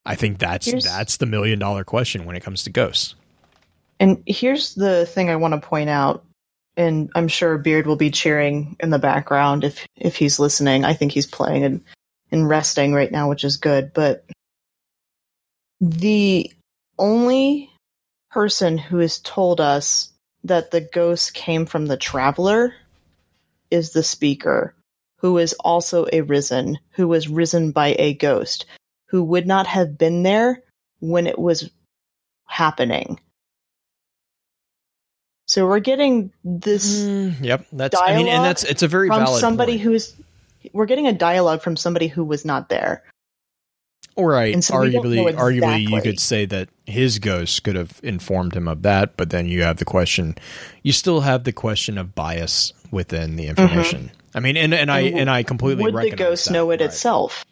[0.07, 3.15] i think that's Here's- that's the million dollar question when it comes to ghosts.
[3.99, 6.23] And here's the thing I want to point out,
[6.77, 10.85] and I'm sure Beard will be cheering in the background if if he's listening.
[10.85, 11.83] I think he's playing and
[12.31, 13.93] and resting right now, which is good.
[13.93, 14.25] But
[15.79, 16.51] the
[16.97, 17.69] only
[18.31, 20.11] person who has told us
[20.43, 22.73] that the ghost came from the traveler
[23.71, 24.75] is the speaker,
[25.17, 28.65] who is also a risen, who was risen by a ghost,
[29.07, 30.61] who would not have been there
[30.99, 31.69] when it was
[32.45, 33.19] happening.
[35.47, 39.27] So we're getting this Mm, yep that's i mean and that's it's a very from
[39.27, 39.81] somebody point.
[39.81, 40.15] who's
[40.73, 43.03] we're getting a dialogue from somebody who was not there.
[44.17, 44.63] Right.
[44.63, 48.81] So arguably, know arguably, you could say that his ghost could have informed him of
[48.83, 50.35] that, but then you have the question.
[50.83, 54.11] You still have the question of bias within the information.
[54.33, 55.17] I mean, and, and I Mm-hmm.
[55.17, 56.53] And and I completely Would the ghost that.
[56.53, 56.89] know it Right.
[56.89, 57.45] itself?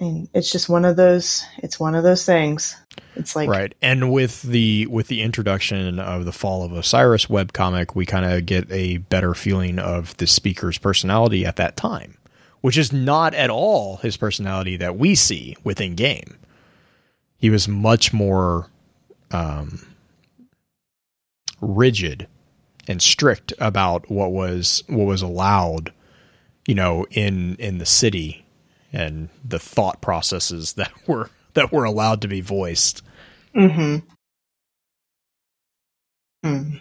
[0.00, 1.44] Mean, it's just one of those.
[1.58, 2.76] It's one of those things.
[3.16, 7.94] It's like right and with the with the introduction of the fall of osiris webcomic
[7.94, 12.16] we kind of get a better feeling of the speaker's personality at that time
[12.60, 16.38] which is not at all his personality that we see within game
[17.36, 18.68] he was much more
[19.32, 19.86] um,
[21.60, 22.28] rigid
[22.86, 25.92] and strict about what was what was allowed
[26.66, 28.44] you know in in the city
[28.92, 33.02] and the thought processes that were that were allowed to be voiced.
[33.54, 33.96] Hmm
[36.42, 36.74] hmm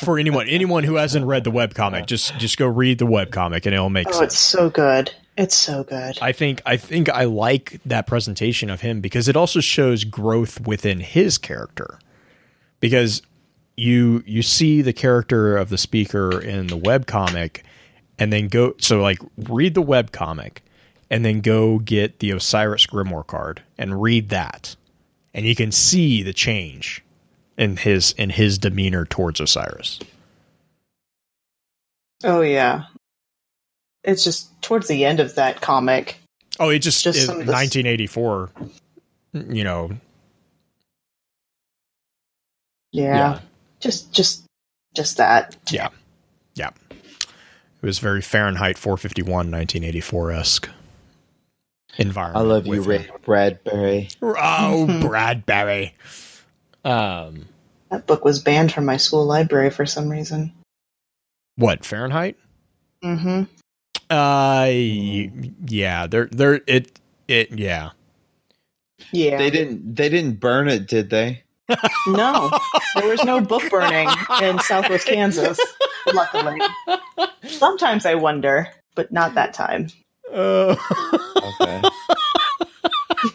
[0.00, 3.74] for anyone anyone who hasn't read the webcomic just just go read the webcomic and
[3.74, 4.32] it'll make Oh, sense.
[4.32, 5.12] it's so good.
[5.36, 6.18] It's so good.
[6.20, 10.60] i think i think i like that presentation of him because it also shows growth
[10.66, 11.98] within his character.
[12.80, 13.22] Because
[13.76, 17.62] you you see the character of the speaker in the webcomic
[18.22, 19.18] and then go so like
[19.48, 20.62] read the web comic
[21.10, 24.76] and then go get the osiris grimoire card and read that
[25.34, 27.02] and you can see the change
[27.58, 29.98] in his in his demeanor towards osiris
[32.24, 32.84] oh yeah.
[34.04, 36.18] It's just towards the end of that comic.
[36.58, 38.50] Oh, it just, Just it- some of 1984.
[39.32, 39.90] You know,
[42.92, 43.14] Yeah.
[43.16, 43.40] Yeah.
[43.80, 44.44] Just just
[44.94, 45.56] just that.
[45.70, 45.88] yeah.
[47.82, 50.70] It was very Fahrenheit 451, 1984 esque
[51.98, 52.36] environment.
[52.36, 53.08] I love you, with Ray.
[53.24, 54.08] Bradbury.
[54.22, 55.94] Oh, Bradbury.
[56.84, 57.46] Um,
[57.90, 60.52] That book was banned from my school library for some reason.
[61.56, 62.36] what Fahrenheit?
[63.04, 63.42] Mm-hmm.
[64.08, 64.66] Uh,
[65.66, 66.06] yeah.
[66.06, 67.90] They're they're it it yeah.
[69.10, 69.38] Yeah.
[69.38, 69.96] They didn't.
[69.96, 71.42] They didn't burn it, did they?
[72.06, 72.50] No,
[72.96, 74.08] there was no book burning
[74.42, 75.58] in Southwest Kansas.
[76.12, 76.60] Luckily,
[77.46, 79.88] sometimes I wonder, but not that time.
[80.32, 80.76] Uh,
[81.60, 81.82] Okay.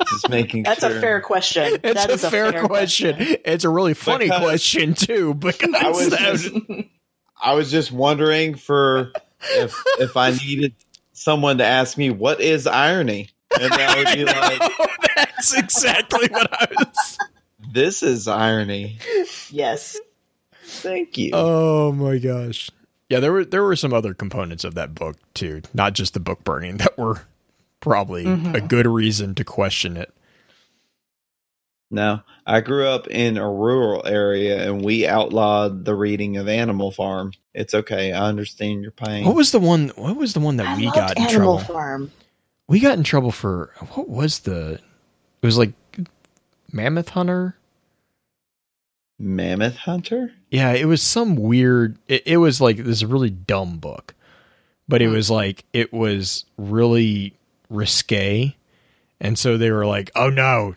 [0.10, 0.64] Just making.
[0.64, 0.98] That's sure.
[0.98, 1.80] a fair question.
[1.84, 3.16] it's That a is fair, question.
[3.20, 5.34] It's a really funny Because- question too.
[5.34, 6.56] Because I was just-
[7.42, 9.12] I was just wondering for
[9.52, 10.74] if if I needed
[11.14, 14.72] someone to ask me what is irony, and I would be like,
[15.16, 17.18] that's exactly what I was.
[17.72, 19.00] "This is irony."
[19.50, 19.98] yes.
[20.64, 21.32] Thank you.
[21.34, 22.70] Oh my gosh.
[23.10, 26.20] Yeah, there were there were some other components of that book too, not just the
[26.20, 27.22] book burning that were
[27.80, 28.68] probably a mm-hmm.
[28.68, 30.14] good reason to question it.
[31.90, 36.92] No, I grew up in a rural area and we outlawed the reading of Animal
[36.92, 37.32] Farm.
[37.54, 38.12] It's okay.
[38.12, 39.24] I understand your pain.
[39.24, 41.74] What was the one what was the one that I we got in Animal trouble?
[41.74, 42.12] Farm.
[42.68, 44.74] We got in trouble for what was the
[45.42, 45.72] it was like
[46.72, 47.56] Mammoth Hunter?
[49.20, 50.34] Mammoth Hunter?
[50.52, 51.98] Yeah, it was some weird.
[52.08, 54.14] It, it was like this really dumb book,
[54.88, 57.34] but it was like it was really
[57.70, 58.56] risque,
[59.20, 60.76] and so they were like, "Oh no,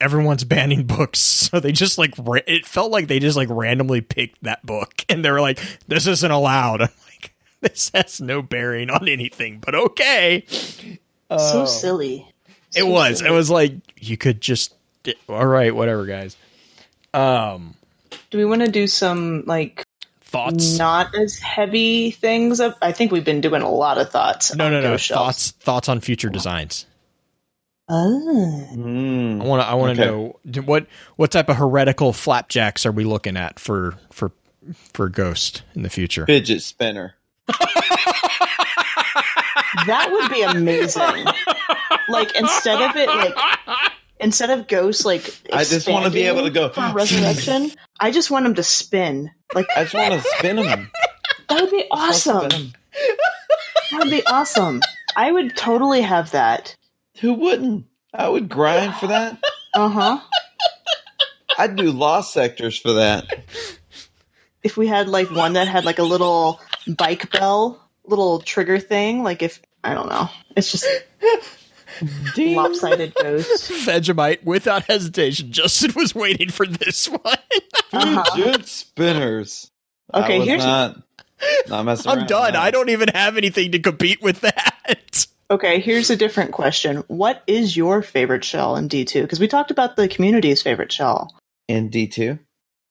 [0.00, 4.00] everyone's banning books." So they just like ra- it felt like they just like randomly
[4.00, 8.40] picked that book, and they were like, "This isn't allowed." I'm like, "This has no
[8.40, 10.44] bearing on anything," but okay.
[10.48, 10.96] so
[11.30, 11.64] oh.
[11.66, 12.30] silly.
[12.76, 13.18] It was.
[13.18, 13.30] silly.
[13.30, 14.74] It was like you could just.
[15.28, 16.36] All right, whatever, guys.
[17.12, 17.74] Um,
[18.30, 19.84] Do we want to do some like
[20.20, 20.78] thoughts.
[20.78, 22.60] not as heavy things?
[22.60, 24.54] Of, I think we've been doing a lot of thoughts.
[24.54, 24.90] No, on no, no.
[24.92, 25.20] Ghost Shelves.
[25.22, 25.50] Thoughts.
[25.52, 26.86] Thoughts on future designs.
[27.88, 28.66] Oh.
[28.72, 29.66] I want to.
[29.66, 30.10] I want to Okay.
[30.10, 30.86] know what
[31.16, 34.32] what type of heretical flapjacks are we looking at for for
[34.94, 36.24] for Ghost in the future?
[36.24, 37.14] Fidget spinner.
[39.86, 41.26] That would be amazing.
[42.08, 43.34] like instead of it like
[44.20, 45.22] instead of ghosts like
[45.52, 47.70] I just wanna be able to go- for resurrection.
[48.00, 49.30] I just want them to spin.
[49.54, 50.90] Like I just want to spin them.
[51.48, 52.48] that would be awesome.
[52.48, 54.80] That would be awesome.
[55.16, 56.74] I would totally have that.
[57.20, 57.86] Who wouldn't?
[58.12, 59.38] I would grind for that.
[59.74, 60.20] Uh huh.
[61.58, 63.26] I'd do lost sectors for that.
[64.62, 69.22] If we had like one that had like a little bike bell, little trigger thing,
[69.22, 70.86] like if I don't know, it's just
[72.36, 73.70] lopsided ghost.
[73.86, 75.52] Vegemite, without hesitation.
[75.52, 77.20] Justin was waiting for this one.
[77.92, 78.24] Uh-huh.
[78.36, 79.70] Fidget spinners.
[80.12, 81.00] Okay, here's- not,
[81.68, 82.54] not messing I'm done.
[82.54, 82.60] No.
[82.60, 85.26] I don't even have anything to compete with that.
[85.50, 86.98] Okay, here's a different question.
[87.08, 89.22] What is your favorite shell in D2?
[89.22, 91.34] Because we talked about the community's favorite shell.
[91.68, 92.38] In D two.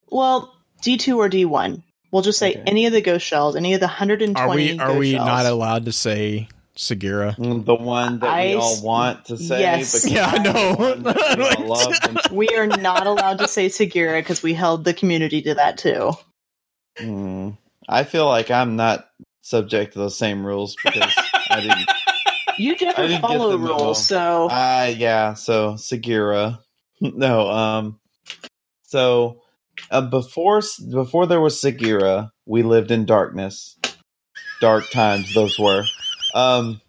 [0.10, 0.54] Well,
[0.84, 1.82] D2 or D1.
[2.12, 2.64] We'll just say Okay.
[2.68, 4.80] any of the ghost shells, any of the 120 Are we?
[4.80, 5.26] Are ghost we shells.
[5.26, 6.48] not allowed to say
[6.78, 7.36] Sagira?
[7.38, 9.60] The one that I we all want to say.
[9.62, 10.10] Yes.
[10.10, 10.76] Yeah, I know.
[11.38, 15.42] we all love we are not allowed to say Sagira because we held the community
[15.44, 16.14] to that too.
[16.98, 19.08] Mm, I feel like I'm not
[19.42, 21.14] subject to those same rules because
[21.50, 21.90] I didn't.
[22.56, 23.78] You I never didn't follow the memo.
[23.80, 25.34] rules, so Uh, yeah.
[25.34, 26.60] So Sagira,
[27.02, 27.50] no.
[27.50, 28.00] Um.
[28.84, 29.42] So
[29.90, 33.76] uh, before before there was Sagira, we lived in darkness.
[34.62, 35.84] Dark times those were.
[36.34, 36.82] Um.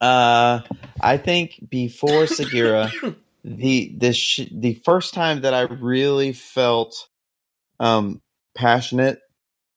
[0.00, 0.60] Uh,
[1.00, 2.90] I think before Sagira,
[3.44, 7.08] the the sh- the first time that I really felt
[7.80, 8.20] um
[8.54, 9.20] passionate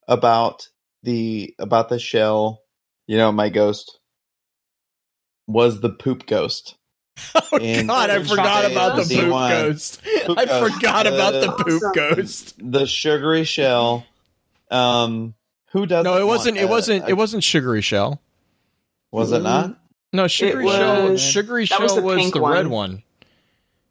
[0.08, 0.68] about
[1.04, 2.62] the about the shell,
[3.06, 4.00] you know, my ghost
[5.48, 6.76] was the poop ghost.
[7.34, 9.22] Oh And- God, I forgot about the D1.
[9.22, 10.02] poop ghost.
[10.38, 10.74] I ghost.
[10.74, 11.92] forgot about the poop Awesome.
[11.94, 12.56] ghost.
[12.60, 14.06] The sugary shell.
[14.70, 15.34] Um,
[15.72, 16.12] who doesn't?
[16.12, 16.58] No, it wasn't.
[16.58, 17.06] a- It wasn't.
[17.06, 18.22] a- It wasn't sugary shell.
[19.12, 19.80] Was it not?
[20.14, 21.10] No, sugary shell.
[21.12, 22.92] was- Sugary that was the was pink the red one.
[22.92, 23.04] one.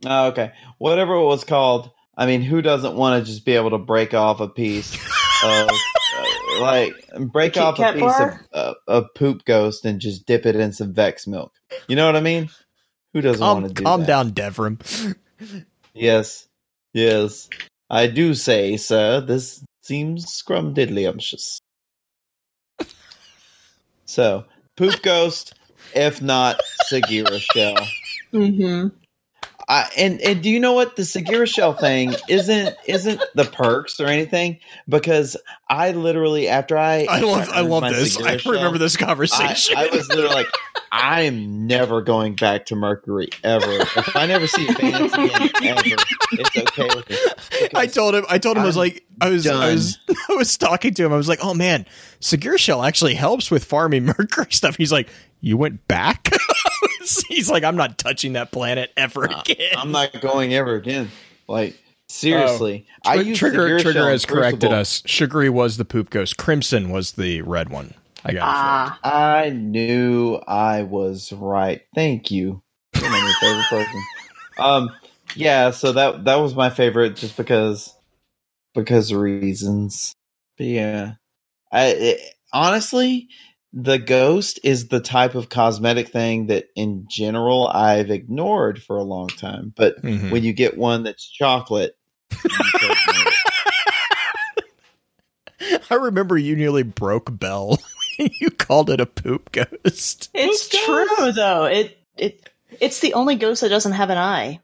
[0.07, 0.53] Oh, okay.
[0.79, 1.91] Whatever it was called.
[2.17, 5.69] I mean, who doesn't want to just be able to break off a piece of,
[5.71, 8.47] uh, like, break Kit off a piece bar?
[8.53, 11.53] of, uh, of poop ghost and just dip it in some Vex milk?
[11.89, 12.49] You know what I mean?
[13.13, 14.07] Who doesn't want Calm, to do calm that?
[14.07, 15.15] down, Devrim.
[15.95, 16.47] Yes,
[16.95, 17.49] yes,
[17.91, 19.21] I do say, sir.
[19.21, 21.59] This seems scrumdiddlyumptious.
[24.05, 24.45] so,
[24.77, 25.55] poop ghost,
[25.95, 27.77] if not Sagira shell.
[28.33, 28.89] Mm-hmm.
[29.69, 33.99] I, and and do you know what the Sagira shell thing isn't isn't the perks
[33.99, 35.37] or anything because
[35.69, 37.49] I literally after I I love.
[37.49, 38.17] I earned love this.
[38.17, 39.77] Sagira I shell, remember this I, conversation.
[39.77, 40.47] I was literally like,
[40.99, 43.71] I am never going back to Mercury ever.
[43.71, 45.97] If I never see Vance again ever,
[46.33, 47.17] it's okay with me.
[47.75, 48.25] I told him.
[48.31, 49.99] I told him I was I'm like, I was, I was,
[50.31, 51.13] I was talking to him.
[51.13, 51.85] I was like, oh man,
[52.21, 54.77] Sagira Shell actually helps with farming mercury stuff.
[54.77, 55.09] He's like,
[55.41, 56.31] you went back.
[57.29, 59.75] He's like, I'm not touching that planet ever again.
[59.77, 61.11] I'm not going ever again.
[61.47, 61.79] Like
[62.09, 63.11] seriously, oh.
[63.11, 64.75] I Tr- use Trigger Sagira Trigger has corrected Crucible.
[64.81, 65.03] us.
[65.07, 66.37] Sugary was the poop ghost.
[66.37, 67.95] Crimson was the red one.
[68.27, 68.43] I got.
[68.43, 71.83] Ah, I knew I was right.
[71.95, 72.61] Thank you.
[72.97, 74.03] You're my favorite person.
[74.59, 74.91] Um,
[75.37, 75.71] yeah.
[75.71, 77.95] So that that was my favorite, just because
[78.75, 80.13] because reasons.
[80.59, 81.13] But yeah,
[81.71, 82.21] I it,
[82.53, 83.29] honestly,
[83.73, 89.05] the ghost is the type of cosmetic thing that, in general, I've ignored for a
[89.05, 89.73] long time.
[89.77, 90.33] But Mhm.
[90.33, 91.97] when you get one that's chocolate,
[92.33, 92.51] you
[92.81, 93.33] take note.
[95.91, 97.79] I remember you nearly broke Bell.
[98.41, 100.31] you called it a poop ghost.
[100.35, 101.65] It's true though.
[101.65, 102.49] It it
[102.81, 104.61] it's the only ghost that doesn't have an eye.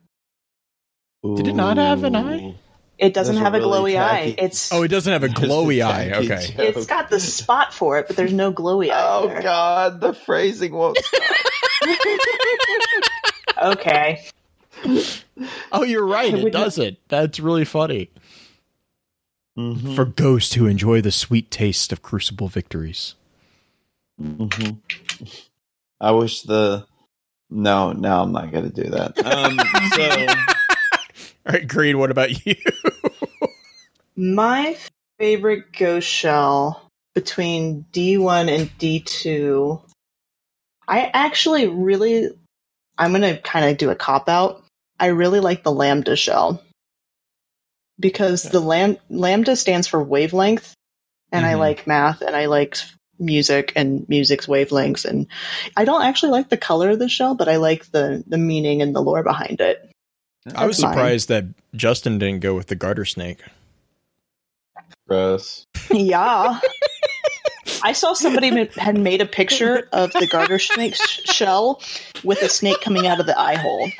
[1.24, 2.54] Did it not have an eye?
[2.98, 4.34] It doesn't Those are have a really glowy eye.
[4.38, 6.08] It's Oh, it doesn't have a Just a glowy eye.
[6.10, 6.46] tacky Okay.
[6.48, 6.76] joke.
[6.76, 9.08] it's got the spot for it, but there's no glowy eye.
[9.08, 9.42] Oh there.
[9.42, 10.98] God, the phrasing won't.
[13.62, 14.24] Okay.
[15.70, 16.34] Oh, you're right.
[16.34, 16.98] It Would not- doesn't.
[17.08, 18.10] That's really funny.
[19.56, 23.14] Mhm, For ghosts who enjoy the sweet taste of crucible victories.
[24.22, 24.78] Mhm.
[26.00, 26.86] I wish the.
[27.50, 29.18] No, no, I'm not going to do that.
[29.24, 29.58] Um,
[29.90, 30.26] so
[31.46, 32.54] All right, Green, what about you?
[34.16, 34.76] My
[35.18, 39.82] favorite ghost shell between D1 and D2,
[40.88, 42.30] I actually really,
[42.96, 44.62] I'm going to kind of do a cop out.
[44.98, 46.62] I really like the Lambda shell
[48.00, 50.74] because the lam- Lambda stands for wavelength,
[51.32, 51.58] and I Mhm.
[51.58, 52.76] like math and I like
[53.22, 55.04] music and music's wavelengths.
[55.04, 55.26] And
[55.76, 58.82] I don't actually like the color of the shell, but I like the, the meaning
[58.82, 59.88] and the lore behind it.
[60.54, 60.92] I was That's mine.
[60.94, 61.44] surprised that
[61.74, 63.40] Justin didn't go with the garter snake.
[65.08, 65.66] gross.
[65.90, 66.60] Yeah.
[67.84, 71.80] I saw somebody had made a picture of the garter snake shell
[72.22, 73.90] with a snake coming out of the eye hole.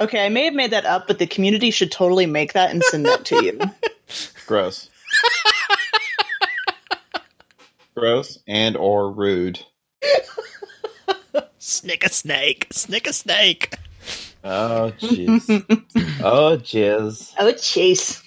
[0.00, 2.82] Okay, I may have made that up, but the community should totally make that and
[2.84, 3.58] send that to you.
[4.46, 4.88] Gross.
[8.00, 9.60] Gross and or rude.
[11.58, 12.66] Snick a snake.
[12.72, 13.76] Snick a snake.
[14.42, 15.46] Oh jeez.
[16.24, 17.34] oh jizz.
[17.38, 18.22] Oh, chase.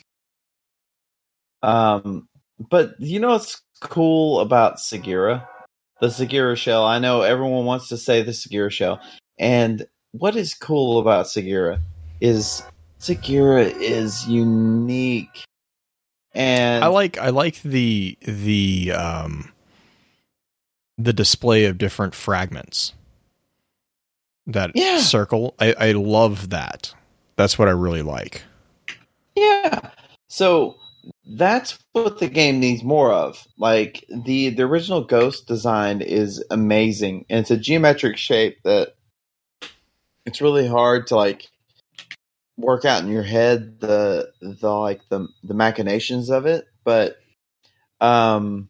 [1.64, 2.28] Um,
[2.60, 5.48] but you know what's cool about Sagira?
[6.02, 6.86] The Sagira shell.
[6.86, 9.02] I know everyone wants to say the Sagira shell,
[9.40, 11.82] and what is cool about Sagira
[12.22, 12.62] is
[13.00, 15.46] Sagira is unique,
[16.36, 19.52] and I like I like the the um
[20.98, 22.94] the display of different fragments
[24.48, 25.00] that Yeah.
[25.00, 25.56] circle.
[25.60, 26.94] I, I love that.
[27.36, 28.44] That's what I really like.
[29.36, 29.92] Yeah.
[30.30, 30.76] So
[31.26, 33.46] that's what the game needs more of.
[33.58, 38.96] Like the the original Ghost design is amazing, and it's a geometric shape that
[40.26, 41.48] it's really hard to like
[42.58, 46.66] work out in your head the the like the the machinations of it.
[46.84, 47.18] But
[48.02, 48.70] um,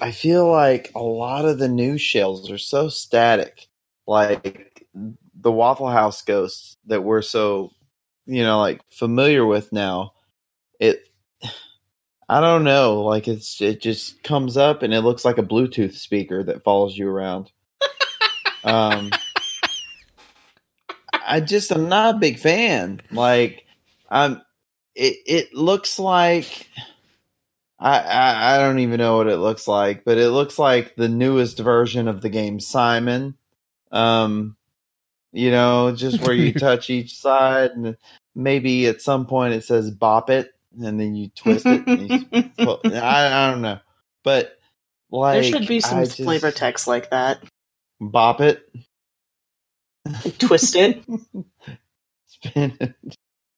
[0.00, 3.66] I feel like a lot of the new shells are so static,
[4.06, 4.86] like
[5.34, 7.70] the Waffle House ghosts that we're so
[8.26, 10.12] you know like familiar with now
[10.80, 11.08] it
[12.28, 15.94] i don't know like it's it just comes up and it looks like a bluetooth
[15.94, 17.50] speaker that follows you around.
[18.64, 19.10] Um
[21.26, 23.64] i just i'm not a big fan like
[24.10, 24.40] i'm
[24.94, 26.66] it it looks like
[27.84, 31.08] I, I i don't even know what it looks like but it looks like the
[31.08, 33.36] newest version of the game simon
[33.92, 34.56] um
[35.32, 37.96] you know just where you touch each side and
[38.34, 42.50] maybe at some point it says bop it and then you twist it and you,
[42.58, 43.78] well, I, I don't know
[44.22, 44.58] but
[45.10, 47.42] like there should be some I just- flavor text like that.
[48.00, 48.66] bop it
[50.38, 51.02] Twist it.
[52.26, 52.94] spin it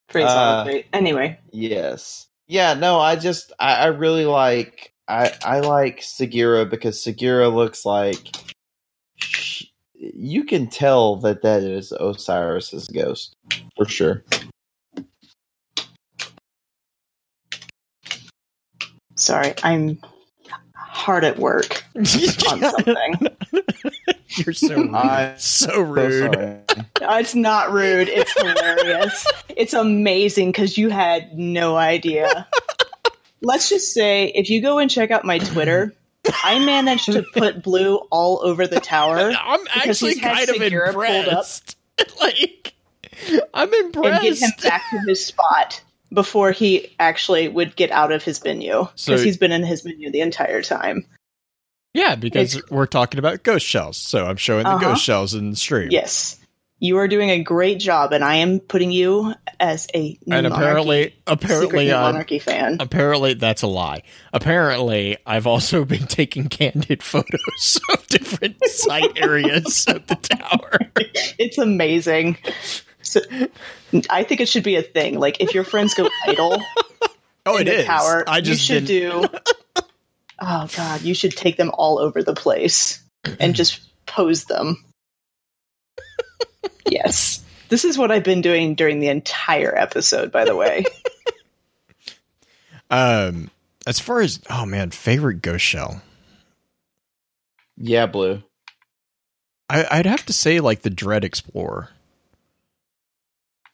[0.09, 0.83] Phrase Uh.
[0.93, 6.99] Anyway, yes yeah no i just i, I really like i i like sagira because
[6.99, 8.37] sagira looks like
[9.17, 9.65] sh-
[9.95, 13.35] you can tell that that is osiris's ghost
[13.77, 14.25] for sure
[19.17, 20.01] sorry, I'm
[20.77, 21.85] hard at work
[22.47, 23.15] on something.
[24.45, 24.95] You're so rude.
[24.95, 26.37] I'm so so rude.
[26.37, 26.57] Uh,
[27.19, 28.09] It's not rude.
[28.09, 29.27] It's hilarious.
[29.49, 32.47] it's amazing because you had no idea.
[33.43, 35.95] Let's just say if you go and check out my Twitter,
[36.45, 41.07] I managed to put blue all over the tower I'm actually kind of Sagira pulled
[41.07, 41.25] up.
[41.27, 41.77] impressed.
[42.21, 42.75] like,
[43.55, 44.43] I'm and get impressed.
[44.43, 45.83] him back to his spot
[46.13, 49.85] before he actually would get out of his menu because So- he's been in his
[49.85, 51.07] menu the entire time.
[51.97, 54.91] Yeah, because It's- we're talking about ghost shells, so I'm showing the Uh-huh.
[54.91, 55.89] ghost shells in the stream.
[55.91, 56.37] Yes.
[56.79, 60.47] You are doing a great job, and I am putting you as a new and
[60.47, 62.77] apparently, monarchy, apparently, new monarchy fan.
[62.81, 64.03] apparently that's a lie.
[64.35, 70.79] Apparently, I've also been taking candid photos of different site areas of the tower.
[71.39, 72.37] It's amazing.
[73.03, 73.21] So,
[74.11, 75.19] I think it should be a thing.
[75.19, 76.61] Like if your friends go idle
[77.47, 77.87] Oh, in it the is.
[77.87, 79.25] tower, I just you should do.
[80.39, 83.03] Oh God, you should take them all over the place
[83.41, 84.85] and just pose them.
[86.91, 90.31] yes, this is what I've been doing during the entire episode.
[90.33, 90.85] By the way,
[92.91, 93.51] Um,
[93.87, 96.03] as far as oh man, favorite ghost shell,
[97.77, 98.43] Yeah, blue.
[99.69, 101.89] I, I'd have to say like the Dread Explorer.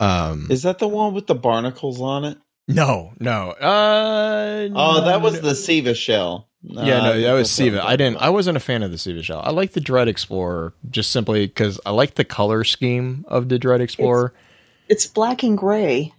[0.01, 2.39] Um, Is that the one with the barnacles on it?
[2.69, 3.51] No, no.
[3.51, 5.41] Uh, Oh, that was no.
[5.41, 6.49] the Siva shell.
[6.63, 7.79] Yeah, no, that was Siva.
[7.79, 7.87] Siva.
[7.87, 8.19] I didn't.
[8.19, 9.41] I wasn't a fan of the Siva shell.
[9.45, 13.59] I like the Dread Explorer just simply because I like the color scheme of the
[13.59, 14.33] Dread Explorer.
[14.89, 16.13] It's black and gray.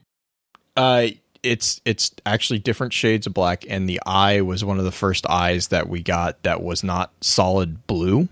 [0.76, 1.08] Uh,
[1.44, 5.26] it's it's actually different shades of black, and the eye was one of the first
[5.30, 8.28] eyes that we got that was not solid blue.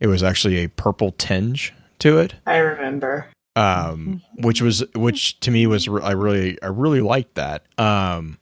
[0.00, 3.28] It was actually a purple tinge to it, I remember.
[3.56, 7.64] Um, which was which to me was re- I really I really liked that.
[7.78, 8.38] Um,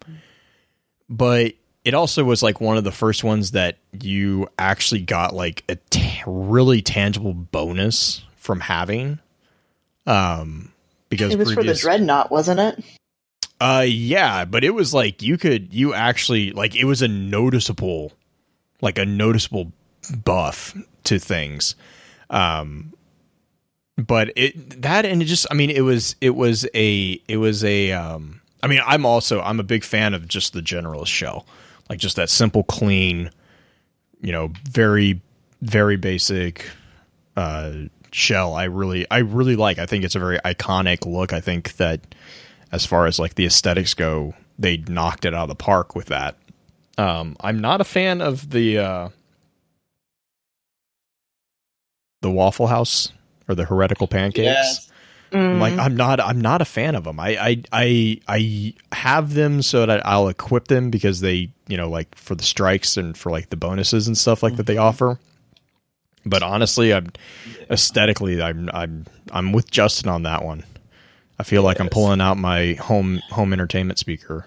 [1.09, 1.55] but
[1.85, 5.77] it also was like one of the first ones that you actually got like a
[5.91, 9.19] t- really tangible bonus from having.
[10.07, 10.73] Um,
[11.09, 12.85] because It was for the dreadnought, wasn't it?
[13.61, 18.13] uh yeah, but it was like you could you actually like it was a noticeable
[18.81, 19.73] like a noticeable
[20.25, 21.77] buff to things.
[22.29, 22.93] Um
[23.97, 27.63] but it that and it just I mean it was it was a it was
[27.65, 31.47] a um I mean I'm also I'm a big fan of just the general shell.
[31.89, 33.31] Like just that simple clean
[34.21, 35.21] you know very
[35.63, 36.69] very basic
[37.37, 37.73] uh
[38.11, 39.79] shell I really I really like.
[39.79, 41.33] I think it's a very iconic look.
[41.33, 42.15] I think that
[42.73, 46.07] as far as like the aesthetics go, they knocked it out of the park with
[46.07, 46.37] that.
[46.97, 49.09] Um, I'm not a fan of the uh,
[52.23, 53.13] the Waffle House
[53.49, 54.45] or the heretical pancakes.
[54.45, 54.91] Yes.
[55.33, 55.59] Mm.
[55.59, 57.19] Like I'm not I'm not a fan of them.
[57.19, 61.89] I I I I have them so that I'll equip them because they you know
[61.91, 65.19] like for the strikes and for like the bonuses and stuff like that they offer.
[66.27, 67.09] But honestly, I'm
[67.69, 70.63] aesthetically I'm I'm I'm with Justin on that one.
[71.39, 74.47] I feel like I'm pulling out my home home entertainment speaker.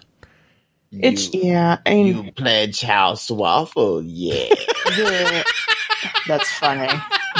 [0.90, 1.78] it's You- yeah.
[1.84, 4.48] I mean, You pledge house waffle, yeah.
[4.86, 5.44] the-
[6.26, 6.88] that's funny.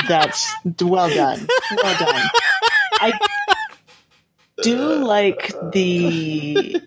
[0.09, 1.47] That's well done.
[1.83, 2.23] Well done.
[3.01, 3.19] I
[4.63, 6.81] do like the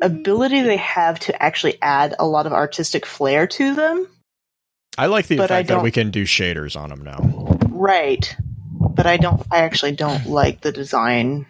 [0.00, 4.06] ability they have to actually add a lot of artistic flair to them.
[4.98, 7.56] I like the But I fact that we can do shaders on them now.
[7.68, 8.36] Right.
[8.72, 11.46] But I don't I actually don't like the design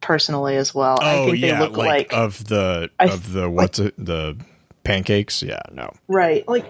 [0.00, 0.98] personally as well.
[1.00, 3.94] I oh think yeah, they look like, like, of the I- of the what's it
[3.98, 4.36] the
[4.84, 5.42] pancakes?
[5.42, 5.92] Yeah, no.
[6.08, 6.46] right.
[6.46, 6.66] Like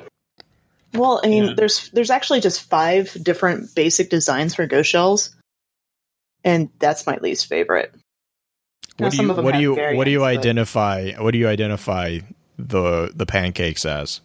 [0.94, 1.54] well, I mean Yeah.
[1.56, 5.34] there's there's actually just five different basic designs for ghost shells.
[6.44, 7.94] And that's my least favorite.
[8.98, 11.12] Now, What do some you of them what do you what do you variants, identify
[11.12, 12.18] what do you identify
[12.58, 14.20] the the pancakes as?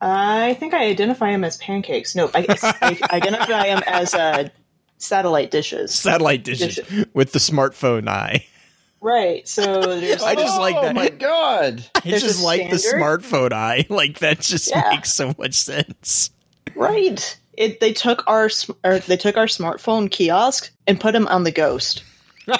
[0.00, 2.16] I think I identify them as pancakes.
[2.16, 2.44] No, I,
[2.80, 4.48] I identify them as uh,
[4.98, 5.94] satellite dishes.
[5.94, 6.80] Satellite dishes
[7.14, 8.46] with the smartphone eye.
[9.02, 9.46] Right.
[9.48, 9.64] So
[10.00, 10.82] there's I just like that.
[10.84, 10.94] oh that.
[10.94, 11.84] my god.
[11.96, 13.84] I There's just a like the smartphone eye.
[13.90, 14.88] Like that just Yeah.
[14.90, 16.30] makes so much sense.
[16.76, 17.38] right.
[17.54, 18.48] It they took our
[18.84, 22.04] or they took our smartphone kiosk and put them on the ghost.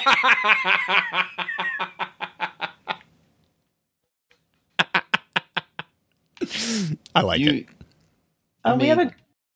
[7.15, 7.65] I like you it.
[8.65, 9.11] I Oh, we have a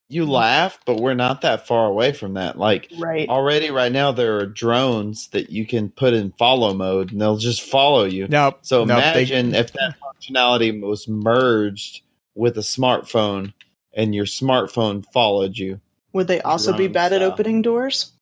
[0.09, 2.57] you laugh, but we're not that far away from that.
[2.57, 3.27] Like right.
[3.27, 7.38] already right now there are drones that you can put in follow mode and they'll
[7.38, 8.27] just follow you.
[8.27, 12.01] Now, So now they- imagine if that functionality was merged
[12.35, 13.53] with a smartphone
[13.93, 15.81] and your smartphone followed you.
[16.13, 18.13] Would they also be drone bad at opening doors?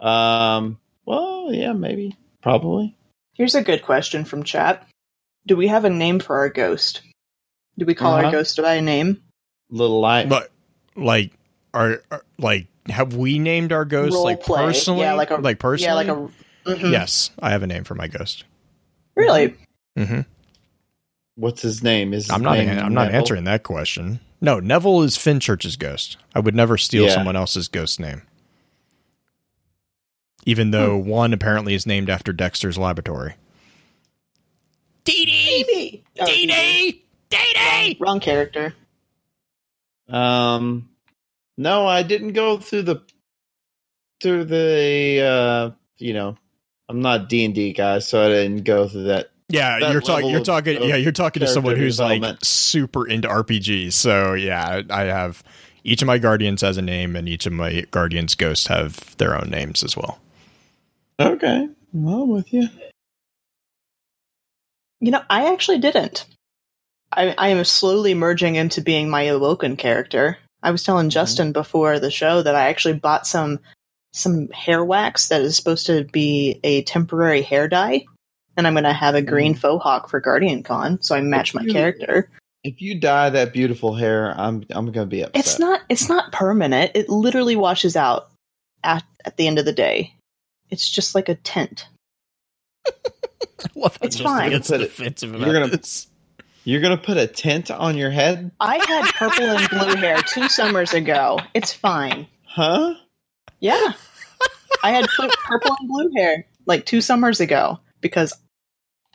[0.00, 2.16] Um well, yeah, maybe.
[2.42, 2.96] Probably.
[3.34, 4.86] Here's a good question from chat.
[5.46, 7.00] Do we have a name for our ghost?
[7.78, 8.30] Do we call our Uh-huh.
[8.32, 9.22] ghost by a name?
[9.70, 10.28] Little light.
[10.28, 10.50] But
[10.98, 11.32] like,
[11.74, 14.58] are, are like have we named our ghost Role like play.
[14.64, 15.02] personally?
[15.02, 16.06] Yeah, like a- like personally.
[16.06, 16.30] Yeah, like
[16.66, 16.92] a Mhm.
[16.92, 18.44] yes, I have a name for my ghost.
[19.14, 19.54] Really?
[19.96, 20.20] Mm-hmm.
[21.36, 22.12] What's his name?
[22.14, 22.58] Is his I'm not.
[22.58, 23.18] name I'm not Neville?
[23.20, 24.20] answering that question.
[24.40, 26.16] No, Neville is Finchurch's ghost.
[26.34, 27.14] I would never steal Yeah.
[27.14, 28.22] someone else's ghost name,
[30.44, 31.08] even though Hmm.
[31.08, 33.34] one apparently is named after Dexter's laboratory.
[35.04, 36.04] Dee Dee, Maybe.
[36.26, 37.96] Dee Dee, Dee Dee.
[38.00, 38.74] Wrong character.
[40.08, 40.88] Um,
[41.56, 43.02] no, I didn't go through the
[44.20, 46.36] through the uh, you know,
[46.88, 49.30] I'm not D and D guy, so I didn't go through that.
[49.48, 50.30] Yeah, that you're talking.
[50.30, 50.82] You're talking.
[50.82, 53.92] Yeah, you're talking to someone who's like super into RPGs.
[53.92, 55.42] So yeah, I have
[55.84, 59.34] each of my guardians has a name, and each of my guardians' ghosts have their
[59.34, 60.20] own names as well.
[61.20, 62.68] Okay, well, I'm with you.
[65.00, 66.26] You know, I actually didn't.
[67.12, 70.38] I, I am slowly merging into being my awoken character.
[70.62, 71.10] I was telling mm-hmm.
[71.10, 73.60] Justin before the show that I actually bought some
[74.12, 78.04] some hair wax that is supposed to be a temporary hair dye,
[78.56, 79.60] and I'm going to have a green mm-hmm.
[79.60, 82.30] faux hawk for Guardian Con, so I match my You- character.
[82.64, 85.36] If you dye that beautiful hair, I'm I'm gonna be upset.
[85.38, 86.90] It's not it's not permanent.
[86.96, 88.30] It literally washes out
[88.82, 90.12] at at the end of the day.
[90.68, 91.86] It's just like a tint.
[93.76, 94.50] Love how It's fine.
[94.50, 96.08] gets Put it- defensive you're gonna- this.
[96.68, 100.50] You're gonna put a tint on your head, I had purple and blue hair two
[100.50, 101.38] summers ago.
[101.54, 102.26] It's fine.
[102.44, 102.92] huh?
[103.58, 103.92] Yeah.
[104.84, 108.34] I had purple and blue hair like two summers ago because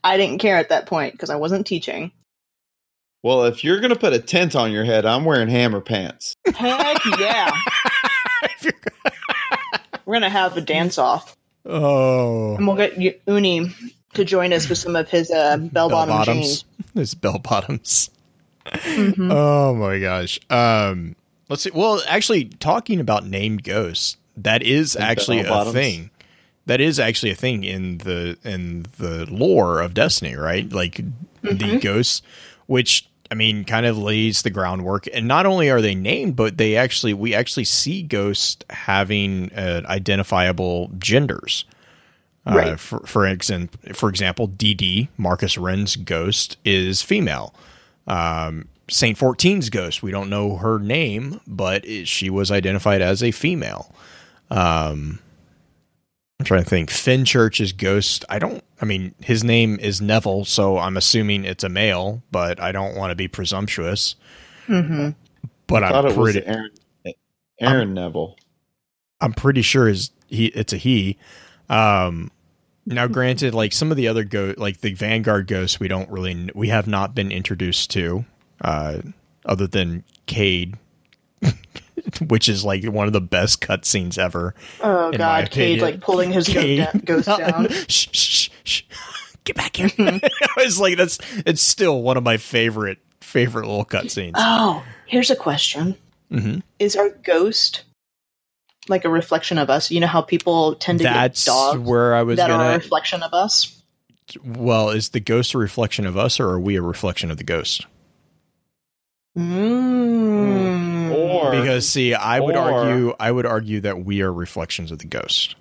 [0.04, 2.12] I didn't care at that point because I wasn't teaching.
[3.22, 6.34] Well, if you're gonna put a tint on your head, I'm wearing hammer pants.
[6.56, 7.52] Heck yeah.
[10.06, 11.38] We're gonna have a dance off.
[11.68, 13.70] oh, And we'll get U- Uni
[14.14, 16.66] to join us with some of his uh, bell bottom jeans.
[16.94, 18.10] His bell bottoms.
[18.66, 19.32] Mhm.
[19.32, 20.40] Oh my gosh.
[20.50, 21.16] Um,
[21.50, 21.72] let's see.
[21.74, 26.12] Well, actually, talking about named ghosts, that is And actually a thing.
[26.66, 30.72] That is actually a thing in the in the lore of Destiny, right?
[30.72, 31.02] Like
[31.42, 32.22] the ghosts,
[32.68, 35.08] which I mean, kind of lays the groundwork.
[35.12, 39.82] And not only are they named, but they actually we actually see ghosts having uh,
[39.86, 41.66] identifiable genders.
[42.46, 42.80] Uh, Right.
[42.80, 47.54] for for example, for example, DD Marcus Wren's ghost is female.
[48.08, 53.24] Um, Saint 14's ghost, we don't know her name, but it, she was identified as
[53.24, 53.94] a female.
[54.52, 55.20] Um,
[56.40, 56.90] I'm trying to think.
[56.90, 58.62] Finchurch's ghost, I don't.
[58.82, 62.98] I mean, his name is Neville, so I'm assuming it's a male, but I don't
[62.98, 64.16] want to be presumptuous.
[64.68, 65.12] hmm
[65.68, 66.46] But I thought I'm it was pretty.
[66.46, 66.72] Aaron,
[67.62, 68.36] Aaron Neville.
[69.22, 71.18] I'm pretty sure is he it's a he.
[71.74, 72.32] Um
[72.86, 76.50] now granted like some of the other go like the Vanguard ghosts we don't really
[76.54, 78.26] we have not been introduced to
[78.62, 78.98] uh
[79.46, 80.78] other than Cayde
[82.28, 84.54] which is like one of the best cutscenes ever.
[84.82, 87.68] Oh god, Cayde like pulling his goat Cayde- da- ghost down.
[87.88, 88.82] shh, shh, shh.
[89.46, 89.90] Get back here.
[90.00, 90.22] I
[90.58, 94.34] was like that's it's still one of my favorite favorite little cutscenes.
[94.36, 95.96] Oh, here's a question:
[96.32, 96.62] Mhm.
[96.80, 97.84] Is our ghost
[98.90, 99.92] like a reflection of us?
[99.92, 102.74] You know how people tend to That's get dogs where I was that are a
[102.76, 103.82] reflection of us.
[104.44, 107.44] well, is the ghost a reflection of us or are we a reflection of the
[107.44, 107.86] ghost?
[109.38, 111.12] Mm.
[111.16, 115.00] Or because see i would or- argue i would argue that we are reflections of
[115.00, 115.56] the ghost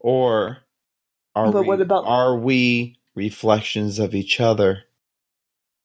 [0.00, 0.58] or
[1.36, 4.82] are But we, what about- are we reflections of each other?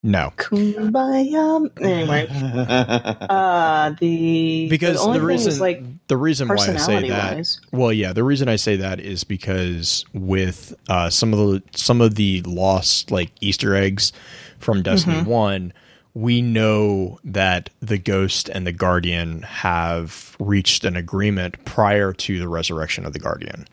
[0.06, 1.70] No Kumbaya.
[1.82, 2.28] Anyway,
[3.30, 7.60] uh, the because the, the reason is like the reason why i say that wise.
[7.72, 12.00] well yeah the reason i say that is because with uh some of the some
[12.02, 14.14] of the lost like easter eggs
[14.60, 15.26] from destiny Mhm.
[15.26, 15.74] 1
[16.14, 22.48] we know that the ghost and the guardian have reached an agreement prior to the
[22.48, 23.66] resurrection of the guardian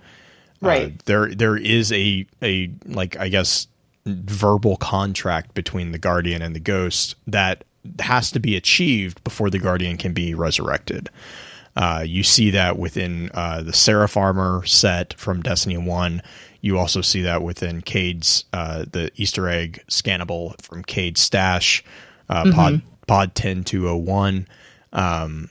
[0.62, 1.04] Uh, Right.
[1.04, 3.66] there there is a a like I guess
[4.06, 7.64] verbal contract between the guardian and the ghost that
[8.00, 11.10] has to be achieved before the guardian can be resurrected.
[11.74, 16.22] Uh, you see that within uh, the Seraph armor set from Destiny One.
[16.60, 21.82] You also see that within Cayde's uh, the Easter egg scannable from Cayde's stash,
[22.28, 24.46] uh, pod pod ten two oh one.
[24.92, 25.48] Um,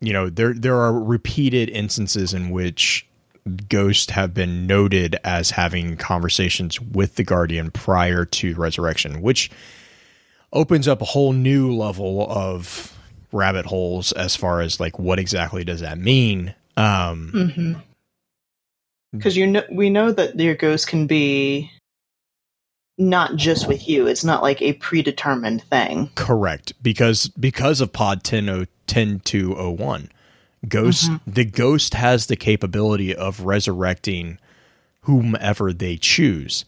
[0.00, 3.06] you know there there are repeated instances in which
[3.68, 9.50] ghosts have been noted as having conversations with the guardian prior to resurrection which
[10.52, 12.96] opens up a whole new level of
[13.32, 17.82] rabbit holes as far as like what exactly does that mean um
[19.12, 21.70] Because you know, we know that your ghost can be
[22.96, 24.06] not just with you.
[24.06, 26.10] It's not like a predetermined thing.
[26.14, 30.10] correct because because of pod 10 10201
[30.68, 31.30] ghost mm-hmm.
[31.30, 34.38] the ghost has the capability of resurrecting
[35.02, 36.64] whomever they choose.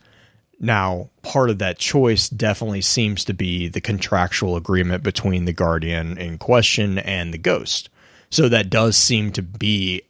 [0.58, 6.16] Now part of that choice definitely seems to be the contractual agreement between the guardian
[6.16, 7.90] in question and the ghost.
[8.30, 10.02] So that does seem to be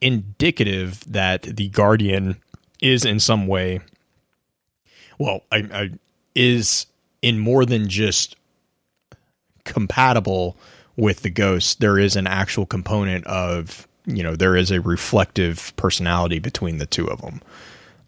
[0.00, 2.36] indicative that the guardian
[2.80, 3.80] is in some way
[5.18, 5.90] well I, I
[6.34, 6.86] is
[7.22, 8.36] in more than just
[9.64, 10.56] compatible
[11.00, 15.72] with the ghost there is an actual component of you know there is a reflective
[15.76, 17.40] personality between the two of them.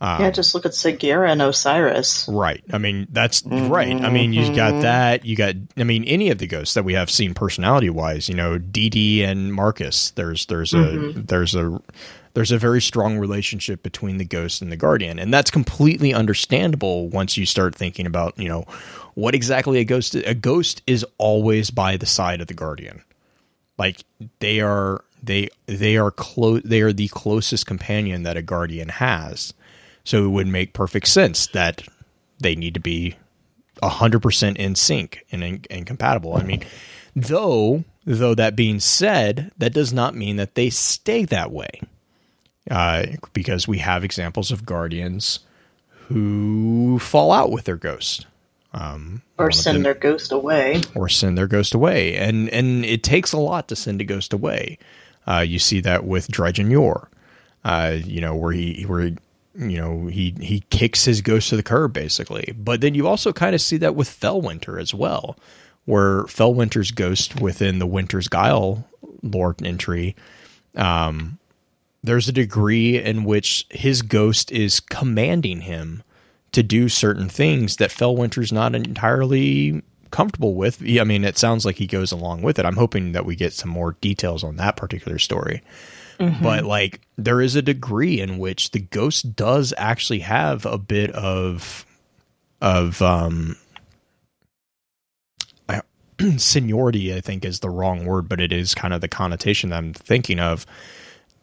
[0.01, 2.27] Yeah, um, just look at Sagira and Osiris.
[2.29, 2.63] right.
[2.73, 4.01] I mean that's right.
[4.01, 4.83] I mean you got mm-hmm.
[4.83, 5.25] that.
[5.25, 8.35] You got i mean any of the ghosts that we have seen personality wise you
[8.35, 11.23] know dd and marcus there's there's a mm-hmm.
[11.23, 11.81] there's a
[12.35, 15.19] there's a very strong relationship between the ghost and the guardian.
[15.19, 18.65] And that's completely understandable once you start thinking about you know
[19.15, 20.23] what exactly a ghost is.
[20.25, 23.03] a ghost is always by the side of the guardian
[23.79, 24.05] like
[24.41, 29.55] they are they they are close they are the closest companion that a guardian has
[30.05, 31.83] so it would make perfect sense that
[32.41, 33.17] they need to be
[33.83, 36.37] 100% in sync and, in, and compatible.
[36.37, 36.63] I mean,
[37.15, 41.81] though though that being said, that does not mean that they stay that way.
[42.71, 45.41] Uh, because we have examples of guardians
[46.07, 48.27] who fall out with their ghost.
[48.75, 50.81] Um, Or send them- their ghost away.
[50.95, 52.17] or send their ghost away.
[52.17, 54.79] And and it takes a lot to send a ghost away.
[55.27, 57.09] Uh, you see that with Dredgen Yor,
[57.65, 59.13] uh, you know, where he where
[59.55, 62.55] you know he he kicks his ghost to the curb basically.
[62.57, 65.37] But then you also kind of see that with Felwinter as well,
[65.85, 68.89] where Felwinter's ghost within the Winter's Guile
[69.23, 70.17] lore entry.
[70.77, 71.39] Um,
[72.03, 76.03] there's a degree in which his ghost is commanding him
[76.53, 80.83] to do certain things that Felwinter's not entirely comfortable with.
[80.83, 82.67] I mean, it sounds like he goes along with it.
[82.67, 85.63] I'm hoping that we get some more details on that particular story.
[86.41, 91.11] But like, there is a degree in which the ghost does actually have a bit
[91.11, 91.85] of
[92.61, 93.57] of um
[95.69, 95.83] I-
[96.37, 97.13] seniority.
[97.13, 99.95] I think is the wrong word, but it is kind of the connotation that I'm
[99.95, 100.65] thinking of.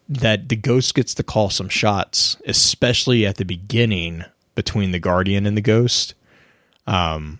[0.08, 4.24] That the ghost gets to call some shots, especially at the beginning
[4.56, 6.14] between the guardian and the ghost.
[6.88, 7.40] Um,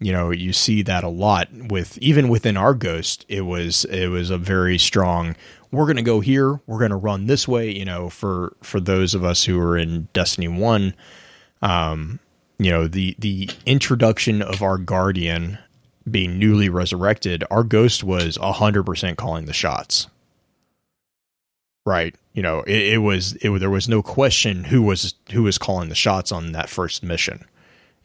[0.00, 3.24] you know, you see that a lot with even within our ghost.
[3.28, 5.34] It was it was a very strong.
[5.72, 6.60] We're gonna go here.
[6.66, 7.70] We're gonna run this way.
[7.70, 10.94] You know, for for those of us who are in Destiny One,
[11.62, 12.20] um,
[12.58, 15.58] you know the the introduction of our guardian
[16.08, 20.06] being newly resurrected, our ghost was hundred percent calling the shots.
[21.84, 25.58] Right, you know, it, it was it there was no question who was who was
[25.58, 27.44] calling the shots on that first mission.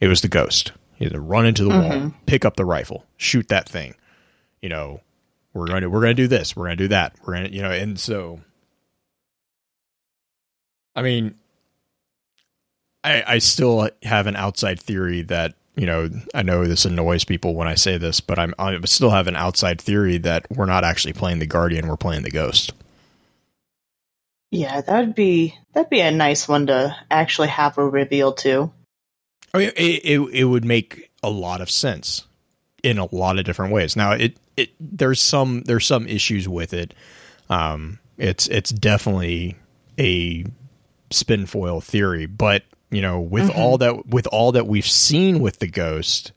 [0.00, 0.72] It was the ghost.
[0.96, 2.18] He had to run into the wall, mm-hmm.
[2.26, 3.94] pick up the rifle, shoot that thing.
[4.60, 5.02] You know,
[5.52, 7.44] we're going to we're going to do this, we're going to do that, we're going
[7.44, 8.40] to you know, and so.
[10.96, 11.36] I mean,
[13.04, 17.54] I I still have an outside theory that you know I know this annoys people
[17.54, 20.82] when I say this, but I'm I still have an outside theory that we're not
[20.82, 22.72] actually playing the guardian, we're playing the ghost.
[24.54, 28.72] Yeah, that'd be that'd be a nice one to actually have a reveal to.
[29.52, 32.24] I mean, it, it it would make a lot of sense
[32.84, 33.96] in a lot of different ways.
[33.96, 36.94] Now, it it there's some there's some issues with it.
[37.50, 39.56] Um, it's it's definitely
[39.98, 40.44] a
[41.10, 45.58] spin foil theory, but you know, with all that with all that we've seen with
[45.58, 46.30] the ghost,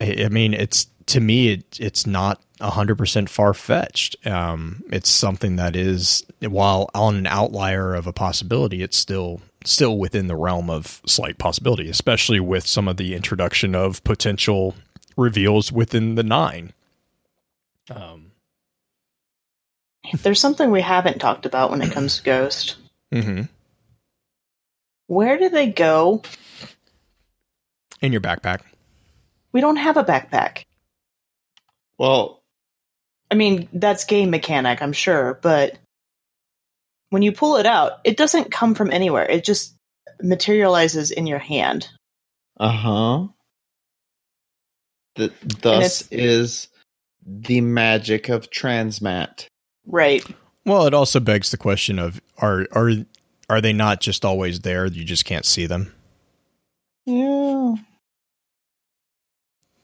[0.00, 4.16] I, I mean, it's to me it it's not hundred percent far fetched.
[4.26, 9.98] Um, it's something that is while on an outlier of a possibility, it's still still
[9.98, 14.74] within the realm of slight possibility, especially with some of the introduction of potential
[15.16, 16.72] reveals within the nine.
[17.90, 18.30] Um,
[20.22, 22.76] There's something we haven't talked about when it comes to Ghost.
[23.12, 23.48] mhm.
[25.06, 26.22] Where do they go?
[28.00, 28.60] in your backpack.
[29.52, 30.64] We don't have a backpack.
[31.98, 32.42] Well,
[33.30, 35.78] I mean, that's game mechanic, I'm sure, but
[37.10, 39.24] when you pull it out, it doesn't come from anywhere.
[39.28, 39.76] It just
[40.20, 41.88] materializes in your hand.
[42.58, 43.26] uh huh.
[45.16, 46.68] Th- thus is
[47.24, 49.46] the magic of transmat.
[49.86, 50.24] Right.
[50.66, 52.90] Well, it also begs the question of are are
[53.48, 54.86] are they not just always there?
[54.86, 55.92] You just can't see them.
[57.06, 57.74] Yeah.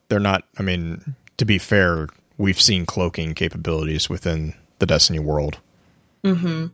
[0.09, 0.45] They're not.
[0.59, 2.07] I mean, to be fair,
[2.37, 5.59] we've seen cloaking capabilities within the Destiny world.
[6.23, 6.67] hmm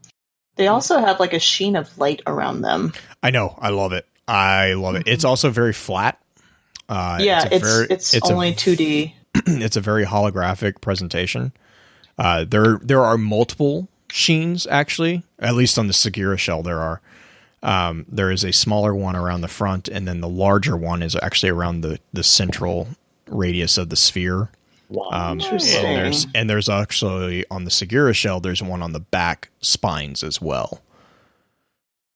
[0.56, 2.92] They also have like a sheen of light around them.
[3.22, 3.56] I know.
[3.60, 4.06] I love it.
[4.26, 5.04] I love it.
[5.06, 6.20] It's also very flat.
[6.88, 9.12] Uh, yeah, it's very- it's, a only 2D.
[9.34, 11.52] it's a very holographic presentation.
[12.18, 17.00] Uh, there there are multiple sheens actually, at least on the Sagira shell there are.
[17.62, 21.14] Um, there is a smaller one around the front, and then the larger one is
[21.22, 22.88] actually around the the central
[23.28, 24.50] radius of the sphere.
[25.10, 25.84] Um, Interesting.
[25.84, 30.22] and there's and there's actually on the Sagira shell there's one on the back spines
[30.22, 30.80] as well.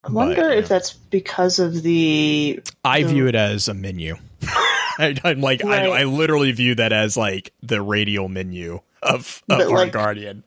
[0.04, 0.68] I wonder but, if yeah.
[0.68, 4.16] that's because of the I So- view it as a menu.
[4.42, 6.00] I, I'm like I, Right.
[6.00, 10.44] I literally view that as like the radial menu of, of our like- guardian.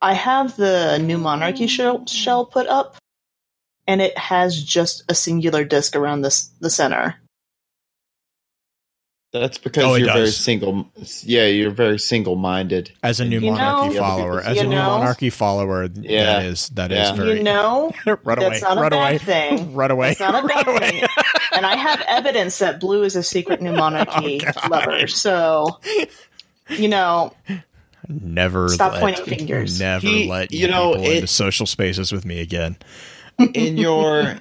[0.00, 2.96] I have the new monarchy shell, shell put up,
[3.86, 7.16] and it has just a singular disc around this the center.
[9.40, 10.88] That's because Oh, you're very single.
[11.22, 12.90] Yeah, you're very single-minded.
[13.02, 16.24] As a new You monarchy know- follower, as You a new monarchy follower, Yeah.
[16.24, 17.12] that is that is Yeah.
[17.14, 17.92] very You know,
[18.24, 19.74] run away, that's not a run bad away, thing.
[19.74, 20.90] run away, It's not a run bad away.
[21.00, 21.08] thing.
[21.54, 25.06] and I have evidence that Blue is a secret new oh, monarchy Oh, lover.
[25.06, 25.78] So,
[26.68, 27.32] you know,
[28.08, 29.80] Never Stop let, pointing fingers.
[29.80, 32.76] Never He- let you you know, people it- into social spaces with me again.
[33.52, 34.38] In your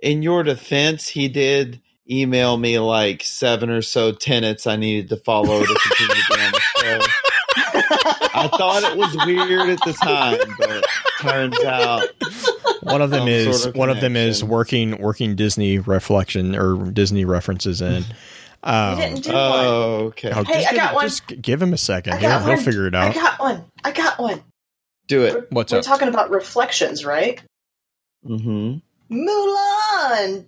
[0.00, 5.16] in your defense, he did email me like seven or so tenets I needed to
[5.16, 7.00] follow to continue down the show.
[8.36, 10.84] I thought it was weird at the time, but
[11.20, 12.08] turns out
[12.82, 16.90] One of them is sort of one of them is working working Disney reflection or
[16.90, 18.04] Disney references in.
[18.62, 19.40] Um, You didn't do one.
[19.42, 20.30] Oh, okay.
[20.34, 21.04] oh, Hey, just I give, got one.
[21.06, 22.14] Just give him a second.
[22.14, 22.64] I He'll, got he'll one.
[22.64, 23.10] figure it out.
[23.10, 23.64] I got one.
[23.84, 24.42] I got one.
[25.06, 25.34] Do it.
[25.34, 25.84] We're, What's we're up?
[25.84, 27.40] talking about reflections, right?
[28.26, 28.76] hmm
[29.10, 30.46] Mulan.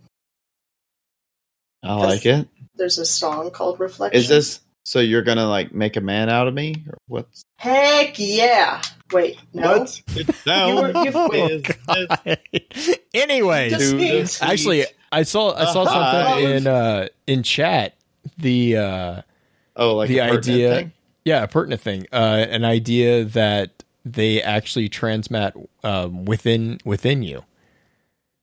[1.87, 2.49] I like it.
[2.77, 4.19] There's a song called Reflection.
[4.21, 5.01] Is this so?
[5.01, 7.27] You're gonna like make a man out of me, or what?
[7.59, 8.83] Heck yeah!
[9.13, 9.79] Wait, no.
[9.79, 10.03] What?
[10.09, 10.69] It's down.
[10.69, 11.77] You were- you- Oh, business.
[11.87, 12.39] God.
[13.15, 14.49] Anyways, Just To the speak.
[14.49, 14.85] actually.
[15.13, 16.29] I saw I saw Uh-huh.
[16.29, 17.95] something in uh, in chat.
[18.39, 19.23] The uh,
[19.77, 20.93] oh, like the a idea- thing?
[21.25, 22.07] yeah, a pertinent thing.
[22.13, 25.53] Uh, an idea that they actually transmat
[25.85, 27.45] um, within within you.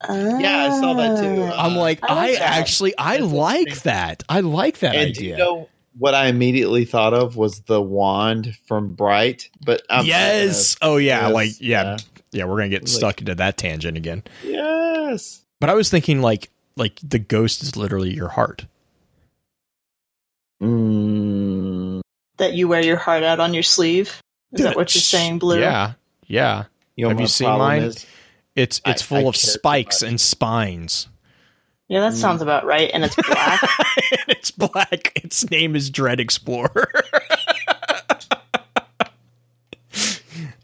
[0.10, 1.44] Yeah, I saw that too.
[1.44, 1.66] Ah.
[1.66, 2.60] I'm like, I I, like that.
[2.60, 4.24] actually, I That's like that.
[4.30, 5.32] I like that And idea.
[5.32, 10.76] you know what I immediately thought of was the wand from Bright, but I'm yes.
[10.82, 11.28] Oh yeah.
[11.28, 11.98] Yes, Like yeah, yeah.
[12.32, 12.46] yeah.
[12.46, 14.24] We're gonna get Like- stuck into that tangent again.
[14.44, 15.42] yes.
[15.60, 18.66] But I was thinking like like the ghost is literally your heart.
[20.62, 22.02] Mm,
[22.38, 24.22] that you wear your heart out on your sleeve.
[24.54, 25.60] Is that what you're saying, Blue?
[25.60, 25.94] Yeah.
[26.28, 26.66] Yeah.
[26.96, 27.84] you know, Have you seen mine?
[27.84, 28.06] is-
[28.56, 31.08] It's I- it's full I of spikes and spines.
[31.90, 32.90] Yeah, that sounds about right.
[32.94, 33.62] And it's black.
[34.28, 35.12] it's black.
[35.16, 36.92] Its name is Dread Explorer.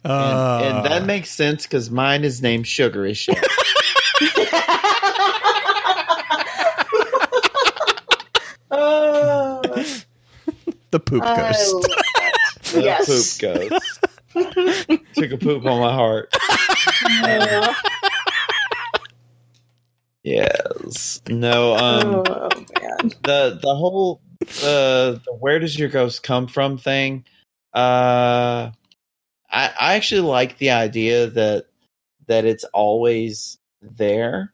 [0.03, 3.37] and, Uh, and that makes sense because mine is named Sugar as shit.
[8.71, 9.61] oh,
[10.91, 11.87] the poop ghost.
[12.73, 13.37] The Yes.
[13.39, 13.99] poop ghost.
[15.13, 16.35] Took a poop on my heart.
[17.23, 17.73] Uh,
[20.23, 21.21] Yes.
[21.29, 21.75] No.
[21.75, 22.23] Um.
[22.27, 22.49] oh
[22.81, 23.09] man.
[23.23, 24.21] the the whole
[24.61, 27.23] uh the where does your ghost come from thing
[27.73, 28.69] uh
[29.51, 31.65] i i actually like the idea that
[32.27, 34.51] that it's always there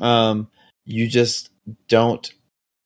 [0.00, 0.48] um
[0.84, 1.50] you just
[1.88, 2.32] don't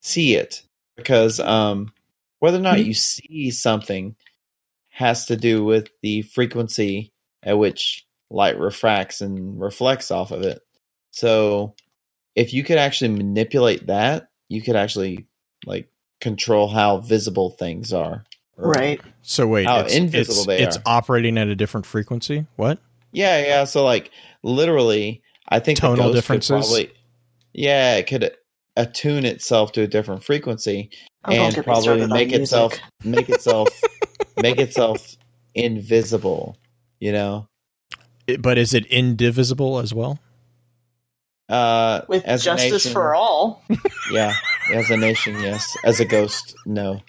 [0.00, 0.62] see it
[0.96, 1.92] because um
[2.40, 2.86] whether or not Mhm.
[2.86, 4.16] you see something
[5.02, 7.12] has to do with the frequency
[7.42, 10.62] at which light refracts and reflects off of it
[11.12, 11.74] so
[12.34, 15.26] if you could actually manipulate that, you could actually
[15.64, 15.88] like
[16.20, 18.24] control how visible things are.
[18.56, 19.00] Right.
[19.22, 20.82] So wait, How it's, invisible it's, they it's are.
[20.86, 22.46] operating at a different frequency.
[22.56, 22.78] What?
[23.12, 23.64] Yeah, yeah.
[23.64, 24.10] So like
[24.42, 26.48] literally, I think the Tonal ghost could differences?
[26.50, 26.92] Probably,
[27.52, 28.34] yeah, it could
[28.76, 30.90] attune itself to a different frequency
[31.24, 32.74] Oh, don't and probably started on make itself
[33.04, 33.68] make itself
[34.38, 35.16] make itself
[35.54, 36.56] invisible.
[37.00, 37.46] You know,
[38.26, 40.18] It- but is it indivisible as well?
[41.48, 43.62] uh, with as justice nation- for all.
[44.10, 44.32] Yeah,
[44.72, 45.76] as a nation, yes.
[45.84, 47.00] As a ghost, no.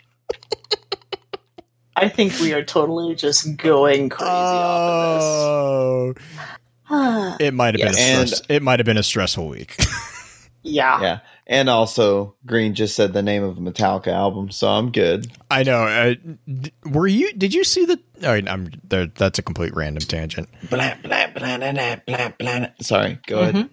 [1.95, 6.17] I think we are totally just going crazy Oh, off
[6.89, 7.47] of this.
[7.47, 8.27] it might have been a Yes.
[8.29, 9.75] stress, it might have been a stressful week.
[10.63, 11.01] yeah.
[11.01, 15.31] Yeah, and also Green just said the name of a Metallica album, so I'm good.
[15.51, 15.83] I know.
[15.83, 16.15] Uh,
[16.47, 17.33] d- were you?
[17.33, 17.99] Did you see the?
[18.23, 19.07] All right, I'm there.
[19.07, 20.49] That's a complete random tangent.
[20.69, 22.65] Blah, blah, blah, blah, blah, blah, blah.
[22.81, 23.55] Sorry, go ahead.
[23.55, 23.69] Mhm.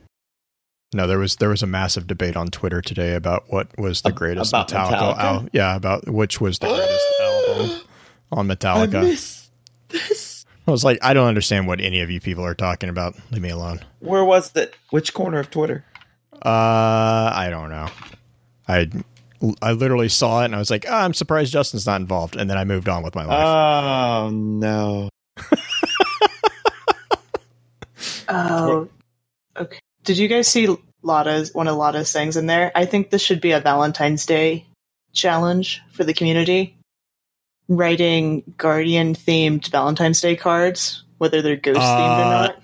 [0.92, 4.10] No, there was there was a massive debate on Twitter today about what was the
[4.10, 4.90] greatest about Metallica.
[5.14, 5.18] Metallica?
[5.18, 7.80] al- yeah, about which was the greatest album
[8.32, 9.02] on I Metallica.
[9.02, 9.50] missed
[9.88, 10.44] this.
[10.66, 13.14] I was like, I don't understand what any of you people are talking about.
[13.30, 13.80] Leave me alone.
[14.00, 14.74] Where was it?
[14.90, 15.84] Which corner of Twitter?
[16.42, 17.88] Uh, I don't know.
[18.68, 18.88] I
[19.62, 22.48] I literally saw it and I was like, oh, I'm surprised Justin's not involved, and
[22.50, 23.44] then I moved on with my life.
[23.46, 25.08] Oh no!
[28.32, 28.88] Oh,
[29.56, 29.78] okay.
[30.04, 30.68] Did you guys see
[31.02, 32.70] Lotta's one of Lotta's things in there?
[32.74, 34.66] I think this should be a Valentine's Day
[35.12, 36.76] challenge for the community.
[37.68, 42.62] Writing Guardian themed Valentine's Day cards, whether they're ghost themed or Uh, not.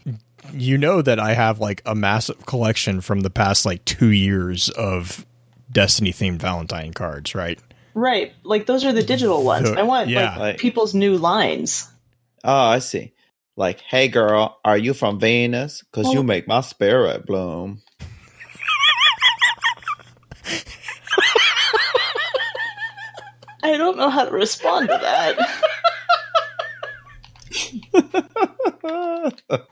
[0.58, 4.68] You know that I have like a massive collection from the past like two years
[4.70, 5.24] of
[5.70, 7.58] Destiny themed Valentine cards, right?
[7.94, 9.70] Right, like those are the digital ones.
[9.70, 10.30] The- I want yeah.
[10.30, 11.90] like Like- people's new lines.
[12.44, 13.12] Oh, I see.
[13.56, 15.82] Like, hey girl, are you from Venus?
[15.92, 16.22] Cause you Oh.
[16.22, 17.80] make my spirit bloom.
[23.62, 25.36] I don't know how to respond to that.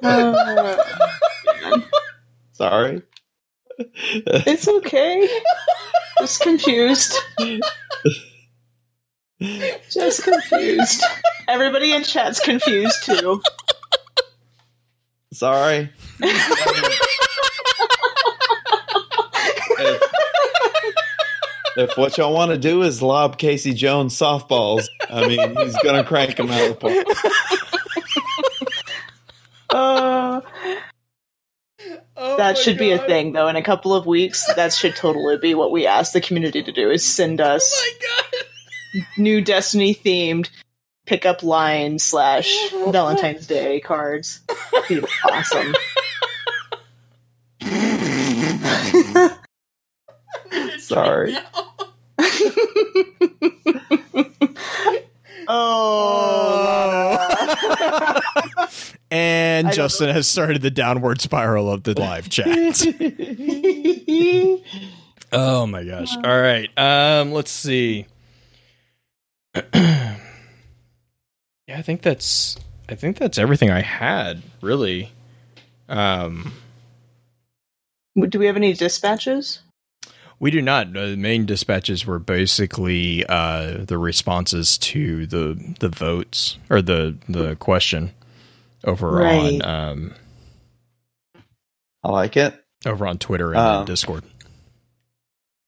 [0.02, 0.77] Uh,
[2.52, 3.02] Sorry.
[3.78, 5.28] it's okay.
[6.19, 7.16] Just confused.
[9.90, 11.05] Just confused.
[11.48, 13.43] Everybody in chat's confused too.
[15.32, 15.90] Sorry.
[21.77, 26.05] if what y'all want to do is lob Casey Jones softballs, I mean, he's gonna
[26.05, 27.07] crank them out of the park.
[29.71, 30.41] Uh,
[32.17, 33.49] Oh that my should be a thing, though.
[33.49, 36.73] In a couple of weeks, that should totally be what we ask the community to
[36.73, 37.83] do: is send us
[38.95, 40.49] Oh new Destiny themed
[41.07, 44.41] pickup line slash Valentine's Day cards.
[44.89, 45.75] Be awesome.
[50.86, 51.36] Sorry.
[55.47, 57.19] Oh,
[59.11, 62.47] and I Justin has started the downward spiral of the live chat.
[65.32, 66.16] oh my gosh.
[66.16, 66.70] All right.
[66.78, 68.06] Um let's see.
[69.74, 70.16] yeah,
[71.69, 72.56] I think that's
[72.89, 75.11] I think that's everything I had, really.
[75.89, 76.52] Um
[78.28, 79.61] do we have any dispatches?
[80.40, 80.93] We do not.
[80.93, 87.56] The main dispatches were basically uh the responses to the the votes or the the
[87.56, 88.12] question
[88.85, 89.62] over Right.
[89.62, 90.15] on um
[92.02, 92.55] I like it.
[92.85, 94.24] over on Twitter and Um, Discord.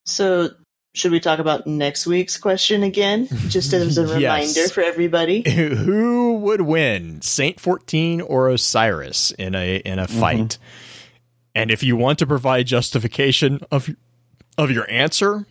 [0.04, 0.50] So,
[0.94, 4.54] should we talk about next week's question again, just as a Yes.
[4.54, 5.42] reminder for everybody?
[5.50, 10.58] Who would win, Saint 14 or Osiris in a in a fight?
[11.54, 13.88] And if you want to provide justification of
[14.58, 15.46] of your answer,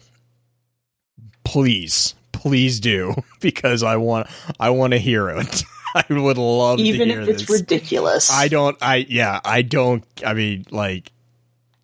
[1.44, 4.28] please, please do because I want
[4.60, 5.64] I want to hear it.
[5.96, 7.62] I would love Even to hear if it's this.
[7.62, 8.30] ridiculous.
[8.32, 11.12] I don't I yeah, I don't I mean like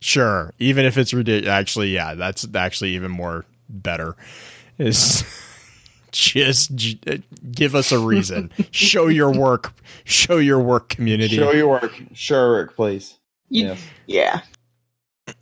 [0.01, 4.15] sure, even if it's ridiculous actually yeah, that's actually even more better.
[4.77, 5.23] Is
[6.11, 7.17] just j- uh,
[7.51, 8.51] give us a reason.
[8.71, 9.71] show your work.
[10.03, 11.37] Show your work community.
[11.37, 11.93] Show your work.
[12.13, 13.17] Sure, Rick, please.
[13.47, 13.81] You- Yes.
[14.07, 14.41] Yeah.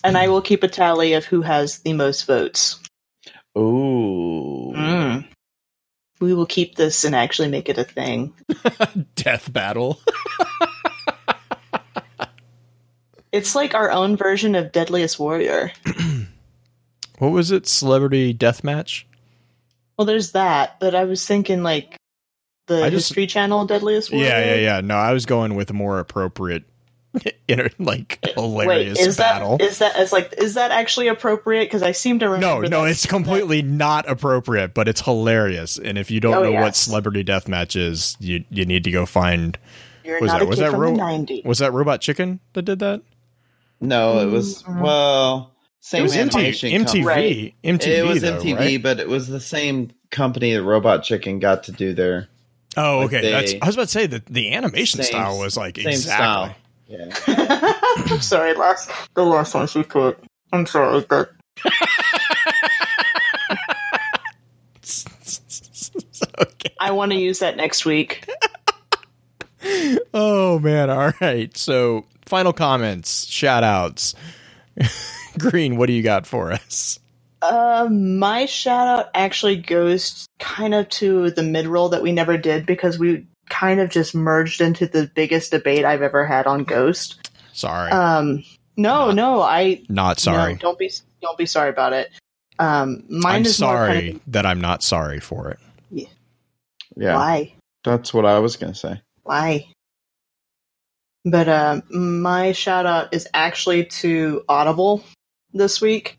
[0.04, 2.80] And I will keep a tally of who has the most votes.
[3.58, 4.74] Ooh.
[4.76, 5.26] Mm.
[6.22, 8.34] We will keep this and actually make it a thing.
[9.16, 10.00] Death battle.
[13.32, 15.72] It's like our own version of Deadliest Warrior.
[17.20, 17.68] what was it?
[17.68, 19.06] Celebrity death match?
[19.98, 21.98] Well, there's that, but I was thinking like
[22.68, 24.28] the I just- History Channel Deadliest Warrior.
[24.28, 24.82] Yeah, yeah, yeah.
[24.82, 26.64] No, I was going with a more appropriate
[27.48, 29.58] inter like Wait, hilarious is battle.
[29.58, 31.66] that is that as like is that actually appropriate?
[31.66, 32.68] Because I seem to remember.
[32.70, 35.78] no, that- it's completely not appropriate, but it's hilarious.
[35.80, 36.78] And if you don't Oh, know what yes.
[36.80, 39.58] celebrity deathmatch is, you you need to go find.
[40.04, 41.46] You're was not that- a was kid that from Ro- the '90s.
[41.46, 43.02] Was that Robot Chicken that did that?
[43.82, 44.82] No, it was Mm.
[44.82, 46.36] well same It was MTV.
[46.36, 47.06] animation MTV.
[47.06, 47.54] Right.
[47.64, 47.88] MTV.
[47.98, 48.84] It was though, MTV, right?
[48.84, 52.28] but it was the same company that Robot Chicken got to do their
[52.78, 53.22] Oh, Like okay.
[53.22, 53.54] they- That's.
[53.62, 56.14] I was about to say that the animation Same- style was like same exactly.
[56.26, 56.56] style.
[56.90, 57.08] Yeah.
[57.28, 60.18] I'm sorry, last the last one she put.
[60.52, 61.32] I'm sorry, but
[66.40, 66.74] okay.
[66.80, 68.28] I want to use that next week.
[70.14, 70.90] Oh man.
[70.90, 71.56] All right.
[71.56, 74.16] So final comments, shout outs.
[75.38, 76.98] Green, what do you got for us?
[77.42, 82.38] Uh, my shout out actually goes kind of to the mid roll that we never
[82.38, 86.64] did because we kind of just merged into the biggest debate I've ever had on
[86.64, 87.30] Ghost.
[87.54, 87.92] Sorry.
[87.92, 88.44] Um,
[88.78, 90.54] no, Not- no, I not sorry.
[90.54, 92.10] No, don't be don't be sorry about it.
[92.60, 95.60] Um, mine I'm is sorry kind of that I'm not sorry for it.
[95.92, 96.08] Yeah.
[96.96, 97.16] Yeah.
[97.16, 97.54] why
[97.84, 99.02] That's what I was gonna say.
[99.24, 99.68] why.
[101.26, 105.04] But uh, my shout out is actually to Audible
[105.54, 106.18] this week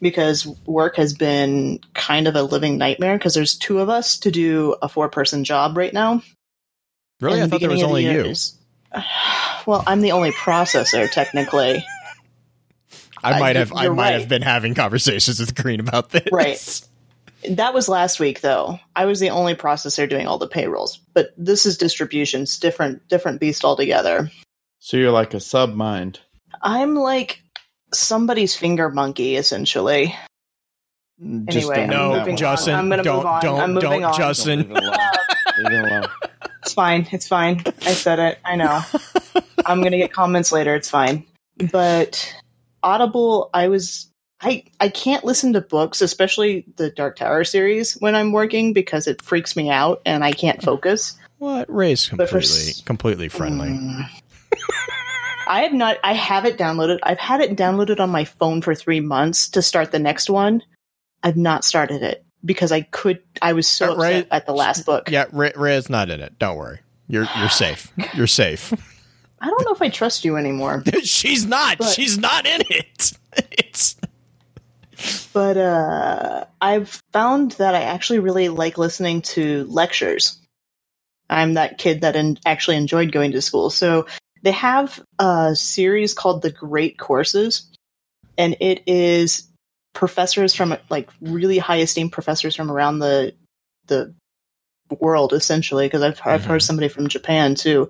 [0.00, 4.30] because work has been kind of a living nightmare because there's two of us to
[4.30, 6.22] do a four person job right now.
[7.20, 7.42] Really?
[7.42, 8.30] I thought there was beginning of the only year you.
[8.30, 8.58] is-
[9.66, 11.84] Well, I'm the only processor technically.
[13.22, 14.20] I Uh, might you- have I might right.
[14.20, 16.24] have been having conversations with Green about this.
[16.30, 16.80] Right.
[17.50, 18.78] That was last week though.
[18.94, 20.98] I was the only processor doing all the payrolls.
[21.14, 24.30] But this is distributions, different different beast altogether.
[24.80, 26.20] So you're like a sub mind.
[26.62, 27.40] I'm like
[27.94, 30.14] somebody's finger monkey essentially.
[31.22, 32.36] Anyway, No, moving on.
[32.36, 33.42] Justin, I'm gonna don't move on.
[33.42, 34.16] don't I'm moving don't on.
[34.18, 34.58] Justin.
[34.60, 34.96] Leave it alone.
[35.58, 36.06] Leave it alone.
[36.64, 37.06] It's fine.
[37.12, 37.62] It's fine.
[37.82, 38.38] I said it.
[38.42, 38.80] I know.
[39.66, 40.74] I'm gonna get comments later.
[40.74, 41.26] It's fine.
[41.70, 42.34] But
[42.82, 44.10] Audible, I was
[44.40, 49.06] I I can't listen to books, especially the Dark Tower series, when I'm working because
[49.06, 51.18] it freaks me out and I can't focus.
[51.36, 51.70] What?
[51.72, 53.68] Ray's But for completely completely friendly.
[53.68, 54.06] Mm.
[55.46, 55.98] I have not.
[56.02, 57.00] I have it downloaded.
[57.02, 60.62] I've had it downloaded on my phone for three months to start the next one.
[61.22, 63.20] I've not started it because I could.
[63.42, 64.28] I was so Uh, upset right.
[64.30, 65.10] at the last book.
[65.10, 66.38] Yeah, Ray, not in it.
[66.38, 66.80] Don't worry.
[67.08, 67.92] You're you're safe.
[68.14, 68.72] You're safe.
[69.40, 70.82] I don't know if I trust you anymore.
[71.02, 71.78] She's not.
[71.78, 73.12] But- She's not in it.
[73.58, 73.96] It's
[75.32, 80.38] but uh, I've found that I actually really like listening to lectures.
[81.28, 83.70] I'm that kid that en- actually enjoyed going to school.
[83.70, 84.06] So
[84.42, 87.68] they have a series called The Great Courses,
[88.38, 89.48] and it is
[89.94, 93.32] professors from like really high esteemed professors from around the
[93.86, 94.12] the
[95.00, 96.66] world essentially because I've, I've heard Mhm.
[96.66, 97.88] somebody from Japan too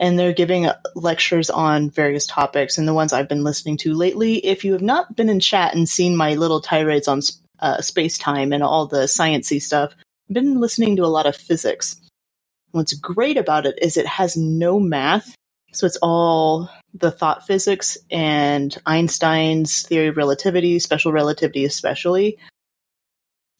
[0.00, 3.92] and they're giving uh, lectures on various topics and the ones I've been listening to
[3.92, 7.20] lately if you have not been in chat and seen my little tirades on
[7.60, 9.92] uh, space time and all the sciency stuff
[10.28, 12.00] I've been listening to a lot of physics
[12.70, 15.34] what's great about it is it has no math
[15.72, 22.38] so it's all the thought physics and Einstein's theory of relativity, special relativity especially.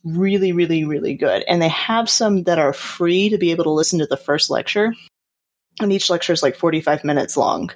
[0.05, 1.44] Really, really, really good.
[1.47, 4.51] And they have some that are free to be able to listen to the first
[4.51, 4.94] lecture.
[5.80, 7.70] And each lecture is like 45 minutes long.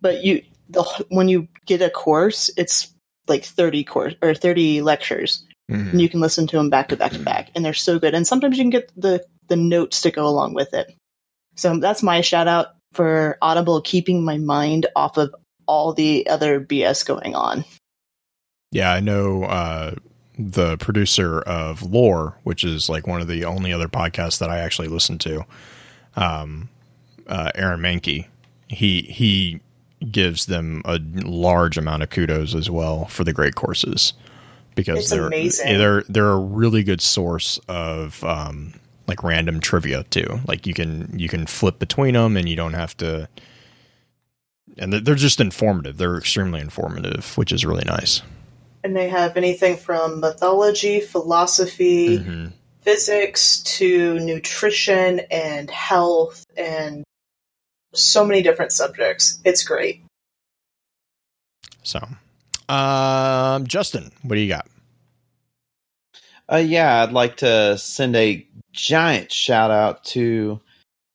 [0.00, 2.92] But you the when you get a course, it's
[3.28, 5.92] like 30 course or 30 lectures Mhm.
[5.92, 8.14] and you can listen to them back to back to back and they're so good
[8.14, 10.92] and sometimes you can get the the notes to go along with it
[11.54, 15.34] so that's my shout out for audible keeping my mind off of
[15.66, 17.64] all the other bs going on
[18.70, 19.94] Yeah, I know uh,
[20.38, 24.58] the producer of Lore, which is like one of the only other podcasts that I
[24.58, 25.44] actually listen to.
[26.16, 26.68] Um,
[27.26, 28.26] uh, Aaron Mahnke,
[28.68, 29.60] he he
[30.10, 34.14] gives them a large amount of kudos as well for the great courses
[34.74, 35.78] because It's they're amazing.
[35.78, 38.74] they're they're a really good source of um,
[39.12, 40.40] like random trivia too.
[40.48, 43.28] Like you can you can flip between them and you don't have to.
[44.78, 45.98] And they're- just informative.
[45.98, 48.22] They're extremely informative, which is really nice.
[48.84, 52.52] and they have anything from mythology philosophy Mhm.
[52.80, 57.04] physics to nutrition and health and
[57.94, 60.02] so many different subjects it's great
[61.84, 62.00] So,
[62.68, 64.66] um, Justin, what do you got?
[66.50, 70.60] Uh, yeah, I'd like to send a giant shout out to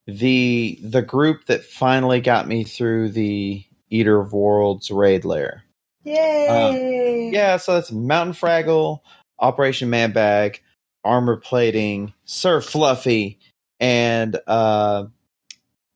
[0.06, 5.64] the the group that finally got me through the Eater of Worlds raid lair.
[6.04, 9.02] yay Yeah, so that's Mountain Fraggle,
[9.40, 10.62] Operation Man Bag,
[11.04, 13.40] Armor Plating, Sir Fluffy,
[13.80, 15.06] and uh,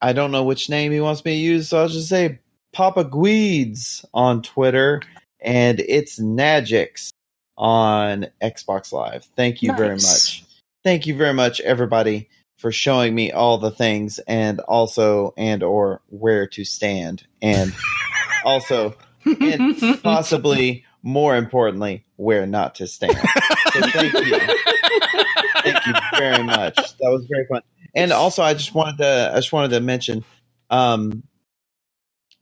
[0.01, 2.39] I don't know which name he wants me to use, so I'll just say
[2.73, 5.01] Papa Guides on Twitter,
[5.39, 7.11] and it's Najix
[7.61, 9.29] on Xbox Live.
[9.37, 10.43] Thank you very much.
[10.83, 12.27] Thank you very much, everybody,
[12.57, 17.71] for showing me all the things and also and or where to stand, and
[18.43, 23.15] also and possibly more importantly, where not to stand.
[23.15, 24.39] So thank you.
[25.61, 26.75] thank you very much.
[26.75, 27.61] That was very fun.
[27.93, 30.23] And also I just wanted to I just wanted to mention
[30.71, 31.23] um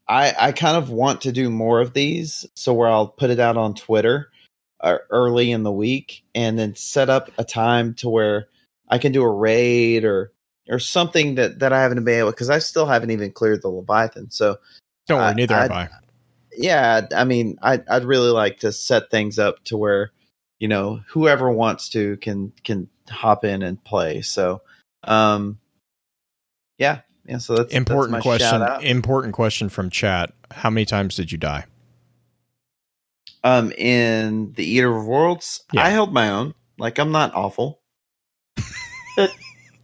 [0.08, 3.38] I I kind of want to do more of these so where I'll put it
[3.38, 4.29] out on Twitter
[4.82, 8.48] early in the week and then set up a time to where
[8.88, 10.32] I can do a raid or
[10.68, 13.68] or something that that I haven't been able because I still haven't even cleared the
[13.68, 14.30] Leviathan.
[14.30, 14.58] So
[15.06, 15.88] Don't worry, I- neither have I.
[16.56, 20.12] yeah, I mean, I'd I'd really like to set things up to where
[20.58, 24.22] you know whoever wants to can can hop in and play.
[24.22, 24.62] So,
[25.04, 25.58] um,
[26.78, 27.38] yeah, yeah.
[27.38, 28.62] So that's Important that's question.
[28.82, 30.32] Important question from chat.
[30.50, 31.64] How many times did you die?
[33.42, 35.84] Um, in the Eater of Worlds, Yeah.
[35.84, 36.54] I held my own.
[36.78, 37.80] Like I'm not awful.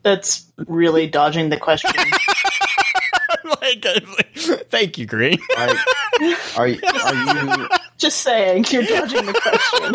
[0.02, 1.90] that's really dodging the question
[3.62, 3.84] like,
[4.70, 5.38] thank you, Green.
[5.56, 5.76] Like,
[6.56, 7.14] are you are
[7.58, 7.68] you
[7.98, 9.94] just saying you're dodging the question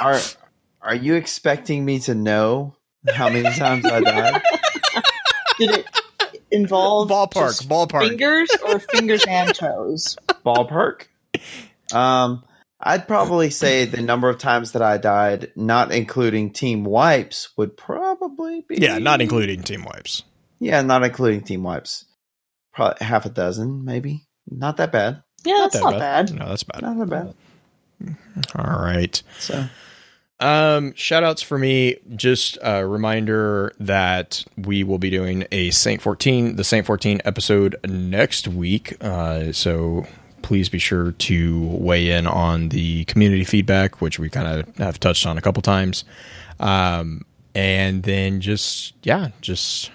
[0.00, 0.18] are
[0.82, 2.74] are you expecting me to know
[3.12, 4.42] how many times I died?
[5.58, 5.86] did it
[6.50, 8.08] involve Ballpark, ballpark.
[8.08, 11.06] fingers or fingers and toes ballpark.
[11.92, 12.44] Um,
[12.86, 17.76] I'd probably say the number of times that I died, not including team wipes, would
[17.76, 20.22] probably be Yeah, not including team wipes.
[20.60, 22.04] Yeah, not including team wipes.
[22.74, 24.26] Probably half a dozen, maybe.
[24.48, 25.22] Not that bad.
[25.44, 26.34] yeah that's that not bad.
[26.34, 26.82] No, that's bad.
[26.82, 28.16] Not that bad.
[28.54, 29.22] All right.
[29.38, 29.66] So
[30.40, 31.96] Um, shout outs for me.
[32.14, 37.76] Just a reminder that we will be doing a Saint 14, the Saint 14 episode
[37.86, 38.96] next week.
[39.00, 40.06] Uh, so
[40.44, 45.00] please be sure to weigh in on the community feedback, which we kind of have
[45.00, 46.04] touched on a couple times.
[46.60, 49.90] Um, and then just, yeah, just,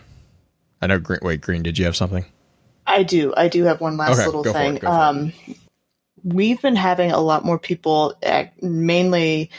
[0.82, 2.26] I know, Green, wait, Green, did you have something?
[2.88, 3.32] I do.
[3.38, 4.76] I do have one last Okay, little go for it, thing.
[4.78, 4.84] it.
[4.86, 5.34] Um,
[6.24, 9.52] we've been having a lot more people act, mainly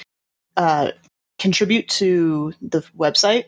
[0.57, 0.91] uh,
[1.39, 3.45] contribute to the website.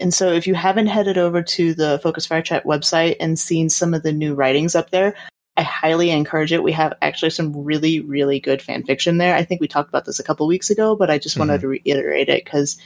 [0.00, 3.70] And so if you haven't headed over to the Focus Fire Chat website and seen
[3.70, 5.14] some of the new writings up there,
[5.56, 6.62] I highly encourage it.
[6.62, 9.36] We have actually some really, really good fan fiction there.
[9.36, 11.60] I think we talked about this a couple weeks ago, but I just wanted mm-hmm.
[11.62, 12.76] to reiterate it because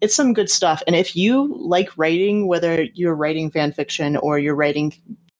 [0.00, 0.82] it's some good stuff.
[0.86, 4.94] And if you like writing, whether you're writing fan fiction or you're writing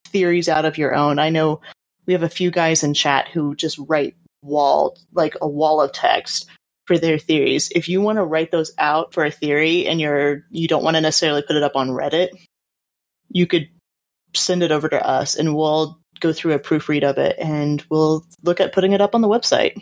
[0.09, 1.61] theories out of your own, I know
[2.06, 5.93] we have a few guys in chat who just write wall, like a wall of
[5.93, 6.47] text
[6.86, 7.70] for their theories.
[7.74, 10.97] If you want to write those out for a theory and you're you don't want
[10.97, 12.28] to necessarily put it up on Reddit,
[13.31, 13.69] you could
[14.35, 18.25] send it over to us and we'll go through a proofread of it and we'll
[18.43, 19.81] look at putting it up on the website.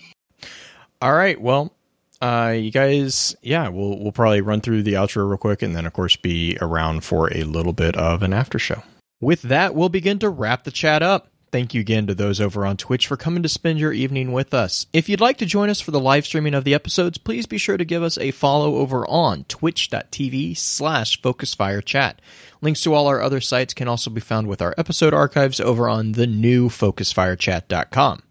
[1.01, 1.41] All right.
[1.41, 1.73] Well,
[2.21, 5.87] uh, you guys, yeah, we'll we'll probably run through the outro real quick, and then
[5.87, 8.83] of course be around for a little bit of an after show.
[9.21, 11.32] With that, we'll begin to wrap the chat up.
[11.53, 14.55] Thank you again to those over on Twitch for coming to spend your evening with
[14.55, 14.87] us.
[14.95, 17.59] If you'd like to join us for the live streaming of the episodes, please be
[17.59, 22.15] sure to give us a follow over on twitch.tv slash focusfirechat.
[22.63, 25.91] Links to all our other sites can also be found with our episode archives over
[25.91, 28.23] on the new focusfirechat.com.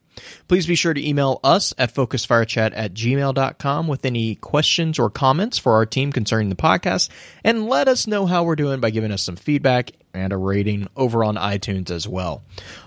[0.48, 5.58] Please be sure to email us at focusfirechat at gmail.com with any questions or comments
[5.58, 7.10] for our team concerning the podcast,
[7.44, 10.88] and let us know how we're doing by giving us some feedback and a rating
[10.96, 12.44] over on iTunes as well.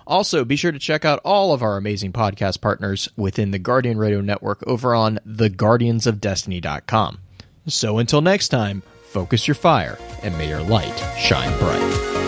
[0.06, 3.98] Also, be sure to check out all of our amazing podcast partners within the Guardian
[3.98, 7.18] Radio Network over on theguardiansofdestiny.com.
[7.66, 12.23] So until next time, focus your fire and may your light shine bright.